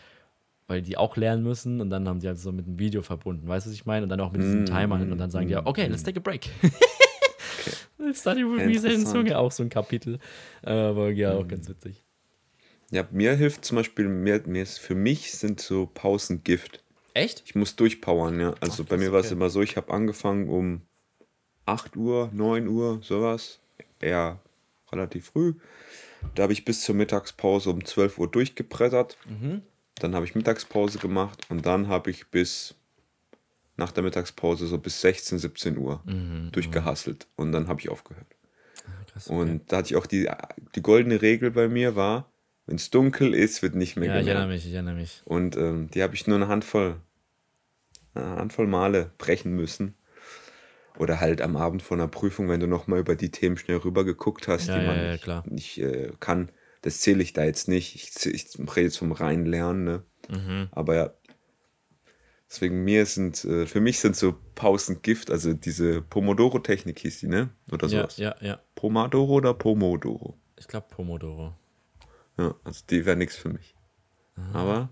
weil 0.70 0.84
die 0.84 0.98
auch 0.98 1.18
lernen 1.18 1.44
müssen 1.44 1.82
und 1.82 1.90
dann 1.90 2.08
haben 2.08 2.20
die 2.20 2.28
halt 2.28 2.38
so 2.38 2.52
mit 2.52 2.68
einem 2.68 2.78
Video 2.78 3.02
verbunden, 3.02 3.48
weißt 3.48 3.66
du, 3.66 3.72
was 3.72 3.76
ich 3.76 3.88
meine? 3.88 4.04
Und 4.04 4.10
dann 4.10 4.22
auch 4.22 4.32
mit 4.32 4.42
diesem 4.42 4.66
Timer 4.66 4.96
und 4.96 5.18
dann 5.18 5.32
sagen 5.32 5.48
die, 5.48 5.54
ja, 5.54 5.66
okay, 5.66 5.88
let's 5.88 6.04
take 6.04 6.20
a 6.20 6.22
break. 6.22 6.50
Study 8.14 8.44
with 8.44 8.66
me 8.66 8.74
Interessant. 8.74 9.08
Zunge, 9.08 9.38
auch 9.38 9.52
so 9.52 9.64
ein 9.64 9.70
Kapitel. 9.70 10.20
Aber 10.62 11.10
ja, 11.10 11.34
auch 11.34 11.48
ganz 11.48 11.68
witzig. 11.68 12.04
Ja, 12.92 13.08
mir 13.12 13.36
hilft 13.36 13.66
zum 13.66 13.78
Beispiel, 13.78 14.08
mir, 14.08 14.42
mir 14.46 14.64
ist, 14.64 14.80
für 14.80 14.96
mich 14.96 15.32
sind 15.34 15.60
so 15.60 15.90
Pausen 15.92 16.44
Gift. 16.44 16.84
Echt? 17.14 17.44
Ich 17.46 17.56
muss 17.56 17.76
durchpowern, 17.76 18.40
ja. 18.40 18.56
Also 18.62 18.84
bei 18.84 18.90
krass, 18.96 19.00
mir 19.00 19.12
war 19.12 19.20
es 19.22 19.32
immer 19.32 19.50
so, 19.50 19.62
ich 19.62 19.76
habe 19.76 19.92
angefangen 19.92 20.50
um 20.50 20.82
8 21.66 21.98
Uhr, 21.98 22.30
9 22.32 22.68
Uhr, 22.68 23.00
sowas. 23.02 23.60
Eher 24.00 24.40
relativ 24.92 25.26
früh. 25.26 25.56
Da 26.36 26.44
habe 26.44 26.54
ich 26.54 26.64
bis 26.66 26.82
zur 26.82 26.96
Mittagspause 26.96 27.72
um 27.72 27.84
12 27.84 28.20
Uhr 28.20 28.30
durchgebrettert. 28.30 29.18
Mhm. 29.28 29.64
Dann 30.00 30.16
habe 30.16 30.26
ich 30.26 30.36
Mittagspause 30.36 31.00
gemacht 31.00 31.46
und 31.50 31.66
dann 31.66 31.88
habe 31.88 32.10
ich 32.12 32.28
bis 32.28 32.76
nach 33.78 33.92
der 33.92 34.04
Mittagspause 34.04 34.68
so 34.68 34.78
bis 34.78 35.02
16, 35.02 35.40
17 35.40 35.78
Uhr 35.78 36.02
Mhm, 36.06 36.52
durchgehasselt 36.52 37.28
und 37.36 37.52
dann 37.52 37.68
habe 37.68 37.80
ich 37.80 37.90
aufgehört. 37.90 38.28
Krass, 39.12 39.28
Und 39.28 39.72
da 39.72 39.78
hatte 39.78 39.90
ich 39.90 39.96
auch 39.96 40.06
die, 40.06 40.30
die 40.76 40.82
goldene 40.82 41.22
Regel 41.22 41.52
bei 41.52 41.68
mir 41.68 41.96
war, 41.96 42.32
wenn 42.66 42.76
es 42.76 42.90
dunkel 42.90 43.34
ist, 43.34 43.62
wird 43.62 43.76
nicht 43.76 43.96
mehr 43.96 44.08
Ja, 44.08 44.20
ich 44.20 44.28
gelernt. 44.28 44.42
erinnere 44.42 44.56
mich, 44.56 44.66
ich 44.68 44.74
erinnere 44.74 44.96
mich. 44.96 45.22
Und 45.26 45.58
ähm, 45.58 45.90
die 45.92 46.04
habe 46.04 46.14
ich 46.16 46.28
nur 46.28 46.36
eine 46.38 46.48
Handvoll, 46.48 46.98
eine 48.14 48.36
Handvoll 48.38 48.68
Male 48.68 49.12
brechen 49.18 49.54
müssen. 49.56 49.96
Oder 50.98 51.20
halt 51.20 51.42
am 51.42 51.56
Abend 51.56 51.82
vor 51.82 51.96
einer 51.98 52.08
Prüfung, 52.08 52.50
wenn 52.50 52.60
du 52.60 52.68
nochmal 52.68 53.00
über 53.00 53.16
die 53.16 53.32
Themen 53.32 53.58
schnell 53.58 53.78
rüber 53.78 54.04
geguckt 54.04 54.48
hast, 54.48 54.68
Ja, 54.68 54.76
die 54.80 54.86
man 54.86 54.98
ja, 54.98 55.16
ja, 55.16 55.44
nicht 55.46 55.78
äh, 55.80 56.12
kann. 56.20 56.52
Das 56.82 57.02
zähle 57.02 57.22
ich 57.24 57.34
da 57.34 57.44
jetzt 57.44 57.68
nicht. 57.68 57.96
Ich, 57.96 58.26
ich 58.26 58.58
rede 58.58 58.82
jetzt 58.82 58.98
vom 58.98 59.12
reinen 59.12 59.46
Lernen. 59.46 59.84
Ne? 59.84 60.04
Mhm. 60.30 60.68
Aber 60.72 60.96
ja, 60.96 61.14
deswegen 62.50 62.84
mir 62.84 63.06
sind, 63.06 63.44
äh, 63.46 63.66
für 63.66 63.82
mich 63.82 64.00
sind 64.00 64.16
so 64.16 64.36
Pausen 64.56 65.02
Gift, 65.02 65.30
also 65.32 65.54
diese 65.54 66.02
Pomodoro-Technik 66.02 67.00
hieß 67.00 67.20
die, 67.20 67.28
ne? 67.28 67.50
Oder 67.72 67.88
Ja, 67.88 68.02
sowas. 68.02 68.18
ja, 68.18 68.36
ja. 68.42 68.60
Pomodoro 68.76 69.34
oder 69.34 69.54
Pomodoro? 69.54 70.38
Ich 70.58 70.68
glaube 70.68 70.88
Pomodoro. 70.90 71.54
Ja, 72.38 72.56
also 72.64 72.84
die 72.90 73.06
wäre 73.06 73.18
nichts 73.18 73.36
für 73.36 73.50
mich. 73.50 73.76
Aber 74.54 74.90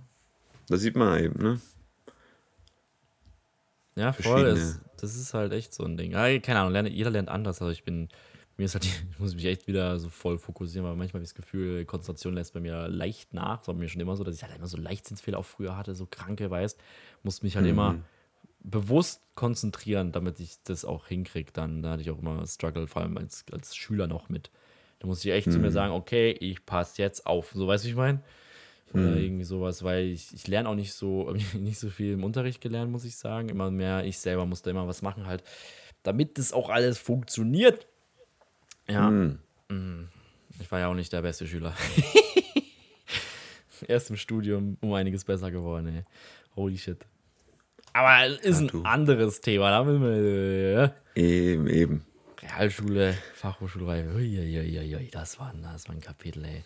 da 0.67 0.75
sieht 0.75 0.97
man 0.97 1.23
eben, 1.23 1.41
ne? 1.41 1.61
Ja, 3.95 4.13
voll. 4.13 4.45
Es, 4.47 4.79
das 4.97 5.15
ist 5.15 5.33
halt 5.33 5.53
echt 5.53 5.73
so 5.73 5.83
ein 5.83 5.97
Ding. 5.97 6.11
Keine 6.11 6.59
Ahnung, 6.59 6.85
jeder 6.87 7.09
lernt 7.09 7.29
anders. 7.29 7.61
Also 7.61 7.71
ich 7.71 7.83
bin, 7.83 8.09
mir 8.57 8.65
ist 8.65 8.73
halt, 8.73 8.85
ich 9.11 9.19
muss 9.19 9.35
mich 9.35 9.45
echt 9.45 9.67
wieder 9.67 9.97
so 9.99 10.09
voll 10.09 10.37
fokussieren, 10.37 10.87
weil 10.87 10.95
manchmal 10.95 11.19
habe 11.19 11.23
ich 11.23 11.29
das 11.29 11.35
Gefühl, 11.35 11.85
Konzentration 11.85 12.33
lässt 12.33 12.53
bei 12.53 12.59
mir 12.59 12.87
leicht 12.87 13.33
nach. 13.33 13.59
Das 13.59 13.67
war 13.67 13.75
mir 13.75 13.87
schon 13.87 14.01
immer 14.01 14.15
so, 14.15 14.23
dass 14.23 14.35
ich 14.35 14.43
halt 14.43 14.55
immer 14.55 14.67
so 14.67 14.77
Leichtsinnsfehler 14.77 15.37
auch 15.37 15.45
früher 15.45 15.77
hatte, 15.77 15.95
so 15.95 16.07
kranke, 16.09 16.49
weißt. 16.49 16.79
Musste 17.23 17.45
mich 17.45 17.55
halt 17.55 17.67
immer 17.67 17.99
bewusst 18.59 19.21
konzentrieren, 19.35 20.11
damit 20.11 20.39
ich 20.39 20.57
das 20.63 20.83
auch 20.83 21.07
hinkriege. 21.07 21.51
Dann 21.53 21.81
da 21.81 21.91
hatte 21.91 22.01
ich 22.01 22.11
auch 22.11 22.19
immer 22.19 22.45
Struggle, 22.45 22.87
vor 22.87 23.01
allem 23.01 23.17
als, 23.17 23.45
als 23.51 23.75
Schüler 23.75 24.07
noch 24.07 24.29
mit. 24.29 24.51
Da 24.99 25.07
musste 25.07 25.29
ich 25.29 25.35
echt 25.35 25.51
zu 25.51 25.59
mir 25.59 25.71
sagen, 25.71 25.93
okay, 25.93 26.31
ich 26.31 26.65
passe 26.65 27.01
jetzt 27.01 27.25
auf. 27.27 27.51
So, 27.53 27.67
weißt 27.67 27.83
du, 27.83 27.87
wie 27.87 27.91
ich 27.91 27.97
meine? 27.97 28.21
Oder 28.93 29.17
irgendwie 29.17 29.43
sowas, 29.43 29.83
weil 29.83 30.05
ich, 30.05 30.33
ich 30.33 30.47
lerne 30.47 30.69
auch 30.69 30.75
nicht 30.75 30.93
so, 30.93 31.33
nicht 31.53 31.77
so 31.77 31.89
viel 31.89 32.13
im 32.13 32.23
Unterricht 32.23 32.61
gelernt, 32.61 32.91
muss 32.91 33.05
ich 33.05 33.15
sagen. 33.15 33.49
Immer 33.49 33.69
mehr, 33.69 34.05
ich 34.05 34.17
selber 34.17 34.45
musste 34.45 34.69
immer 34.69 34.87
was 34.87 35.01
machen, 35.01 35.27
halt, 35.27 35.43
damit 36.03 36.37
das 36.37 36.53
auch 36.53 36.69
alles 36.69 36.97
funktioniert. 36.97 37.85
Ja. 38.89 39.09
Mm. 39.09 39.39
Ich 40.59 40.71
war 40.71 40.79
ja 40.79 40.87
auch 40.87 40.93
nicht 40.95 41.13
der 41.13 41.21
beste 41.21 41.47
Schüler. 41.47 41.73
Erst 43.87 44.09
im 44.09 44.17
Studium 44.17 44.77
um 44.81 44.93
einiges 44.93 45.23
besser 45.23 45.51
geworden, 45.51 45.87
ey. 45.87 46.03
Holy 46.55 46.77
shit. 46.77 47.05
Aber 47.93 48.25
es 48.25 48.41
ist 48.41 48.59
ein 48.61 48.67
du. 48.67 48.81
anderes 48.83 49.41
Thema. 49.41 49.69
Da 49.69 49.83
müssen 49.83 50.03
wir. 50.03 50.95
äh, 51.15 51.51
Eben, 51.51 51.67
eben. 51.67 52.05
Realschule, 52.41 53.15
Fachhochschule, 53.35 53.85
uiuiuiui, 54.15 55.09
das 55.11 55.39
war, 55.39 55.53
das 55.61 55.87
war 55.87 55.95
ein 55.95 56.01
Kapitel, 56.01 56.45
ey. 56.45 56.63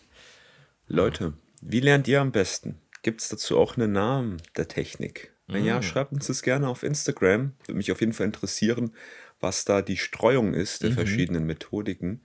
Leute, 0.87 1.33
wie 1.61 1.79
lernt 1.79 2.07
ihr 2.07 2.21
am 2.21 2.31
besten? 2.31 2.79
Gibt 3.03 3.21
es 3.21 3.29
dazu 3.29 3.57
auch 3.57 3.77
einen 3.77 3.91
Namen 3.93 4.37
der 4.57 4.67
Technik? 4.67 5.31
Wenn 5.47 5.63
Mm. 5.63 5.67
ja, 5.67 5.81
schreibt 5.81 6.13
uns 6.13 6.27
das 6.27 6.43
gerne 6.43 6.67
auf 6.69 6.83
Instagram. 6.83 7.53
Würde 7.65 7.77
mich 7.77 7.91
auf 7.91 7.99
jeden 7.99 8.13
Fall 8.13 8.27
interessieren, 8.27 8.93
was 9.41 9.65
da 9.65 9.81
die 9.81 9.97
Streuung 9.97 10.53
ist 10.53 10.81
Mhm. 10.81 10.87
der 10.87 10.95
verschiedenen 10.95 11.45
Methodiken. 11.45 12.21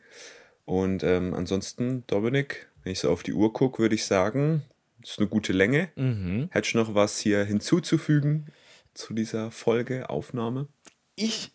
Und 0.65 1.03
ähm, 1.03 1.35
ansonsten, 1.35 2.05
Dominik, 2.07 2.69
wenn 2.83 2.93
ich 2.93 3.01
so 3.01 3.11
auf 3.11 3.23
die 3.23 3.33
Uhr 3.33 3.53
gucke, 3.53 3.83
würde 3.83 3.95
ich 3.95 4.05
sagen, 4.05 4.63
das 5.01 5.13
ist 5.13 5.19
eine 5.19 5.29
gute 5.29 5.53
Länge. 5.53 5.91
Mhm. 5.97 6.49
Hättest 6.51 6.75
du 6.75 6.79
noch 6.79 6.95
was 6.95 7.19
hier 7.19 7.45
hinzuzufügen 7.45 8.47
zu 8.95 9.15
dieser 9.15 9.51
Folge, 9.51 10.11
Aufnahme? 10.11 10.69
Ich 11.15 11.53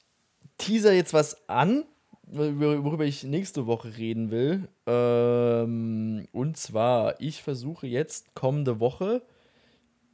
teaser 0.58 0.94
jetzt 0.94 1.14
was 1.14 1.50
an, 1.50 1.84
wor- 2.28 2.84
worüber 2.84 3.06
ich 3.06 3.24
nächste 3.24 3.66
Woche 3.68 3.98
reden 3.98 4.32
will. 4.32 4.68
Ähm, 4.88 6.28
und 6.32 6.58
zwar, 6.58 7.20
ich 7.20 7.42
versuche 7.44 7.88
jetzt 7.88 8.34
kommende 8.36 8.80
Woche 8.80 9.22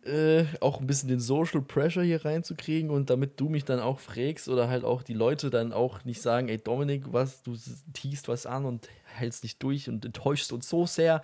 äh, 0.08 0.46
auch 0.62 0.80
ein 0.80 0.88
bisschen 0.88 1.10
den 1.10 1.20
Social 1.20 1.62
Pressure 1.62 2.04
hier 2.04 2.24
reinzukriegen 2.24 2.90
und 2.90 3.10
damit 3.10 3.40
du 3.40 3.50
mich 3.50 3.66
dann 3.66 3.80
auch 3.80 4.00
fragst 4.00 4.50
oder 4.50 4.70
halt 4.70 4.84
auch 4.84 5.04
die 5.04 5.14
Leute 5.14 5.50
dann 5.50 5.74
auch 5.74 6.06
nicht 6.06 6.22
sagen, 6.22 6.50
ey 6.50 6.58
Dominik, 6.58 7.12
was, 7.12 7.44
du 7.44 7.56
teast 7.94 8.28
was 8.28 8.46
an 8.46 8.66
und 8.66 8.88
hältst 9.06 9.44
nicht 9.44 9.62
durch 9.62 9.90
und 9.90 10.06
enttäuschst 10.06 10.52
uns 10.54 10.70
so 10.70 10.86
sehr. 10.86 11.22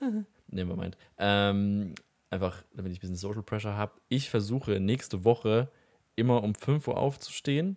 nevermind. 0.48 0.96
Ähm, 1.18 1.94
einfach, 2.30 2.62
damit 2.74 2.92
ich 2.92 2.98
ein 2.98 3.00
bisschen 3.00 3.16
Social 3.16 3.42
Pressure 3.42 3.76
habe. 3.76 3.92
Ich 4.08 4.30
versuche 4.30 4.80
nächste 4.80 5.24
Woche 5.24 5.70
immer 6.14 6.42
um 6.42 6.54
5 6.54 6.88
Uhr 6.88 6.96
aufzustehen, 6.96 7.76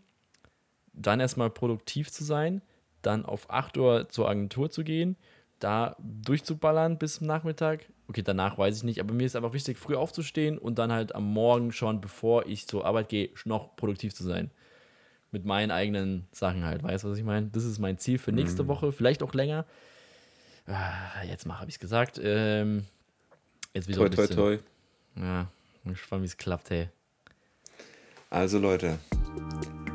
dann 0.94 1.20
erstmal 1.20 1.50
produktiv 1.50 2.12
zu 2.12 2.24
sein, 2.24 2.62
dann 3.02 3.26
auf 3.26 3.50
8 3.50 3.78
Uhr 3.78 4.10
zur 4.10 4.30
Agentur 4.30 4.70
zu 4.70 4.84
gehen, 4.84 5.18
da 5.60 5.96
durchzuballern 6.00 6.98
bis 6.98 7.16
zum 7.16 7.28
Nachmittag. 7.28 7.90
Okay, 8.10 8.24
danach 8.24 8.58
weiß 8.58 8.76
ich 8.76 8.84
nicht, 8.84 9.00
aber 9.00 9.14
mir 9.14 9.28
ist 9.28 9.36
einfach 9.36 9.54
wichtig, 9.54 9.78
früh 9.78 9.96
aufzustehen 9.96 10.58
und 10.58 10.80
dann 10.80 10.92
halt 10.92 11.14
am 11.14 11.32
Morgen 11.32 11.72
schon, 11.72 12.02
bevor 12.02 12.48
ich 12.48 12.68
zur 12.68 12.84
Arbeit 12.84 13.08
gehe, 13.08 13.30
noch 13.46 13.76
produktiv 13.76 14.16
zu 14.16 14.24
sein. 14.24 14.50
Mit 15.32 15.46
meinen 15.46 15.70
eigenen 15.70 16.28
Sachen 16.32 16.66
halt. 16.66 16.82
Weißt 16.82 17.04
du, 17.04 17.12
was 17.12 17.20
ich 17.20 17.24
meine? 17.24 17.50
Das 17.54 17.66
ist 17.66 17.78
mein 17.78 18.00
Ziel 18.00 18.18
für 18.18 18.32
nächste 18.32 18.64
mhm. 18.64 18.68
Woche, 18.70 18.92
vielleicht 18.92 19.22
auch 19.22 19.36
länger. 19.36 19.64
Ah, 20.66 21.24
jetzt 21.24 21.46
mal, 21.46 21.60
habe 21.60 21.70
ich 21.70 21.76
es 21.76 21.80
gesagt. 21.80 22.20
Ähm, 22.24 22.84
jetzt 23.76 23.88
wieder 23.88 24.00
toi, 24.00 24.06
ein 24.06 24.10
bisschen. 24.10 24.36
toi, 24.36 24.58
toi. 24.58 25.24
Ja, 25.24 25.48
ich 25.76 25.80
bin 25.82 25.94
gespannt, 25.94 26.24
wie 26.24 26.26
es 26.26 26.38
klappt, 26.38 26.72
hey. 26.72 26.90
Also 28.32 28.58
Leute, 28.58 28.98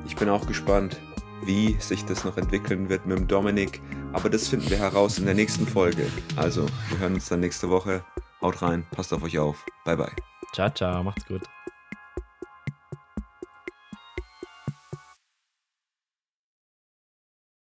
ich 0.06 0.14
bin 0.14 0.28
auch 0.28 0.46
gespannt, 0.46 1.00
wie 1.46 1.76
sich 1.80 2.04
das 2.04 2.24
noch 2.24 2.36
entwickeln 2.36 2.88
wird 2.88 3.06
mit 3.06 3.18
dem 3.18 3.26
Dominik. 3.26 3.80
Aber 4.12 4.30
das 4.30 4.48
finden 4.48 4.70
wir 4.70 4.78
heraus 4.78 5.18
in 5.18 5.26
der 5.26 5.34
nächsten 5.34 5.66
Folge. 5.66 6.06
Also, 6.36 6.66
wir 6.88 6.98
hören 6.98 7.14
uns 7.14 7.28
dann 7.28 7.40
nächste 7.40 7.70
Woche. 7.70 8.04
Haut 8.42 8.62
rein, 8.62 8.86
passt 8.90 9.12
auf 9.12 9.22
euch 9.22 9.38
auf. 9.38 9.64
Bye, 9.84 9.96
bye. 9.96 10.12
Ciao, 10.52 10.70
ciao, 10.70 11.02
macht's 11.02 11.26
gut. 11.26 11.42